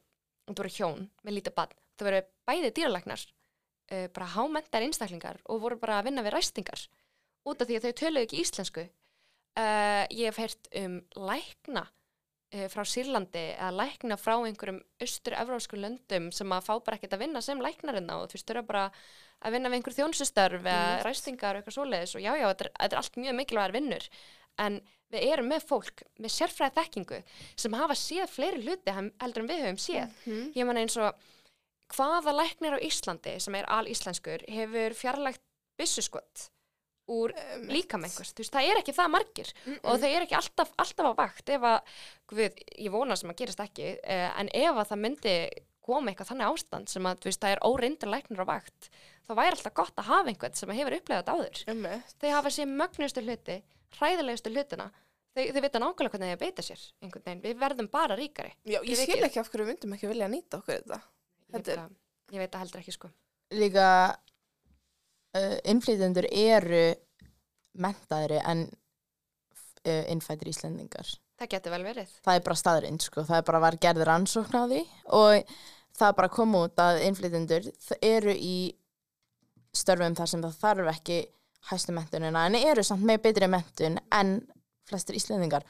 og 0.47 0.55
þú 0.55 0.63
voru 0.63 0.73
hjón 0.77 1.05
með 1.21 1.37
lítið 1.37 1.55
bann, 1.57 1.77
þau 1.97 2.07
voru 2.07 2.23
bæði 2.49 2.73
dýralæknar, 2.77 3.23
uh, 3.93 4.07
bara 4.15 4.33
hámentar 4.35 4.85
einstaklingar 4.87 5.41
og 5.45 5.63
voru 5.63 5.79
bara 5.81 5.99
að 5.99 6.09
vinna 6.09 6.25
við 6.25 6.35
ræstingar 6.37 6.87
út 7.47 7.61
af 7.61 7.69
því 7.69 7.79
að 7.79 7.87
þau 7.87 7.97
töluðu 8.01 8.27
ekki 8.27 8.43
íslensku. 8.43 8.85
Uh, 9.51 10.05
ég 10.15 10.29
hef 10.29 10.39
heyrt 10.39 10.69
um 10.79 11.01
lækna 11.27 11.83
uh, 12.55 12.67
frá 12.71 12.85
Sýrlandi 12.87 13.43
eða 13.57 13.71
lækna 13.81 14.17
frá 14.19 14.37
einhverjum 14.37 14.79
austur-evrósku 15.03 15.79
löndum 15.79 16.29
sem 16.35 16.55
að 16.55 16.69
fá 16.69 16.73
bara 16.79 16.99
ekkert 16.99 17.17
að 17.17 17.25
vinna 17.25 17.41
sem 17.43 17.59
læknarinn 17.63 18.07
á 18.07 18.15
þú 18.23 18.37
veist, 18.37 18.47
þau 18.47 18.55
eru 18.55 18.63
bara 18.69 18.85
að 19.41 19.57
vinna 19.57 19.71
við 19.71 19.79
einhver 19.79 19.97
þjónsustörf 19.97 20.63
eða 20.63 20.87
Einmitt. 20.87 21.05
ræstingar 21.07 21.57
og 21.57 21.61
eitthvað 21.61 21.77
svoleiðis 21.77 22.15
og 22.15 22.23
já, 22.23 22.31
já, 22.37 22.47
þetta 22.47 22.71
þetta 22.77 22.95
er 22.95 23.01
allt 23.01 23.19
mjög 23.23 23.37
mikilvægar 23.39 23.75
vinnur 23.75 24.07
en 24.61 24.79
við 25.11 25.27
erum 25.33 25.51
með 25.51 25.67
fólk 25.69 26.03
með 26.19 26.35
sérfræði 26.37 26.77
þekkingu 26.79 27.21
sem 27.63 27.77
hafa 27.79 27.97
séð 27.99 28.31
fleiri 28.31 28.63
hluti 28.63 28.95
heldur 28.95 29.43
en 29.43 29.51
við 29.51 29.63
höfum 29.65 29.81
séð. 29.81 30.17
Mhm. 30.25 30.51
ég 30.55 30.65
menna 30.65 30.85
eins 30.85 30.97
og 30.97 31.15
hvaða 31.91 32.33
læknir 32.35 32.77
á 32.77 32.79
Íslandi 32.79 33.35
sem 33.39 33.55
er 33.55 33.67
al-íslenskur 33.67 34.47
hefur 34.47 34.95
fjarlægt 34.95 35.43
byssuskott 35.79 36.49
úr 37.11 37.33
líkam 37.67 38.05
einhvers, 38.05 38.31
þú 38.31 38.43
veist, 38.43 38.53
það 38.53 38.69
er 38.69 38.79
ekki 38.79 38.93
það 38.95 39.09
margir. 39.11 39.49
Og 39.81 39.97
þau 39.99 40.07
er 40.07 40.23
ekki 40.23 40.37
alltaf, 40.37 40.71
alltaf 40.79 41.09
á 41.11 41.13
vakt 41.17 41.51
ef 41.51 41.65
að, 41.67 41.97
guð, 42.31 42.61
ég 42.77 42.93
vona 42.93 43.17
sem 43.19 43.33
að 43.33 43.41
gerist 43.41 43.63
ekki 43.63 43.89
eh, 43.99 44.29
en 44.39 44.51
ef 44.53 44.77
að 44.77 44.93
það 44.93 45.01
myndi 45.01 45.35
koma 45.81 46.11
eitthvað 46.11 46.29
þannig 46.31 46.53
ástand 46.53 46.91
sem 46.93 47.09
að, 47.09 47.25
veist, 47.25 47.41
það 47.41 47.55
er 47.55 47.63
óreindur 47.67 48.11
læknir 48.13 48.43
á 48.45 48.51
vakt, 48.51 48.89
þá 49.25 49.31
væri 49.41 49.55
alltaf 49.57 49.75
gott 49.81 49.99
að 49.99 50.09
hafa 50.11 50.31
einhvern 50.31 50.57
sem 50.59 50.73
hefur 50.77 50.97
upplegað 50.99 51.31
áður. 51.33 51.63
Einmitt. 51.73 52.15
þau 52.21 52.29
hafa 52.37 52.53
sér 52.53 52.71
mögnustu 52.71 53.25
hluti 53.25 53.57
hræðilegustu 53.99 54.51
hlutina 54.53 54.87
þau, 55.35 55.43
þau 55.55 55.61
vita 55.65 55.79
nákvæmlega 55.83 56.11
hvernig 56.15 56.31
þau 56.31 56.35
að 56.37 56.43
beita 56.45 56.65
sér 56.67 57.41
við 57.45 57.57
verðum 57.61 57.89
bara 57.91 58.15
ríkari. 58.19 58.53
Já, 58.65 58.79
ég 58.81 58.89
Ég 58.91 58.99
skil 59.01 59.15
ekki. 59.19 59.25
ekki 59.29 59.39
af 59.43 59.49
hverju 59.51 59.67
myndum 59.71 59.93
ekki 59.97 60.09
vilja 60.11 60.27
nýta 60.31 60.59
okkur 60.59 60.81
þetta. 60.81 61.01
ég, 61.53 61.67
er- 61.67 61.89
ég 62.35 62.39
veit 62.43 62.51
það 62.51 62.63
heldur 62.65 62.81
ekki 62.83 62.95
sko. 62.95 63.09
Líka 63.51 63.87
uh, 65.35 65.57
innflytjendur 65.71 66.27
eru 66.31 66.83
mentaðri 67.81 68.39
en 68.43 68.65
uh, 68.67 70.03
innfættir 70.11 70.51
Íslendingar. 70.51 71.07
Það 71.41 71.49
getur 71.55 71.73
vel 71.73 71.83
verið. 71.87 72.09
Það 72.21 72.37
er 72.37 72.43
bara 72.45 72.59
staðrind 72.59 73.01
sko, 73.01 73.23
það 73.25 73.39
er 73.41 73.45
bara 73.47 73.61
var 73.63 73.77
gerð 73.81 74.03
rannsókn 74.07 74.59
á 74.61 74.63
því 74.69 74.81
og 75.17 75.53
það 75.97 76.15
bara 76.19 76.29
kom 76.35 76.55
út 76.59 76.81
að 76.83 76.99
innflytjendur 77.07 77.65
þ- 77.71 77.97
eru 78.05 78.35
í 78.35 78.55
störfum 79.75 80.15
þar 80.19 80.29
sem 80.29 80.43
það 80.43 80.59
þarf 80.61 80.91
ekki 80.93 81.17
hæstu 81.69 81.93
mentunina 81.93 82.47
en 82.47 82.57
eru 82.57 82.83
samt 82.83 83.05
með 83.05 83.21
betri 83.27 83.49
mentun 83.51 83.99
en 84.11 84.39
flestir 84.89 85.15
Íslendingar. 85.15 85.63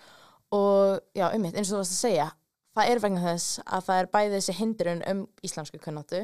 Og 0.51 0.99
já, 1.15 1.29
um 1.31 1.41
mitt, 1.41 1.55
eins 1.55 1.71
og 1.71 1.77
þú 1.77 1.81
varst 1.81 1.95
að 1.95 2.03
segja 2.05 2.31
það 2.75 2.91
er 2.91 3.01
vegna 3.03 3.23
þess 3.25 3.61
að 3.65 3.87
það 3.87 4.01
er 4.01 4.09
bæði 4.15 4.37
þessi 4.37 4.55
hindrun 4.57 5.01
um 5.11 5.23
íslensku 5.45 5.79
kunnáttu 5.81 6.21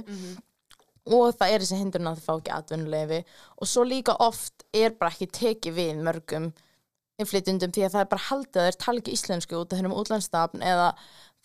og 1.08 1.36
það 1.40 1.54
er 1.54 1.64
þessi 1.64 1.80
hindrun 1.82 2.10
að 2.12 2.20
þau 2.20 2.26
fá 2.28 2.34
ekki 2.38 2.54
atvinnuleifi 2.56 3.20
og 3.58 3.72
svo 3.72 3.84
líka 3.88 4.16
oft 4.24 4.66
er 4.76 4.96
bara 4.96 5.12
ekki 5.12 5.28
tekið 5.40 5.78
við 5.78 6.02
mörgum 6.08 6.52
innflytjundum 7.18 7.74
því 7.74 7.88
að 7.88 7.94
það 7.96 8.06
er 8.06 8.12
bara 8.14 8.28
haldið 8.30 8.62
að 8.62 8.70
þeir 8.70 8.80
tala 8.86 9.04
ekki 9.04 9.18
íslensku 9.18 9.60
út 9.60 9.74
af 9.74 9.82
hennum 9.82 9.98
útlandstafn 9.98 10.64
eða 10.64 10.88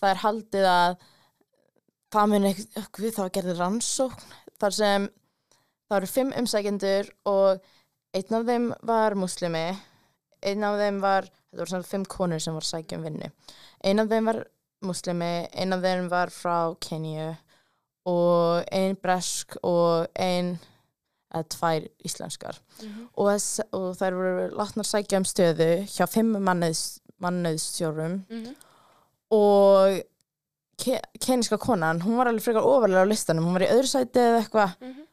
það 0.03 0.11
er 0.11 0.23
haldið 0.23 0.69
að 0.71 0.97
það 2.13 2.33
mun 2.33 2.49
ekki, 2.51 2.67
við 3.03 3.15
það 3.17 3.25
var 3.25 3.37
gerðið 3.37 3.63
rannsókn 3.63 4.35
þar 4.63 4.79
sem 4.79 5.09
það 5.89 5.99
eru 5.99 6.13
fimm 6.13 6.35
umsækjendur 6.43 7.13
og 7.33 7.73
einn 8.15 8.37
af 8.39 8.47
þeim 8.49 8.73
var 8.83 9.15
muslimi 9.19 9.67
einn 10.43 10.65
af 10.67 10.79
þeim 10.81 10.99
var, 11.03 11.29
þetta 11.31 11.61
voru 11.63 11.71
svona 11.71 11.89
fimm 11.89 12.05
konur 12.11 12.43
sem 12.43 12.55
var 12.57 12.65
að 12.67 12.73
sækja 12.73 12.99
um 12.99 13.07
vinnu. 13.07 13.31
Einn 13.85 14.03
af 14.03 14.09
þeim 14.11 14.29
var 14.31 14.41
muslimi, 14.83 15.31
einn 15.55 15.73
af 15.77 15.83
þeim 15.85 16.09
var 16.11 16.33
frá 16.35 16.57
Kenju 16.83 17.29
og 18.11 18.65
ein 18.75 18.97
bresk 18.99 19.55
og 19.63 20.09
ein 20.19 20.57
eða 21.33 21.45
tvær 21.55 21.87
íslenskar. 22.05 22.59
Og, 23.15 23.29
þess, 23.31 23.61
og 23.73 23.93
þær 23.97 24.17
voru 24.19 24.49
látnar 24.59 24.89
sækja 24.89 25.21
um 25.23 25.25
stöðu 25.29 25.69
hjá 25.89 26.07
fimm 26.11 26.35
mannauðs, 26.43 26.99
mannauðstjórum 27.23 28.19
og 29.33 30.03
ke, 30.83 30.99
keníska 31.23 31.57
konan, 31.63 32.03
hún 32.03 32.19
var 32.19 32.27
alveg 32.29 32.43
frekar 32.45 32.67
ofarlega 32.67 33.07
á 33.07 33.09
listanum, 33.09 33.47
hún 33.47 33.55
var 33.55 33.63
í 33.69 33.71
öðru 33.71 33.87
sæti 33.89 34.19
eða 34.19 34.43
eitthvað. 34.43 34.75
Mhm. 34.83 35.07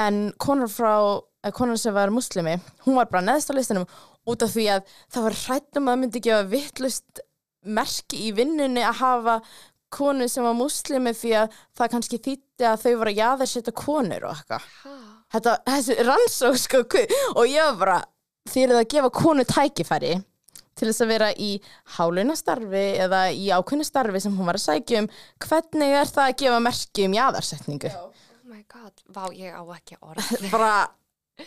en 0.00 0.32
konan 0.38 0.68
frá 0.72 1.20
eða 1.40 1.56
konan 1.56 1.80
sem 1.80 1.94
var 1.96 2.12
muslimi, 2.12 2.58
hún 2.84 2.98
var 2.98 3.10
bara 3.10 3.24
neðst 3.24 3.52
á 3.52 3.56
listanum 3.56 3.88
út 4.28 4.44
af 4.44 4.52
því 4.52 4.66
að 4.76 4.94
það 5.08 5.26
var 5.26 5.38
hrættum 5.44 5.90
að 5.90 6.00
myndi 6.02 6.22
gefa 6.24 6.46
vittlust 6.50 7.22
merki 7.64 8.26
í 8.28 8.32
vinnunni 8.36 8.84
að 8.84 9.00
hafa 9.00 9.40
konu 9.90 10.28
sem 10.30 10.46
var 10.46 10.56
muslimi 10.56 11.12
því 11.16 11.34
að 11.42 11.58
það 11.76 11.92
kannski 11.94 12.20
þýtti 12.24 12.68
að 12.68 12.84
þau 12.84 12.92
voru 13.00 13.12
að 13.12 13.20
jaðarsetja 13.20 13.74
konur 13.76 14.26
og 14.28 14.36
eitthvað. 14.36 14.68
Þetta, 15.30 15.54
þessi 15.66 15.96
rannsók 16.06 16.58
sko 16.58 16.82
og 17.36 17.44
ég 17.48 17.66
var 17.66 17.78
bara 17.80 17.98
þið 18.50 18.64
eruð 18.64 18.80
að 18.80 18.90
gefa 18.94 19.12
konu 19.14 19.46
tækifæri 19.46 20.12
til 20.78 20.88
þess 20.88 21.04
að 21.04 21.10
vera 21.12 21.28
í 21.34 21.50
hálunastarfi 21.96 22.84
eða 23.04 23.24
í 23.36 23.50
ákveðnu 23.52 23.86
starfi 23.86 24.22
sem 24.22 24.36
hún 24.36 24.48
var 24.48 24.58
að 24.58 24.64
sækja 24.64 25.02
um 25.02 25.10
hvernig 25.44 25.96
er 25.98 26.08
það 26.08 26.30
að 26.30 26.38
gefa 26.44 26.62
merki 26.64 27.06
um 27.06 27.16
jaðarsetningu? 27.18 27.92
Oh 28.00 28.48
my 28.48 28.64
god, 28.70 29.04
vá 29.12 29.26
ég 29.36 29.54
á 29.54 29.62
ekki 29.76 29.98
orð. 30.00 30.30
Bara 30.54 30.72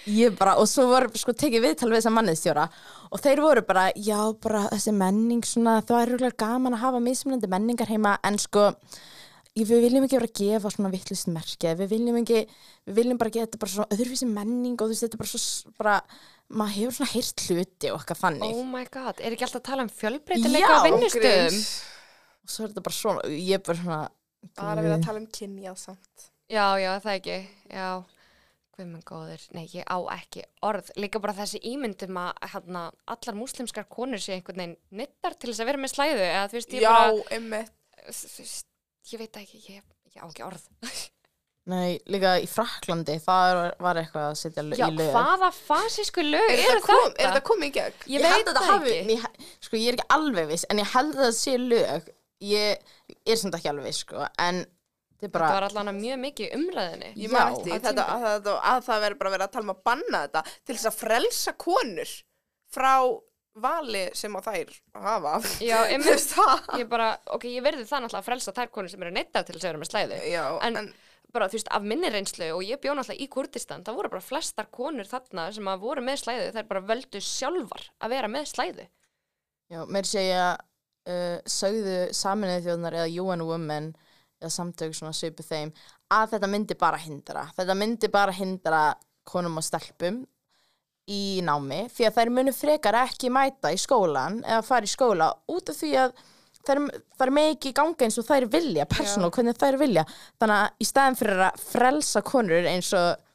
ég 0.07 0.35
bara, 0.37 0.55
og 0.61 0.67
svo 0.67 0.85
voru 0.89 1.09
sko 1.17 1.33
tekið 1.33 1.63
viðtal 1.67 1.89
við 1.91 1.99
þessa 2.01 2.13
manniðstjóra 2.17 2.67
og 3.13 3.21
þeir 3.23 3.41
voru 3.45 3.61
bara, 3.67 3.87
já 3.95 4.19
bara 4.43 4.65
þessi 4.73 4.93
menning 4.97 5.43
svona, 5.45 5.79
það 5.85 6.01
er 6.01 6.11
rúglega 6.13 6.37
gaman 6.45 6.73
að 6.77 6.83
hafa 6.85 6.99
mismunandi 7.03 7.49
menningar 7.51 7.87
heima 7.93 8.17
en 8.23 8.37
sko 8.41 8.71
ég- 9.55 9.67
við 9.69 9.83
viljum 9.85 10.05
ekki 10.07 10.17
vera 10.19 10.29
að 10.31 10.37
gefa 10.41 10.71
svona 10.73 10.91
vittlust 10.93 11.27
merki, 11.29 11.73
við 11.77 11.89
viljum 11.93 12.17
ekki 12.23 12.39
við 12.87 12.95
viljum 13.01 13.17
bara 13.21 13.29
geta 13.35 13.57
bara 13.61 13.71
svona 13.71 13.91
öðruvísi 13.93 14.27
menning 14.29 14.77
og 14.81 14.87
þú 14.87 14.93
veist, 14.95 15.03
þetta 15.05 15.17
er 15.19 15.23
bara 15.23 15.33
svo 15.33 15.73
bara 15.77 15.97
maður 16.53 16.75
hefur 16.79 16.95
svona 16.97 17.13
heyrt 17.13 17.43
hluti 17.47 17.89
og 17.93 17.99
eitthvað 18.01 18.19
þannig. 18.23 18.51
Oh 18.53 18.63
my 18.67 18.83
god, 18.91 19.21
er 19.21 19.31
ekki 19.33 19.45
alltaf 19.47 19.61
að 19.61 19.67
tala 19.69 19.85
um 19.85 19.89
fjölbreytileika 19.89 20.73
á 20.73 20.85
vinnustöðum? 20.85 21.61
Og 22.43 22.49
svo 22.51 22.65
er 22.65 22.73
þetta 22.73 22.83
bara 22.83 22.97
svona, 22.97 23.21
ég 23.31 23.53
er 23.57 23.63
bara 23.63 23.77
svona 23.79 24.01
Bara 24.59 24.81
verið 24.83 24.97
að 24.97 25.05
tala 25.05 25.21
um 25.21 25.27
kynjað 25.31 25.77
samt. 25.79 26.25
já, 26.51 26.65
já, 26.83 26.91
það 26.99 27.13
ekki, 27.15 27.37
já 27.71 27.87
hvað 28.73 28.87
minn 28.89 29.03
góður, 29.05 29.43
nei 29.53 29.65
ég 29.73 29.85
á 29.85 29.97
ekki 30.15 30.43
orð 30.65 30.89
líka 30.97 31.19
bara 31.21 31.35
þessi 31.37 31.59
ímyndum 31.69 32.17
að 32.17 32.31
hérna, 32.55 32.83
allar 33.13 33.37
múslimskar 33.37 33.85
konur 33.91 34.21
sé 34.23 34.33
einhvern 34.39 34.61
veginn 34.63 34.77
nittar 35.03 35.35
til 35.37 35.51
þess 35.51 35.61
að 35.63 35.69
vera 35.71 35.81
með 35.83 35.93
slæðu 35.95 36.23
eða 36.27 36.45
þú 36.51 36.57
veist, 36.59 36.73
ég 36.77 36.85
Já, 36.85 36.93
bara 36.93 37.35
einmitt. 37.37 37.73
þú 38.09 38.43
veist, 38.43 38.69
ég 39.13 39.21
veit 39.21 39.41
ekki, 39.43 39.61
ég, 39.69 39.83
ég 40.15 40.21
á 40.21 40.25
ekki 40.29 40.47
orð 40.47 40.65
Nei, 41.63 41.93
líka 42.11 42.33
í 42.43 42.47
Fraklandi, 42.51 43.13
það 43.23 43.53
var, 43.55 43.69
var 43.85 43.99
eitthvað 44.01 44.25
að 44.27 44.33
setja 44.41 44.63
já, 44.75 44.87
í 44.89 44.95
lög 44.97 45.13
hvaða 45.15 45.47
fasísku 45.55 46.25
lög 46.25 46.49
Er 46.51 46.57
eru 46.59 46.81
þetta 46.81 46.87
kom- 46.89 47.05
þetta? 47.05 47.21
er 47.23 47.29
þetta 47.29 47.43
komið 47.47 47.69
í 47.69 47.75
gegn? 47.77 48.01
ég, 48.11 48.25
held 48.25 48.35
veit 48.35 48.49
að 48.51 48.57
það 48.57 48.67
hafi, 48.73 48.95
ekki 48.97 49.13
ég, 49.15 49.53
sko 49.63 49.79
ég 49.79 49.87
er 49.93 49.95
ekki 50.01 50.09
alveg 50.17 50.49
viss 50.49 50.65
en 50.73 50.81
ég 50.83 50.89
held 50.97 51.13
að 51.15 51.21
það 51.23 51.37
sé 51.37 51.53
lög 51.61 52.09
ég 52.43 52.91
er 53.31 53.39
samt 53.39 53.55
ekki 53.61 53.71
alveg 53.71 53.87
viss 53.87 54.01
sko 54.03 54.25
en 54.43 54.59
þetta 54.59 54.65
er 54.65 54.82
bara 55.31 55.47
þetta 55.47 55.59
var 55.59 55.67
allan 55.69 55.99
mjög 56.01 56.19
mikið 56.23 56.55
umræðinni 56.57 57.11
Ég 57.15 57.31
Já, 57.31 57.43
því, 57.63 57.77
þetta, 57.85 58.05
að, 58.15 58.25
að, 58.33 58.49
að 58.73 58.81
það 58.87 59.03
verður 59.05 59.19
bara 59.21 59.33
verið 59.35 59.45
að 59.47 59.53
tala 59.53 59.63
um 59.69 59.75
að 59.75 59.83
banna 59.89 60.23
þetta 60.25 60.43
til 60.65 60.75
þess 60.75 60.89
að 60.91 60.97
frelsa 61.03 61.53
konur 61.63 62.11
frá 62.73 62.93
vali 63.63 64.03
sem 64.17 64.33
að 64.35 64.47
þær 64.49 64.69
hafa. 65.05 65.33
já, 65.61 65.77
það? 66.33 66.69
ég 66.81 66.87
bara, 66.89 67.11
ok, 67.37 67.43
ég 67.53 67.61
verði 67.65 67.85
það 67.85 68.01
náttúrulega 68.07 68.21
að 68.23 68.29
frelsa 68.31 68.53
þær 68.57 68.71
konur 68.73 68.89
sem 68.89 69.03
eru 69.05 69.13
neittar 69.13 69.45
til 69.45 69.53
þess 69.55 69.63
að 69.65 69.69
vera 69.71 69.81
með 69.83 69.91
slæðu 69.91 70.17
Já, 70.31 70.43
En- 70.65 70.79
en, 70.81 70.87
bara, 71.33 71.47
þú 71.49 71.57
veist, 71.59 71.69
af 71.73 71.85
minni 71.85 72.09
reynslu 72.13 72.47
og 72.55 72.63
ég 72.65 72.81
bjó 72.81 72.95
náttúrulega 72.97 73.21
í 73.25 73.29
Kurdistan, 73.33 73.83
það 73.85 73.95
voru 73.99 74.09
bara 74.13 74.25
flestar 74.25 74.67
konur 74.73 75.05
þarna 75.09 75.47
sem 75.53 75.69
að 75.69 75.85
voru 75.85 76.01
með 76.05 76.19
slæðu, 76.23 76.49
þær 76.57 76.67
bara 76.73 76.83
völdu 76.89 77.21
sjálfar 77.25 77.85
að 78.01 78.13
vera 78.17 78.29
með 78.29 78.49
slæðu. 78.51 78.85
já, 79.73 79.79
mér 79.85 80.05
segja 80.09 80.43
uh, 80.57 81.37
sögðu 81.49 81.95
saminuði 82.13 82.65
þjóðnar 82.67 82.97
eða 83.03 83.23
UN 83.23 83.45
Women 83.49 83.91
samtök 84.51 84.95
svona 84.97 85.13
svipu 85.15 85.45
þeim 85.45 85.71
að 86.11 86.35
þetta 86.35 86.49
myndi 86.51 86.77
bara 86.79 86.99
hindra. 86.99 87.47
Þetta 87.55 87.77
myndi 87.79 88.09
bara 88.11 88.35
hindra 88.35 88.83
konum 89.23 89.57
og 89.61 89.65
stelpum 89.65 90.23
í 91.11 91.41
námi 91.43 91.85
því 91.91 92.07
að 92.07 92.19
þær 92.19 92.31
munu 92.35 92.53
frekar 92.55 92.99
ekki 93.03 93.31
mæta 93.33 93.73
í 93.73 93.79
skólan 93.79 94.39
eða 94.43 94.63
fara 94.63 94.87
í 94.87 94.91
skóla 94.91 95.33
út 95.51 95.71
af 95.71 95.79
því 95.79 95.91
að 95.99 96.13
þær, 96.63 96.81
þær 97.19 97.33
með 97.35 97.49
ekki 97.55 97.73
ganga 97.75 98.07
eins 98.07 98.19
og 98.19 98.27
þær 98.27 98.47
vilja 98.51 98.87
persónulega 98.87 99.35
hvernig 99.37 99.59
þær 99.59 99.79
vilja. 99.81 100.05
Þannig 100.39 100.61
að 100.61 100.79
í 100.79 100.87
staðin 100.87 101.19
fyrir 101.19 101.45
að 101.49 101.61
frelsa 101.71 102.23
konur 102.27 102.71
eins 102.71 102.93
og 102.97 103.29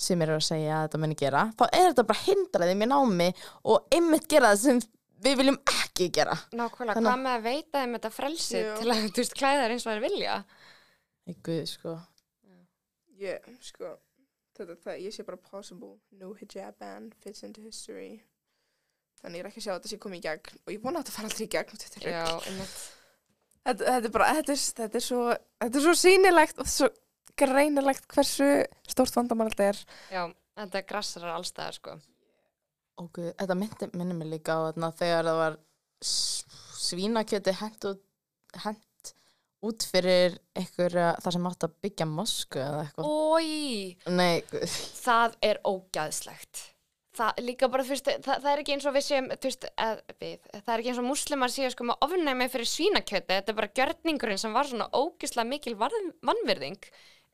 sem 0.00 0.22
er 0.24 0.32
að 0.32 0.46
segja 0.46 0.78
að 0.78 0.86
þetta 0.86 1.00
muni 1.02 1.18
gera 1.18 1.42
þá 1.58 1.64
er 1.68 1.90
þetta 1.90 2.06
bara 2.08 2.22
að 2.22 2.28
hindra 2.30 2.68
þeim 2.70 2.84
í 2.84 2.88
námi 2.88 3.28
og 3.68 3.96
einmitt 3.96 4.28
gera 4.30 4.54
það 4.54 4.62
sem 4.62 4.80
við 5.24 5.36
viljum 5.42 5.58
ekki 5.74 6.10
gera 6.16 6.36
Nákvæmlega, 6.52 6.96
Þannig- 6.96 7.10
hvað 7.10 7.24
með 7.26 7.34
að 7.38 7.46
veita 7.48 7.82
þeim 7.82 7.96
þetta 7.98 8.12
frelsi 8.16 8.60
Já. 8.62 8.70
til 8.80 8.88
að, 8.94 9.02
þú 9.10 9.22
veist, 9.24 9.34
klæða 9.40 9.64
þær 9.66 9.74
eins 9.76 9.86
og 9.86 9.92
þær 9.92 10.04
vilja? 10.06 10.38
Í 11.30 11.34
guð, 11.44 11.66
sko 11.74 11.98
ég, 13.20 13.50
sko, 13.64 13.90
þetta, 14.56 14.76
það, 14.84 15.00
ég 15.04 15.14
sé 15.14 15.26
bara 15.26 15.40
possible. 15.44 15.94
No 16.20 16.32
hijab 16.38 16.78
ban 16.80 17.10
fits 17.20 17.44
into 17.46 17.60
history. 17.64 18.22
Þannig 19.20 19.36
ég 19.40 19.44
er 19.44 19.50
ekki 19.50 19.60
að 19.60 19.66
sjá 19.66 19.72
að 19.74 19.78
þetta 19.80 19.92
sé 19.92 19.98
komið 20.00 20.20
í 20.20 20.24
gegn 20.24 20.60
og 20.64 20.72
ég 20.72 20.80
vona 20.84 21.00
að 21.00 21.04
þetta 21.04 21.16
fara 21.18 21.28
aldrei 21.28 21.44
í 21.44 21.52
gegn. 21.52 21.80
Þetta 21.82 22.00
er, 22.00 22.10
Já, 22.14 22.24
þetta, 23.66 23.84
þetta 23.84 24.08
er 24.08 24.14
bara, 24.16 24.28
þetta 24.38 24.54
er, 24.54 24.62
þetta 24.80 25.00
er 25.00 25.04
svo, 25.04 25.24
þetta 25.60 25.80
er 25.80 25.84
svo 25.86 25.94
sýnilegt 26.00 26.62
og 26.64 26.70
svo 26.72 26.88
greinilegt 27.40 28.08
hversu 28.14 28.48
stórt 28.88 29.18
vandamál 29.20 29.50
þetta 29.52 29.68
er. 29.74 29.82
Já, 30.16 30.22
þetta 30.62 30.82
grassar 30.88 31.28
allstæðar, 31.34 31.76
sko. 31.76 31.98
Guð, 33.00 33.30
þetta 33.40 33.56
myndi, 33.56 33.90
minni 33.96 34.14
mig 34.18 34.28
líka 34.34 34.56
á 34.56 34.60
þarna 34.68 34.90
þegar 34.98 35.28
það 35.30 35.38
var 35.40 35.58
svínakjöti 36.80 37.54
hent 37.60 37.86
út, 37.90 38.02
hent 38.64 39.12
út 39.66 39.84
fyrir 39.90 40.36
einhver 40.56 40.94
þar 41.20 41.34
sem 41.36 41.46
átt 41.50 41.66
að 41.68 41.74
byggja 41.84 42.06
mosku 42.08 42.60
eða 42.62 42.82
eitthvað. 42.86 43.08
Ói, 43.08 43.96
Nei, 44.08 44.42
það 45.04 45.36
er 45.44 45.60
ógæðslegt. 45.68 46.66
Það 47.20 47.40
líka 47.44 47.68
bara, 47.68 47.84
veist, 47.84 48.06
það, 48.24 48.36
það 48.44 48.50
er 48.52 48.60
ekki 48.62 48.72
eins 48.76 48.86
og 48.88 48.94
við 48.94 49.04
séum, 49.04 49.26
veist, 49.42 49.64
að, 49.82 50.00
við, 50.22 50.44
það 50.54 50.70
er 50.72 50.82
ekki 50.82 50.92
eins 50.92 51.00
og 51.02 51.08
muslimar 51.10 51.52
séu 51.52 51.70
sko 51.74 51.86
með 51.90 52.04
ofnæmi 52.06 52.46
fyrir 52.52 52.70
svínakjöti, 52.70 53.34
þetta 53.34 53.52
er 53.52 53.58
bara 53.58 53.72
gjörningurinn 53.80 54.40
sem 54.40 54.54
var 54.56 54.68
svona 54.70 54.86
ógislega 54.96 55.48
mikil 55.50 55.74
varð- 55.80 56.12
vanvirðing 56.24 56.86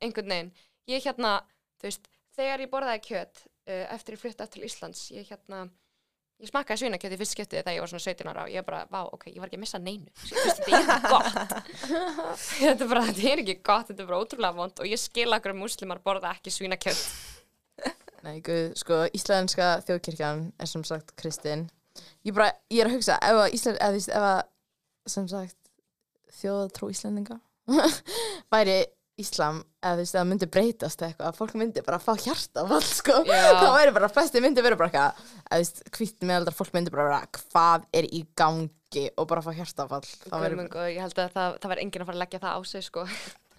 einhvern 0.02 0.32
veginn. 0.32 0.50
Ég 0.90 1.04
hérna, 1.06 1.36
þú 1.78 1.90
veist, 1.90 2.08
þegar 2.38 2.64
ég 2.64 2.72
borðaði 2.72 3.04
kjöt 3.06 3.44
uh, 3.66 3.82
eftir 3.94 4.16
ég 4.16 4.22
flutta 4.22 4.46
til 4.50 4.64
Íslands, 4.66 5.02
ég 5.14 5.28
hérna, 5.30 5.66
ég 6.42 6.50
smakkaði 6.50 6.84
svínakjöti 6.84 7.18
fyrst 7.20 7.36
skiptið 7.36 7.62
þegar 7.62 7.76
ég 7.76 7.84
var 7.84 7.92
svona 7.92 8.04
17 8.06 8.32
ára 8.32 8.46
og 8.46 8.52
ég 8.54 8.66
bara, 8.66 8.82
vá, 8.92 9.00
ok, 9.12 9.28
ég 9.32 9.38
var 9.42 9.50
ekki 9.50 9.60
að 9.60 9.64
missa 9.64 9.80
neinu, 9.82 10.10
þetta 10.24 10.66
er 10.66 10.80
ekki 10.80 10.98
gott. 11.12 11.54
þetta 12.62 12.74
er 12.74 12.92
bara, 12.92 13.06
þetta 13.10 13.30
er 13.30 13.44
ekki 13.44 13.56
gott, 13.60 13.88
þetta 13.90 14.04
er 14.04 14.10
bara 14.10 14.20
ótrúlega 14.24 14.58
vond 14.58 14.84
og 14.84 14.90
ég 14.90 15.02
skil 15.02 15.30
akkur 15.36 15.56
muslimar 15.56 16.02
borða 16.04 16.34
ekki 16.36 16.54
svínakjöt. 16.54 17.06
Nei, 18.26 18.40
guð, 18.42 18.72
sko, 18.80 19.04
íslenska 19.14 19.76
þjóðkirkjan 19.86 20.48
er 20.58 20.70
sem 20.70 20.82
sagt 20.86 21.12
kristin. 21.20 21.68
Ég 22.26 22.34
ég 22.34 22.80
er 22.82 22.88
að 22.88 22.96
hugsa, 22.96 23.16
ef 23.22 23.38
að 23.44 23.54
Ísland, 23.54 23.78
ef 23.80 24.24
að, 24.26 24.40
sem 25.08 25.28
sagt, 25.30 25.56
þjóðatrú 26.40 26.90
Íslendinga 26.92 27.38
væri 28.52 28.80
Íslam, 29.16 29.62
eða 29.80 29.96
þú 29.96 30.02
veist, 30.02 30.16
eða 30.18 30.26
myndi 30.28 30.46
breytast 30.52 31.02
eitthvað, 31.06 31.30
að 31.30 31.38
fólk 31.38 31.54
myndi 31.56 31.82
bara 31.86 31.98
fá 32.02 32.10
hjartafall, 32.20 32.82
sko. 32.84 33.14
Já. 33.24 33.46
þá 33.62 33.70
væri 33.72 33.94
bara, 33.96 34.10
flesti 34.12 34.42
myndi 34.44 34.64
vera 34.64 34.76
bara 34.76 34.90
eitthvað, 34.90 35.22
eða 35.46 35.56
þú 35.56 35.62
veist, 35.62 35.80
hvitt 35.96 36.26
meðaldar 36.28 36.56
fólk 36.58 36.76
myndi 36.76 36.92
bara 36.92 37.06
vera, 37.08 37.22
hvað 37.40 37.88
er 37.96 38.08
í 38.12 38.20
gangi 38.36 39.06
og 39.16 39.30
bara 39.30 39.44
fá. 39.46 39.50
Það 39.56 39.96
Guðmund, 40.28 40.76
og 40.76 40.92
ég 40.92 41.00
held 41.00 41.18
að 41.24 41.32
það, 41.38 41.58
það 41.64 41.72
var 41.72 41.82
enginn 41.86 42.04
að 42.04 42.10
fara 42.10 42.18
að 42.18 42.24
leggja 42.26 42.42
það 42.44 42.56
á 42.56 42.60
sig 42.68 42.86
sko. 42.90 43.06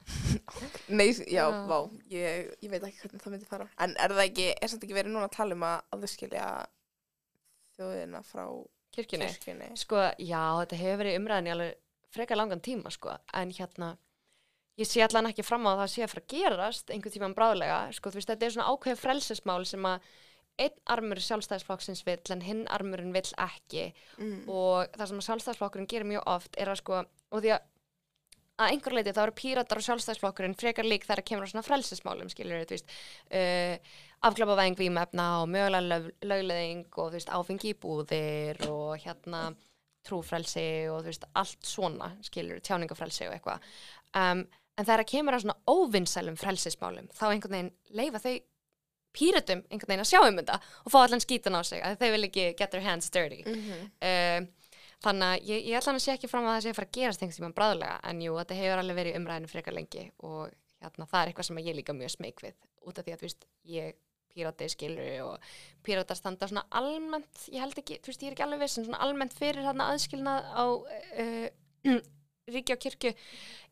Nei, 0.99 1.09
já, 1.25 1.41
Já. 1.41 1.59
vá, 1.67 1.77
ég, 2.13 2.53
ég 2.63 2.71
veit 2.71 2.85
ekki 2.87 3.01
hvernig 3.03 3.25
það 3.25 3.33
myndi 3.33 3.49
fara. 3.49 3.67
En 3.83 3.97
er 3.99 4.13
það 4.13 4.25
ekki, 4.29 4.47
er 4.53 4.71
þetta 4.71 4.87
ekki 4.87 4.97
verið 5.01 5.15
núna 5.15 5.27
að 5.27 5.35
tala 5.35 5.57
um 5.57 5.65
að 5.67 5.97
aðskilja 5.97 6.47
þjóðina 7.77 8.21
frá 8.25 8.45
kirkjunni. 8.95 9.27
kirkjunni? 9.33 9.69
Sko, 9.81 10.05
já, 10.21 10.43
þetta 10.61 10.79
hefur 10.85 11.01
verið 11.03 11.19
umræðin 11.19 11.49
í 11.49 11.53
alveg 11.57 12.13
frekar 12.13 12.39
langan 12.39 12.63
tíma 12.63 12.93
sko. 12.93 13.17
en 13.33 13.51
hérna 13.57 13.95
ég 14.77 14.87
sé 14.87 15.01
allan 15.05 15.29
ekki 15.31 15.45
fram 15.45 15.65
á 15.65 15.73
að 15.73 15.81
það 15.83 15.91
sé 15.93 16.03
að 16.05 16.11
fara 16.13 16.23
að 16.23 16.33
gerast 16.35 16.91
einhvern 16.93 17.15
tíman 17.17 17.35
bráðlega, 17.37 17.77
sko, 17.97 18.11
þú 18.13 18.19
veist, 18.19 18.31
þetta 18.33 18.45
er 18.45 18.55
svona 18.55 18.73
ákveð 18.73 18.99
frelsismál 19.01 19.63
sem 19.65 19.87
að 19.89 20.11
einn 20.57 20.77
armur 20.89 21.21
sjálfstæðisflokksins 21.21 22.03
vill 22.05 22.33
en 22.33 22.41
hinn 22.41 22.63
armurinn 22.73 23.13
vill 23.13 23.29
ekki 23.37 23.91
Mm. 24.17 24.49
og 24.49 24.87
það 24.97 25.07
sem 25.07 25.19
að 25.21 25.27
sjálfstæðisflokkurinn 25.27 25.89
gerir 25.89 26.09
mjög 26.09 26.23
oft 26.33 26.57
er 26.57 26.71
að 26.71 26.79
sko, 26.81 27.03
og 27.31 27.43
því 27.43 27.51
að 27.57 27.65
að 28.57 28.71
einhver 28.73 28.93
leiti 28.97 29.11
þá 29.13 29.19
eru 29.21 29.33
píratar 29.37 29.77
og 29.77 29.85
sjálfstæðisflokkurinn 29.85 30.55
frekar 30.57 30.87
lík 30.89 31.03
þegar 31.05 31.21
kemur 31.29 31.45
á 31.45 31.49
svona 31.51 31.65
frelsismálum 31.67 32.29
skilur 32.33 32.63
þú 32.65 32.73
veist 32.73 32.89
uh, 33.29 33.77
afglapavæðing 34.25 34.77
vímefna 34.79 35.27
og 35.43 35.51
mögulega 35.53 35.85
lög, 35.85 36.07
lögleðing 36.25 36.87
og 36.97 37.11
þú 37.11 37.17
veist 37.19 37.29
áfengi 37.37 37.69
í 37.69 37.77
búðir 37.77 38.63
og 38.65 38.97
hérna 39.03 39.43
trúfrelsi 40.07 40.89
og 40.89 41.03
þú 41.03 41.11
veist 41.11 41.27
allt 41.37 41.69
svona 41.69 42.09
skilur 42.25 42.63
tjáningafrelsi 42.65 43.27
og 43.29 43.35
eitthvað 43.37 43.69
um, 44.17 44.41
en 44.77 44.85
þegar 44.85 45.05
kemur 45.09 45.37
á 45.37 45.39
svona 45.41 45.57
óvinnsælum 45.67 46.37
frelsismálum 46.37 47.07
þá 47.17 47.25
einhvern 47.31 47.55
veginn 47.57 47.71
leifa 47.97 48.21
þau 48.23 48.35
píratum 49.17 49.63
einhvern 49.71 49.89
veginn 49.89 50.03
að 50.05 50.11
sjá 50.11 50.19
um 50.27 50.37
þetta 50.37 50.59
og 50.85 50.91
fá 50.93 50.99
allan 51.03 51.23
skítan 51.23 51.57
á 51.57 51.61
sig 51.65 51.81
að 51.81 51.97
þau 52.03 52.11
vil 52.13 52.27
ekki 52.27 52.45
get 52.59 52.71
their 52.71 52.83
hands 52.85 53.09
dirty 53.09 53.41
Mhm. 53.47 53.89
um, 54.11 54.47
þannig 55.05 55.27
að 55.29 55.47
ég, 55.49 55.65
ég 55.69 55.77
ætla 55.77 55.91
hann 55.91 55.99
að 56.01 56.05
sé 56.05 56.13
ekki 56.17 56.29
fram 56.29 56.45
að 56.45 56.55
það 56.57 56.63
sé 56.65 56.69
að 56.73 56.77
fara 56.79 56.87
að 56.89 56.95
gerast 56.97 57.21
einhvers 57.21 57.37
tímann 57.39 57.53
bráðlega 57.57 57.99
en 58.09 58.21
jú, 58.21 58.33
þetta 58.39 58.57
hefur 58.57 58.81
alveg 58.81 58.97
verið 58.97 59.17
umræðinu 59.19 59.49
frekar 59.51 59.73
lengi 59.77 60.05
og 60.25 60.51
hérna, 60.81 61.05
það 61.09 61.21
er 61.21 61.31
eitthvað 61.31 61.47
sem 61.49 61.59
ég 61.61 61.69
er 61.73 61.77
líka 61.77 61.93
mjög 61.97 62.13
smeyk 62.15 62.41
við 62.41 62.55
út 62.87 62.97
af 63.01 63.05
því 63.05 63.13
að 63.13 63.21
veist, 63.25 63.45
ég 63.65 63.95
pírati 64.37 64.67
skilur 64.69 65.21
og 65.25 65.45
píratar 65.85 66.17
standa 66.17 66.45
svona 66.49 66.65
almennt, 66.77 67.45
ég 67.49 67.61
held 67.61 67.77
ekki, 67.81 67.97
þú 68.01 68.11
veist, 68.11 68.21
ég 68.25 68.29
er 68.29 68.35
ekki 68.35 68.45
alveg 68.45 68.59
viss 68.65 68.77
en 68.77 68.85
svona 68.85 68.99
almennt 69.05 69.33
fyrir 69.37 69.65
hérna 69.65 69.87
aðskilnað 69.93 70.49
á 70.53 70.65
uh, 70.65 71.47
ríki 72.53 72.73
og 72.75 72.81
kirkju 72.83 73.13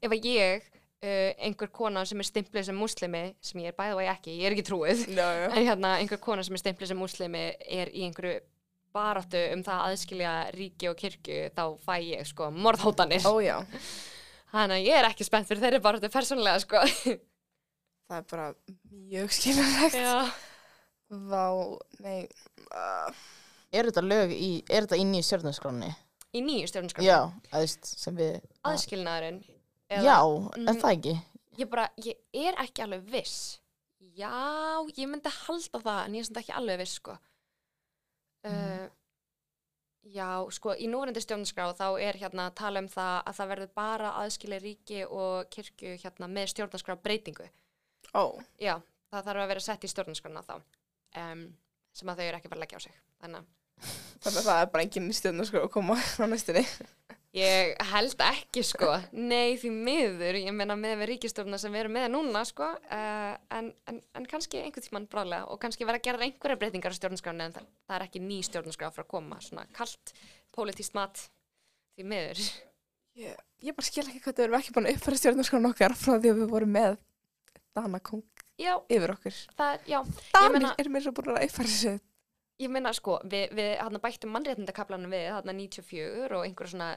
ef 0.01 0.09
að 0.15 0.25
ég 0.29 0.69
uh, 1.03 1.31
einhver 1.45 1.71
kona 1.75 2.05
sem 2.07 2.19
er 2.23 2.27
stimpluð 2.29 2.67
sem 2.69 2.77
muslimi 2.79 3.23
sem 3.43 3.61
ég 3.63 3.71
er 3.73 3.77
bæða 3.77 3.97
og 3.97 4.03
ég 4.05 4.11
ekki, 4.13 4.35
ég 4.39 4.47
er 4.49 4.55
ekki 4.55 4.67
trúið 4.69 5.05
Já, 5.11 5.27
já. 5.41 5.47
en 5.51 5.67
hérna 5.67 5.95
einhver 5.99 6.21
kona 6.23 6.43
sem 6.47 6.55
er 6.57 6.63
stimpluð 6.63 6.91
sem 6.93 6.99
muslimi 7.01 7.45
er 7.65 7.91
í 7.93 8.05
einhverju 8.07 8.39
baráttu 8.95 9.39
um 9.51 9.63
það 9.65 9.79
að 9.81 9.91
aðskilja 9.91 10.33
ríki 10.55 10.87
og 10.87 10.95
kirkju 10.99 11.39
þá 11.57 11.63
fæ 11.83 11.95
ég 11.99 12.27
sko 12.29 12.47
morðhótanir 12.55 13.25
Ó 13.27 13.35
já, 13.43 13.57
þannig 14.53 14.77
að 14.77 14.85
ég 14.87 14.99
er 15.01 15.07
ekki 15.09 15.27
spennt 15.27 15.49
fyrir 15.49 15.65
þeirri 15.65 15.81
baráttu 15.83 16.11
persónulega 16.13 16.61
sko 16.63 16.83
það 18.05 18.17
er 18.21 18.27
bara 18.29 18.47
mjög 18.91 19.33
skiljanlegt. 19.33 19.97
Já. 19.97 20.29
Vá, 21.29 21.45
nei, 22.01 22.23
uh, 22.71 23.11
Er 23.75 23.85
þetta 23.89 24.01
lög 24.05 24.31
í, 24.33 24.49
er 24.71 24.85
þetta 24.87 24.97
inn 25.01 25.11
í 25.17 25.21
stjórnarskráni? 25.25 25.91
í 26.35 26.41
nýju 26.43 26.67
stjórnarskráni 26.71 27.07
Já, 27.07 27.19
að 27.27 27.51
þú 27.51 27.61
veist, 27.65 27.91
sem 28.01 28.17
við... 28.17 28.39
aðskilnaðurinn 28.67 29.37
Já, 29.89 30.17
Mm. 30.57 30.67
en 30.67 30.79
það 30.81 30.91
ekki. 30.97 31.15
ég 31.57 31.69
bara, 31.69 31.89
ég 32.01 32.15
er 32.33 32.55
ekki 32.63 32.81
alveg 32.83 33.03
viss 33.11 33.59
já, 34.15 34.31
ég 34.97 35.07
myndi 35.07 35.29
halda 35.29 35.79
það 35.79 36.05
en 36.05 36.13
ég 36.15 36.29
er 36.31 36.39
ekki 36.41 36.53
alveg 36.57 36.79
viss 36.81 36.93
sko 36.99 37.17
uh, 38.45 38.87
já, 40.05 40.27
sko 40.53 40.73
í 40.77 40.87
núverandi 40.89 41.21
stjórnarskrá 41.23 41.69
þá 41.77 41.85
er 42.01 42.19
hérna 42.21 42.47
að 42.49 42.57
tala 42.61 42.81
um 42.83 42.89
það 42.91 43.15
að 43.25 43.37
það 43.39 43.51
verður 43.53 43.71
bara 43.75 44.11
aðskilja 44.23 44.59
ríki 44.63 45.03
og 45.05 45.49
kirkju 45.53 45.95
hérna 46.03 46.27
með 46.31 46.51
stjórnarskrá 46.53 46.97
breytingu 47.01 47.47
ó, 48.13 48.23
já, 48.61 48.79
það 49.11 49.25
þarf 49.29 49.43
að 49.45 49.51
vera 49.53 49.65
sett 49.65 49.83
í 49.85 49.91
stjórnarskrána 49.91 50.43
þá 50.45 50.55
um, 51.21 51.45
sem 51.95 52.09
að 52.11 52.19
þau 52.19 52.25
eru 52.27 52.37
ekki 52.39 52.49
að 52.49 52.53
fara 52.53 52.59
að 52.59 52.65
leggja 52.65 52.81
á 52.81 52.85
sig 52.85 52.97
þannig 53.21 53.39
að 53.41 53.53
að 54.25 54.41
það 54.49 54.61
er 54.61 54.69
bara 54.71 54.83
enginn 54.85 55.13
sko 55.45 55.61
að 55.65 55.71
koma 55.73 55.95
á 55.99 56.25
næstunni. 56.31 56.63
Ég 57.35 57.73
held 57.91 58.21
ekki 58.23 58.61
sko, 58.63 58.93
nei 59.11 59.57
því 59.59 59.69
miður, 59.75 60.37
ég 60.39 60.53
meina 60.55 60.77
með 60.79 61.01
við 61.01 61.09
ríkistofna 61.09 61.57
sem 61.59 61.73
við 61.73 61.81
erum 61.83 61.95
með 61.97 62.05
núna 62.13 62.43
sko, 62.47 62.69
uh, 62.79 63.33
en, 63.57 63.65
en, 63.91 63.97
en 64.15 64.27
kannski 64.31 64.61
einhvern 64.61 64.85
tímann 64.85 65.07
brálega 65.11 65.49
og 65.51 65.59
kannski 65.59 65.83
vera 65.87 65.99
að 65.99 66.05
gera 66.07 66.23
einhverja 66.23 66.59
breytingar 66.61 66.95
á 66.95 66.97
stjórnarskráni 66.99 67.43
en 67.49 67.55
það, 67.57 67.65
það 67.89 67.97
er 67.97 68.05
ekki 68.07 68.21
ný 68.23 68.37
stjórnarskrá 68.47 68.91
frá 68.95 69.03
að 69.03 69.09
koma, 69.11 69.41
svona 69.43 69.65
kalt, 69.75 70.13
pólitíst 70.55 70.95
mat, 70.95 71.25
því 71.97 72.07
miður. 72.13 72.45
Ég, 73.19 73.35
ég 73.67 73.75
bara 73.75 73.89
skil 73.89 74.05
ekki 74.07 74.23
hvað 74.23 74.39
þau 74.39 74.45
eru 74.47 74.57
ekki 74.61 74.75
búin 74.77 74.87
að 74.87 74.95
uppfæra 74.95 75.19
stjórnarskrána 75.19 75.73
okkar 75.75 75.97
frá 75.99 76.15
því 76.15 76.31
að 76.31 76.39
við 76.39 76.49
vorum 76.55 76.73
með 76.77 76.95
Dana 77.75 77.99
Kong 77.99 78.23
Já, 78.63 78.77
yfir 78.87 79.11
okkur. 79.17 79.41
það, 79.59 79.85
já, 79.91 79.99
Danir 80.31 80.55
meina- 80.55 80.73
er 80.79 80.87
mér 80.95 81.03
svo 81.03 81.11
búin 81.19 81.33
að 81.35 81.43
uppfæra 81.49 81.67
þessu. 81.67 81.93
ég 82.63 82.71
meina 82.71 82.95
sko, 82.95 83.19
við, 83.27 83.51
við 83.59 83.99
bættum 83.99 84.31
mannréttindakaplanum 84.31 85.11
við 85.11 85.25
hérna 85.35 85.55
94 85.59 86.31
og 86.39 86.45
einhverja 86.47 86.71
svona 86.71 86.89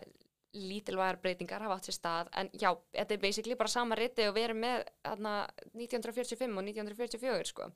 lítilvægar 0.56 1.20
breytingar 1.22 1.64
hafa 1.64 1.76
átt 1.78 1.88
sér 1.88 1.96
stað 1.96 2.30
en 2.40 2.50
já, 2.56 2.70
þetta 2.96 3.14
er 3.14 3.22
basically 3.22 3.56
bara 3.58 3.72
sama 3.72 3.98
riti 3.98 4.26
og 4.28 4.36
við 4.36 4.48
erum 4.48 4.62
með 4.64 4.84
hérna 5.04 5.34
1945 5.74 6.54
og 6.54 6.62
1944 6.64 7.50
sko. 7.50 7.68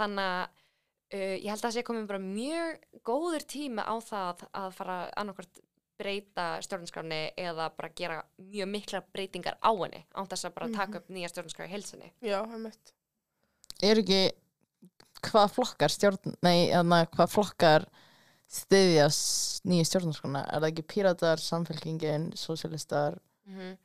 Þannig 0.00 0.30
að 0.30 0.46
uh, 1.12 1.36
ég 1.36 1.50
held 1.50 1.58
að 1.58 1.66
það 1.66 1.76
sé 1.76 1.84
komin 1.86 2.08
bara 2.08 2.22
mjög 2.22 3.02
góður 3.04 3.46
tími 3.54 3.84
á 3.84 3.94
það 4.04 4.46
að 4.62 4.70
fara 4.78 4.98
annarkvort 5.20 5.62
breyta 6.02 6.46
stjórnarskráni 6.64 7.20
eða 7.38 7.68
bara 7.76 7.92
gera 7.94 8.22
mjög 8.40 8.70
mikla 8.72 9.02
breytingar 9.12 9.58
á 9.60 9.70
henni 9.70 10.02
án 10.16 10.28
þess 10.30 10.48
að 10.48 10.54
bara 10.56 10.70
taka 10.74 11.02
upp 11.02 11.10
nýja 11.12 11.30
stjórnarskrá 11.30 11.68
í 11.68 11.72
heilsinni 11.74 12.08
Já, 12.24 12.40
það 12.40 12.62
mitt. 12.64 12.94
Er 13.82 14.00
ekki 14.00 14.22
hvað 15.22 15.52
flokkar 15.56 15.92
stjórn, 15.92 16.34
nei, 16.42 16.72
hvað 16.72 17.30
flokkar 17.30 17.86
styðja 18.52 19.06
s- 19.10 19.60
nýju 19.68 19.88
stjórnarskrána? 19.88 20.42
Er 20.52 20.60
það 20.62 20.70
ekki 20.72 20.84
píratar, 20.94 21.40
samfélkingin, 21.40 22.30
sósialistar? 22.36 23.16
mm 23.46 23.58
-hmm. 23.58 23.76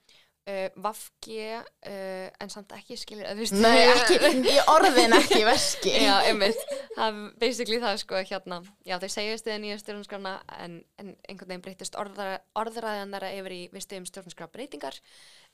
uh, 0.47 0.83
Vafki 0.83 1.39
uh, 1.55 2.27
en 2.39 2.49
samt 2.49 2.71
ekki 2.77 2.97
skilir 2.97 3.25
að 3.25 3.39
þú 3.39 3.45
veist 3.45 3.53
Nei, 3.53 3.87
ekki, 3.95 4.19
í 4.53 4.57
orðin 4.67 5.13
ekki 5.17 5.39
í 5.41 5.45
verski. 5.47 5.89
Já, 6.03 6.19
einmitt, 6.29 6.59
það 6.95 7.07
er 7.07 7.33
basically 7.39 7.79
það 7.81 7.97
sko 8.03 8.15
hérna, 8.21 8.61
já 8.85 8.99
þau 8.99 9.09
segja 9.09 9.37
stuðið 9.37 9.59
nýja 9.63 9.79
stjórnarskrána 9.81 10.35
en, 10.59 10.83
en 10.97 11.15
einhvern 11.29 11.47
veginn 11.49 11.65
breytist 11.65 11.95
orðra, 11.95 12.39
orðræðan 12.55 13.11
þeirra 13.15 13.33
yfir 13.39 13.51
í 13.51 13.61
við 13.73 13.81
stuðum 13.81 14.05
stjórnarskrá 14.05 14.47
breytingar 14.47 14.95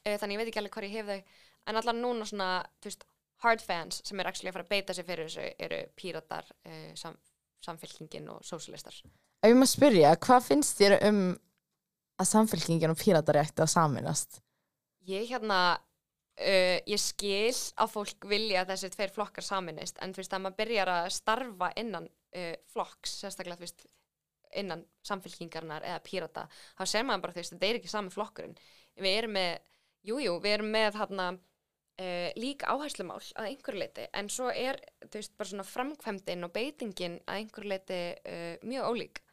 uh, 0.06 0.18
þannig 0.18 0.34
ég 0.36 0.38
veit 0.38 0.48
ekki 0.52 0.60
alveg 0.60 0.74
hvað 0.74 0.90
ég 0.90 0.98
hef 1.00 1.06
þau 1.08 1.22
en 1.68 1.76
allan 1.80 2.02
núna 2.02 2.26
svona, 2.26 2.66
þú 2.82 2.90
veist, 2.92 3.04
hard 3.44 3.62
fans 3.62 4.02
sem 4.04 4.20
er 4.20 4.28
að 4.28 4.52
fara 4.52 4.64
að 4.64 4.70
beita 4.70 4.94
sig 4.94 5.06
fyrir 5.06 5.28
þessu 5.28 5.54
eru 5.60 5.80
píratar, 5.96 6.46
uh, 6.66 6.92
sam, 6.96 7.16
samfélkingin 7.66 8.30
og 8.34 8.44
sósialistar 8.46 8.96
Ef 9.44 9.52
ég 9.52 9.58
maður 9.60 9.74
spyrja, 9.74 10.14
hvað 10.24 10.46
finnst 10.46 10.78
þér 10.80 10.94
um 11.10 11.24
að 12.22 12.30
samfélkingin 12.30 12.94
og 12.94 13.00
píratar 13.00 13.42
ætti 13.42 13.64
að 13.66 13.74
saminast? 13.74 14.38
Ég 15.10 15.26
hérna, 15.28 15.58
uh, 16.40 16.78
ég 16.88 17.02
skil 17.02 17.52
að 17.52 17.92
fólk 17.92 18.30
vilja 18.30 18.62
að 18.64 18.72
þessi 18.72 18.92
tveir 18.94 19.12
flokkar 19.16 19.44
saminist 19.44 20.00
en 20.00 20.16
þú 20.16 20.24
veist 20.24 20.38
að 20.38 20.46
maður 20.46 20.60
byrjar 20.62 20.94
að 20.94 21.10
starfa 21.18 21.72
innan 21.82 22.08
uh, 22.08 22.56
flokks, 22.72 23.18
sérstaklega 23.24 23.60
þú 23.60 23.68
veist 23.68 23.86
innan 24.54 24.86
samfélkingarnar 25.04 25.84
eða 25.88 26.02
pírata, 26.06 26.48
þá 26.78 26.84
ser 26.88 27.08
maður 27.08 27.26
bara 27.26 27.36
þú 27.36 27.42
veist, 27.42 27.56
þetta 27.56 27.70
er 27.70 27.80
ekki 27.80 27.92
sami 27.92 28.14
flokkurinn. 28.14 28.56
Við 29.02 29.18
erum 29.18 29.36
með, 29.36 29.54
jújú, 30.06 30.26
jú, 30.28 30.36
við 30.44 30.56
erum 30.60 30.72
með 30.76 31.00
hérna 31.02 31.28
uh, 32.02 32.30
líka 32.40 32.74
áherslumál 32.74 33.22
að 33.36 33.50
einhverju 33.52 33.84
leiti, 33.84 34.08
en 34.14 34.30
svo 34.32 34.50
er, 34.50 34.80
veist, 35.14 35.36
framkvæmdinn 35.74 36.48
og 36.48 36.54
beitingin 36.56 37.20
að 37.28 37.42
einhverju 37.42 37.74
leiti 37.74 38.02
uh, 38.14 38.54
mjög 38.66 38.92
ólík. 38.92 39.24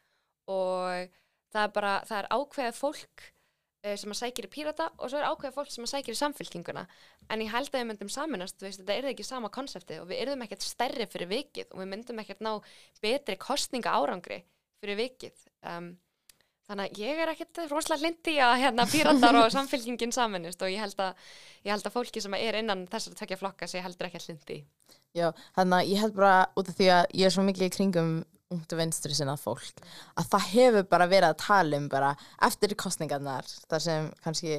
Og 0.51 1.19
það 1.53 1.67
er 1.67 1.75
bara, 1.75 1.93
það 2.07 2.17
er 2.21 2.29
ákveðið 2.37 2.77
fólk 2.79 3.25
uh, 3.85 3.95
sem 3.97 4.13
að 4.13 4.19
sækir 4.21 4.47
í 4.47 4.51
pírata 4.51 4.89
og 4.97 5.11
svo 5.11 5.19
er 5.21 5.27
ákveðið 5.29 5.57
fólk 5.57 5.73
sem 5.73 5.87
að 5.87 5.93
sækir 5.93 6.15
í 6.15 6.21
samfélkinguna 6.21 6.85
en 7.31 7.43
ég 7.43 7.51
held 7.53 7.71
að 7.71 7.79
við 7.79 7.89
myndum 7.89 8.11
saminast, 8.11 8.61
veist, 8.63 8.81
þetta 8.81 8.97
er 8.97 9.09
ekki 9.11 9.25
sama 9.27 9.51
konseptið 9.53 10.03
og 10.03 10.09
við 10.11 10.23
erum 10.25 10.45
ekkert 10.45 10.65
stærri 10.65 11.07
fyrir 11.09 11.31
vikið 11.31 11.73
og 11.73 11.83
við 11.83 11.91
myndum 11.93 12.23
ekkert 12.23 12.45
ná 12.45 12.53
betri 13.03 13.37
kostninga 13.41 13.93
árangri 13.95 14.41
fyrir 14.81 14.99
vikið. 14.99 15.45
Um, 15.71 15.93
þannig 16.71 16.89
að 16.89 17.01
ég 17.03 17.21
er 17.21 17.31
ekkert 17.33 17.61
rosalega 17.69 18.07
lindi 18.07 18.35
að 18.41 18.57
hérna 18.63 18.87
píratar 18.89 19.39
og 19.41 19.53
samfélkingin 19.53 20.13
saminist 20.15 20.61
og 20.63 20.71
ég 20.71 20.79
held 20.81 20.99
að, 21.03 21.31
ég 21.65 21.73
held 21.75 21.87
að 21.87 21.95
fólki 21.97 22.23
sem 22.23 22.37
er 22.39 22.59
innan 22.61 22.85
þessar 22.91 23.17
tvekja 23.19 23.39
flokka 23.41 23.67
sé 23.69 23.83
heldur 23.83 24.07
ekkert 24.09 24.29
lindi 24.31 24.61
Já, 25.11 25.33
þannig 25.57 25.77
að 25.77 25.89
ég 25.91 26.03
held 26.05 26.15
bara 26.15 26.35
út 26.55 26.69
af 26.71 26.77
því 26.77 26.91
að 26.95 27.01
ég 27.19 27.27
er 27.27 27.35
svo 27.35 27.43
mikið 27.43 27.67
í 27.67 27.73
kringum 27.75 28.13
ungt 28.51 28.73
og 28.75 28.81
vinstri 28.81 29.15
sinna 29.15 29.35
fólk 29.39 29.83
að 30.19 30.31
það 30.31 30.47
hefur 30.53 30.87
bara 30.91 31.09
verið 31.11 31.29
að 31.29 31.41
tala 31.43 31.79
um 31.79 31.89
bara 31.91 32.13
eftir 32.47 32.75
kostningarnar 32.79 33.47
þar 33.71 33.83
sem 33.83 34.09
kannski 34.23 34.57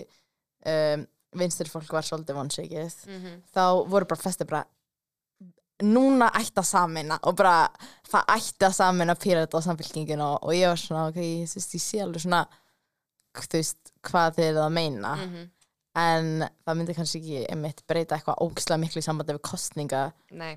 um, 0.68 1.04
vinstri 1.40 1.68
fólk 1.72 1.92
var 1.92 2.06
svolítið 2.06 2.38
vonsvikið 2.38 2.96
mm 3.08 3.18
-hmm. 3.18 3.36
þá 3.54 3.64
voru 3.88 4.08
bara 4.08 4.22
flesti 4.22 4.48
bara 4.48 4.64
núna 5.82 6.28
ætti 6.38 6.60
að 6.62 6.68
samina 6.68 7.18
og 7.28 7.36
bara 7.38 7.68
það 8.08 8.34
ætti 8.36 8.66
að 8.68 8.76
samina 8.76 9.16
pyrrata 9.18 9.58
og 9.58 9.64
samfélkingin 9.66 10.22
og, 10.24 10.36
og 10.42 10.54
ég 10.56 10.70
var 10.70 10.80
svona 10.80 11.06
ok, 11.10 11.18
ég, 11.22 11.48
veist, 11.54 11.74
ég 11.76 11.82
sé 11.84 12.02
alveg 12.04 12.24
svona 12.24 12.42
þú 13.38 13.58
veist, 13.58 13.92
hvað 14.04 14.36
þið 14.36 14.48
eruð 14.50 14.66
að 14.66 14.76
meina. 14.78 15.14
Mhm. 15.16 15.50
en 15.92 16.28
það 16.64 16.76
myndi 16.78 16.94
kannski 16.96 17.18
ekki 17.20 17.40
einmitt 17.52 17.82
breyta 17.86 18.16
eitthvað 18.16 18.38
ógislega 18.40 18.80
miklu 18.80 19.00
í 19.02 19.04
sambandi 19.04 19.34
við 19.36 19.42
kostninga 19.44 19.98
Nei, 20.30 20.54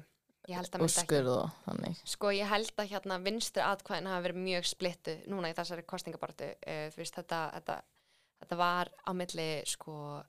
ég 0.48 0.56
held 0.56 0.70
að 0.70 0.86
myndi 0.86 1.92
ekki. 1.92 2.08
Sko 2.08 2.32
ég 2.32 2.48
held 2.48 2.72
að 2.80 2.88
hérna 2.94 3.18
vinstri 3.20 3.66
atkvæðin 3.66 4.08
hafa 4.08 4.24
verið 4.30 4.40
mjög 4.46 4.70
splittu 4.70 5.18
núna 5.28 5.52
í 5.52 5.58
þessari 5.58 5.84
kostningabartu 5.84 6.48
uh, 6.56 6.88
þú 6.94 7.02
veist 7.02 7.20
þetta, 7.20 7.42
þetta, 7.58 7.76
þetta 8.46 8.60
var 8.62 8.94
á 9.04 9.12
milli 9.12 9.50
sko 9.68 10.24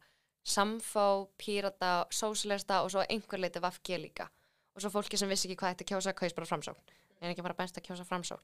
samfá, 0.46 1.06
pírata, 1.38 1.92
sósilista 2.10 2.82
og 2.82 2.90
svo 2.90 3.06
einhver 3.06 3.42
leiti 3.42 3.62
vafge 3.62 3.98
líka 3.98 4.26
og 4.76 4.84
svo 4.84 4.92
fólki 4.92 5.16
sem 5.16 5.30
vissi 5.32 5.48
ekki 5.48 5.56
hvað 5.62 5.74
þetta 5.74 5.88
kjósa 5.88 6.12
kaus 6.16 6.34
bara 6.36 6.48
framsókn. 6.48 6.96
En 7.24 7.30
ekki 7.32 7.40
bara 7.40 7.56
best 7.56 7.78
að 7.80 7.86
kjósa 7.86 8.04
framsókn. 8.04 8.42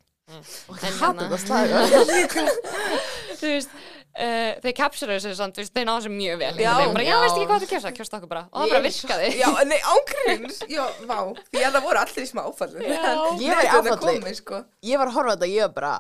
Og 0.73 0.79
ég 0.81 0.95
hata 0.97 1.27
hérna- 1.29 1.83
þetta 2.09 2.45
þú 3.43 3.51
veist, 3.51 3.75
uh, 4.17 4.53
þeir 4.65 4.75
kapsuru 4.79 5.19
þessu 5.19 5.33
samt, 5.37 5.59
þú 5.59 5.65
veist, 5.65 5.75
þeir 5.77 5.87
náðu 5.89 6.01
þessu 6.01 6.13
mjög 6.15 6.39
vel. 6.41 6.53
Já. 6.57 6.71
já, 6.81 6.87
bara, 6.95 7.05
já, 7.05 7.17
veist 7.21 7.37
ekki 7.37 7.49
hvað 7.51 7.61
þetta 7.61 7.73
kjósa, 7.75 7.93
kjósta 7.99 8.19
okkur 8.21 8.31
bara. 8.33 8.45
Og 8.49 8.63
það 8.63 8.73
bara 8.73 8.85
virkaði. 8.87 9.29
Já, 9.43 9.49
nei, 9.73 9.79
ángríns, 9.93 10.63
já, 10.73 10.83
vá, 11.11 11.19
því 11.51 11.67
að 11.67 11.77
það 11.77 11.87
voru 11.91 12.03
allir 12.07 12.25
í 12.25 12.31
smá 12.33 12.43
áfallu. 12.47 12.89
Já. 12.89 13.05
Ég 13.43 13.61
var 13.61 13.69
í 13.69 13.71
áfalli. 13.77 14.17
Komið, 14.23 14.41
sko. 14.41 14.65
ég 14.89 15.03
var 15.03 15.13
að 15.13 15.19
horfa 15.19 15.29
á 15.29 15.35
þetta 15.37 15.51
og 15.51 15.55
ég 15.59 15.69
var 15.69 15.77
bara 15.77 15.95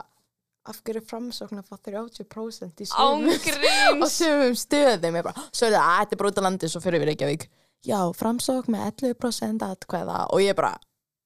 af 0.73 0.79
hverju 0.87 1.03
framsókn 1.11 1.59
að 1.61 1.69
fá 1.69 1.77
30% 1.91 2.85
í 2.85 2.89
sumum? 2.89 2.97
Á 2.97 3.05
ángríns 3.37 4.15
sumum 4.17 4.55
stöðum. 4.57 5.19
Ég 5.19 5.27
bara, 5.27 5.49
svo 5.51 5.69
er 5.69 5.75
það 5.75 5.89
að 5.89 5.99
þetta 5.99 6.17
er 6.17 6.21
bara 6.23 6.33
út 6.33 6.39
á 6.41 6.47
landi 6.47 6.71
svo 6.71 6.83
fyrir 6.85 7.03
við 7.03 7.13
Reykjavík 7.13 7.49
já, 7.87 7.99
framsókn 8.17 8.75
með 8.75 8.89
11% 8.93 9.67
atkvæða 9.67 10.23
og 10.31 10.43
ég 10.45 10.57
bara 10.59 10.77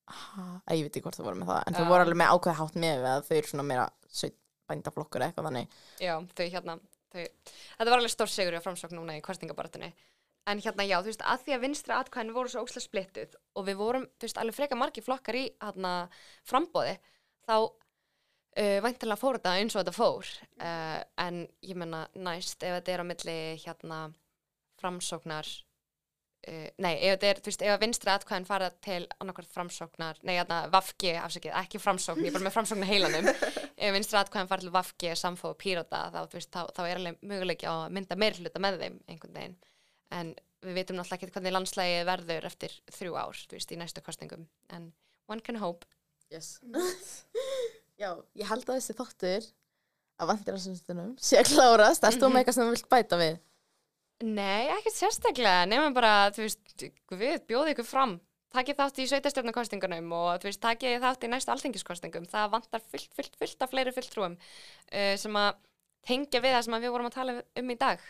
að 0.07 0.78
ég 0.78 0.86
veit 0.86 0.92
ekki 0.94 1.04
hvort 1.04 1.18
það 1.18 1.28
voru 1.28 1.40
með 1.40 1.52
það 1.52 1.62
en 1.62 1.76
það 1.76 1.88
voru 1.90 2.07
alveg 2.07 2.20
með 2.20 2.34
ákveða 2.34 2.59
hátt 2.61 2.76
með 2.82 3.07
að 3.11 3.24
þau 3.26 3.36
eru 3.36 3.50
svona 3.50 3.66
meira 3.66 3.86
bændaflokkur 4.70 5.24
eitthvað 5.26 5.48
þannig 5.48 5.78
Já, 6.02 6.12
þau 6.38 6.44
hérna, 6.52 6.76
þau, 7.12 7.24
þetta 7.78 7.88
var 7.88 7.98
alveg 7.98 8.12
stór 8.12 8.32
sigur 8.32 8.59
í 8.59 8.62
framsókn 8.64 8.98
núna 8.98 9.16
í 9.18 9.24
kostningabaratunni. 9.24 9.90
En 10.46 10.61
hérna, 10.62 10.86
já, 10.86 11.00
þú 11.02 11.11
veist, 11.11 11.24
að 11.26 11.42
því 11.42 11.57
að 11.57 11.64
vinstri 11.64 11.94
atkvæðin 11.96 12.36
voru 12.36 12.52
svo 12.52 12.62
óslega 12.62 12.84
splittuð 12.84 13.32
og 13.59 13.66
við 13.66 13.80
vorum, 13.80 14.04
þú 14.14 14.28
veist, 14.28 14.38
alveg 14.38 14.59
freka 14.59 14.78
margi 14.78 15.02
flokkar 15.02 15.38
í 15.40 15.44
hérna 15.62 15.94
frambóði, 16.46 16.92
þá 17.48 17.54
uh, 17.57 18.76
væntanlega 18.86 19.18
fór 19.18 19.40
þetta 19.40 19.57
eins 19.59 19.74
og 19.74 19.82
þetta 19.82 19.96
fór. 19.96 20.30
Uh, 20.61 21.00
en 21.24 21.42
ég 21.66 21.80
menna 21.82 22.04
næst, 22.14 22.62
ef 22.62 22.78
þetta 22.78 22.94
er 22.94 23.02
á 23.02 23.11
milli 23.11 23.38
hérna 23.64 24.00
framsóknar, 24.78 25.50
uh, 26.49 26.66
nei, 26.82 26.92
ef 26.94 27.16
þetta 27.16 27.28
er, 27.28 27.40
þú 27.42 27.51
veist, 27.51 27.64
ef 27.66 27.74
að 27.74 27.82
vinstri 27.82 28.12
atkvæðin 28.12 28.49
fara 28.49 28.70
til 28.84 29.03
annarkvært 29.20 29.53
framsóknar, 29.53 30.20
nei, 30.26 30.34
hérna, 30.38 30.62
vafki, 30.72 31.12
afsakið, 31.20 31.55
ekki 31.62 31.80
framsókn, 31.82 32.24
ég 32.24 32.32
er 32.32 32.36
bara 32.36 32.47
með 32.47 32.57
framsóknar 32.57 32.90
heilanum. 32.90 33.30
Ef 33.86 33.92
vinstri 33.92 34.16
atkvæðan 34.20 34.49
fara 34.49 34.64
til 34.64 34.72
Vafki, 34.72 35.11
Samfó 35.20 35.51
og 35.53 35.59
Pírata 35.61 36.07
þá, 36.14 36.22
þú 36.30 36.38
veist, 36.38 36.53
þá, 36.55 36.62
þá 36.72 36.82
er 36.86 37.01
alveg 37.01 37.18
möguleiki 37.28 37.68
á 37.68 37.74
að 37.74 37.97
mynda 37.99 38.16
meir 38.16 38.38
hluta 38.40 38.62
með 38.64 38.78
þeim 38.80 38.97
einhvern 39.05 39.36
veginn. 39.36 39.59
En 40.16 40.30
við 40.64 40.78
veitum 40.78 40.97
náttúrulega 40.97 41.26
ekki 41.26 41.36
hvernig 41.36 41.55
landslægi 41.55 41.99
verður 42.09 42.49
eftir 42.49 42.78
þrjú 42.97 43.18
ár, 43.20 43.42
þú 43.51 43.59
veist, 43.59 43.74
í 43.74 43.80
næstu 43.80 44.05
kostningum 44.07 44.47
en 44.72 44.88
one 45.28 45.44
can 45.44 45.61
hope. 45.61 45.84
Yes. 46.32 46.57
já, 48.03 48.11
ég 48.32 48.49
held 48.49 48.64
að 48.64 48.78
þessi 48.78 48.97
þáttur 48.97 49.51
að 50.16 50.32
vandir 50.32 50.57
á 50.57 50.61
sumstunum 50.64 51.12
sé 51.20 51.40
að 51.42 51.53
klárast, 51.53 52.07
þú 52.16 52.30
með 52.32 52.40
eitthvað 52.40 52.57
sem 52.57 52.64
þú 52.64 52.74
vilt 52.78 52.90
bæta 52.92 53.20
við 53.20 53.36
Nei, 54.25 54.71
ekkert 54.73 54.97
sérstaklega, 54.97 55.67
nema 55.69 55.91
bara, 55.93 56.31
þú 56.33 56.47
veist, 56.47 56.87
við 57.12 57.43
bjóðum 57.51 57.75
ykkur 57.75 57.89
fram. 57.89 58.17
Takið 58.57 58.79
þátt 58.79 59.01
í 59.03 59.07
sveitastjórnarkostingunum 59.11 60.12
og 60.17 60.41
þú 60.41 60.49
veist, 60.49 60.62
takið 60.62 61.03
þátt 61.03 61.27
í 61.27 61.31
næstu 61.33 61.53
alþingiskostingum 61.53 62.29
það 62.31 62.53
vantar 62.55 62.85
fullt, 62.87 63.11
fullt, 63.19 63.35
fullt 63.37 63.64
af 63.67 63.73
fleiri 63.75 63.93
fulltrúum 63.93 64.39
uh, 64.39 65.14
sem 65.21 65.37
að 65.37 65.59
tengja 66.07 66.41
við 66.41 66.57
það 66.57 66.64
sem 66.69 66.79
við 66.87 66.95
vorum 66.95 67.11
að 67.11 67.19
tala 67.19 67.35
um 67.61 67.75
í 67.75 67.77
dag. 67.81 68.07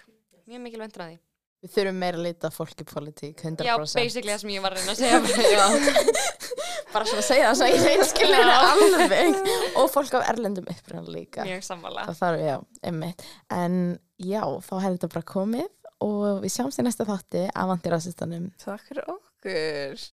Mjög 0.46 0.62
mikil 0.62 0.82
vendur 0.84 1.02
að 1.02 1.10
því. 1.10 1.18
Við 1.66 1.72
þurfum 1.72 1.98
meira 1.98 2.20
að 2.20 2.26
lita 2.28 2.48
fólki 2.52 2.84
politík 2.86 3.40
100% 3.42 3.66
Já, 3.66 3.74
basically 3.80 4.30
það 4.30 4.42
sem 4.44 4.50
ég 4.52 4.62
var 4.62 4.76
að 4.76 4.82
reyna 4.82 4.92
að 4.92 5.00
segja. 5.00 6.26
Bara 6.92 7.08
svona 7.08 7.22
að 7.22 7.26
segja 7.26 7.46
það 7.48 7.56
svo 7.58 7.68
ég 7.72 7.86
reynskilin 7.88 8.50
alveg. 8.52 9.38
Og 9.80 9.88
fólk 9.90 10.14
af 10.20 10.28
erlendum 10.30 10.68
upprænn 10.70 11.08
líka. 11.10 11.46
Mjög 11.48 11.64
sammála. 11.66 12.04
Það 12.10 12.20
þarf, 12.20 12.44
já, 12.44 12.56
emmitt 12.92 13.24
en 13.56 13.80
já, 14.20 14.42
þá 14.68 14.72
hefur 14.76 14.94
þetta 14.94 15.10
bara 15.16 15.26
komið 15.32 15.66
og 16.04 16.42
við 16.44 16.52
sjáumst 16.52 16.82
í 16.82 16.86
næsta 16.86 17.06
þátti 17.08 17.46
af 17.52 17.72
Antirasistanum 17.76 18.50
Takk 18.62 18.84
fyrir 18.88 19.08
okkur. 19.16 20.06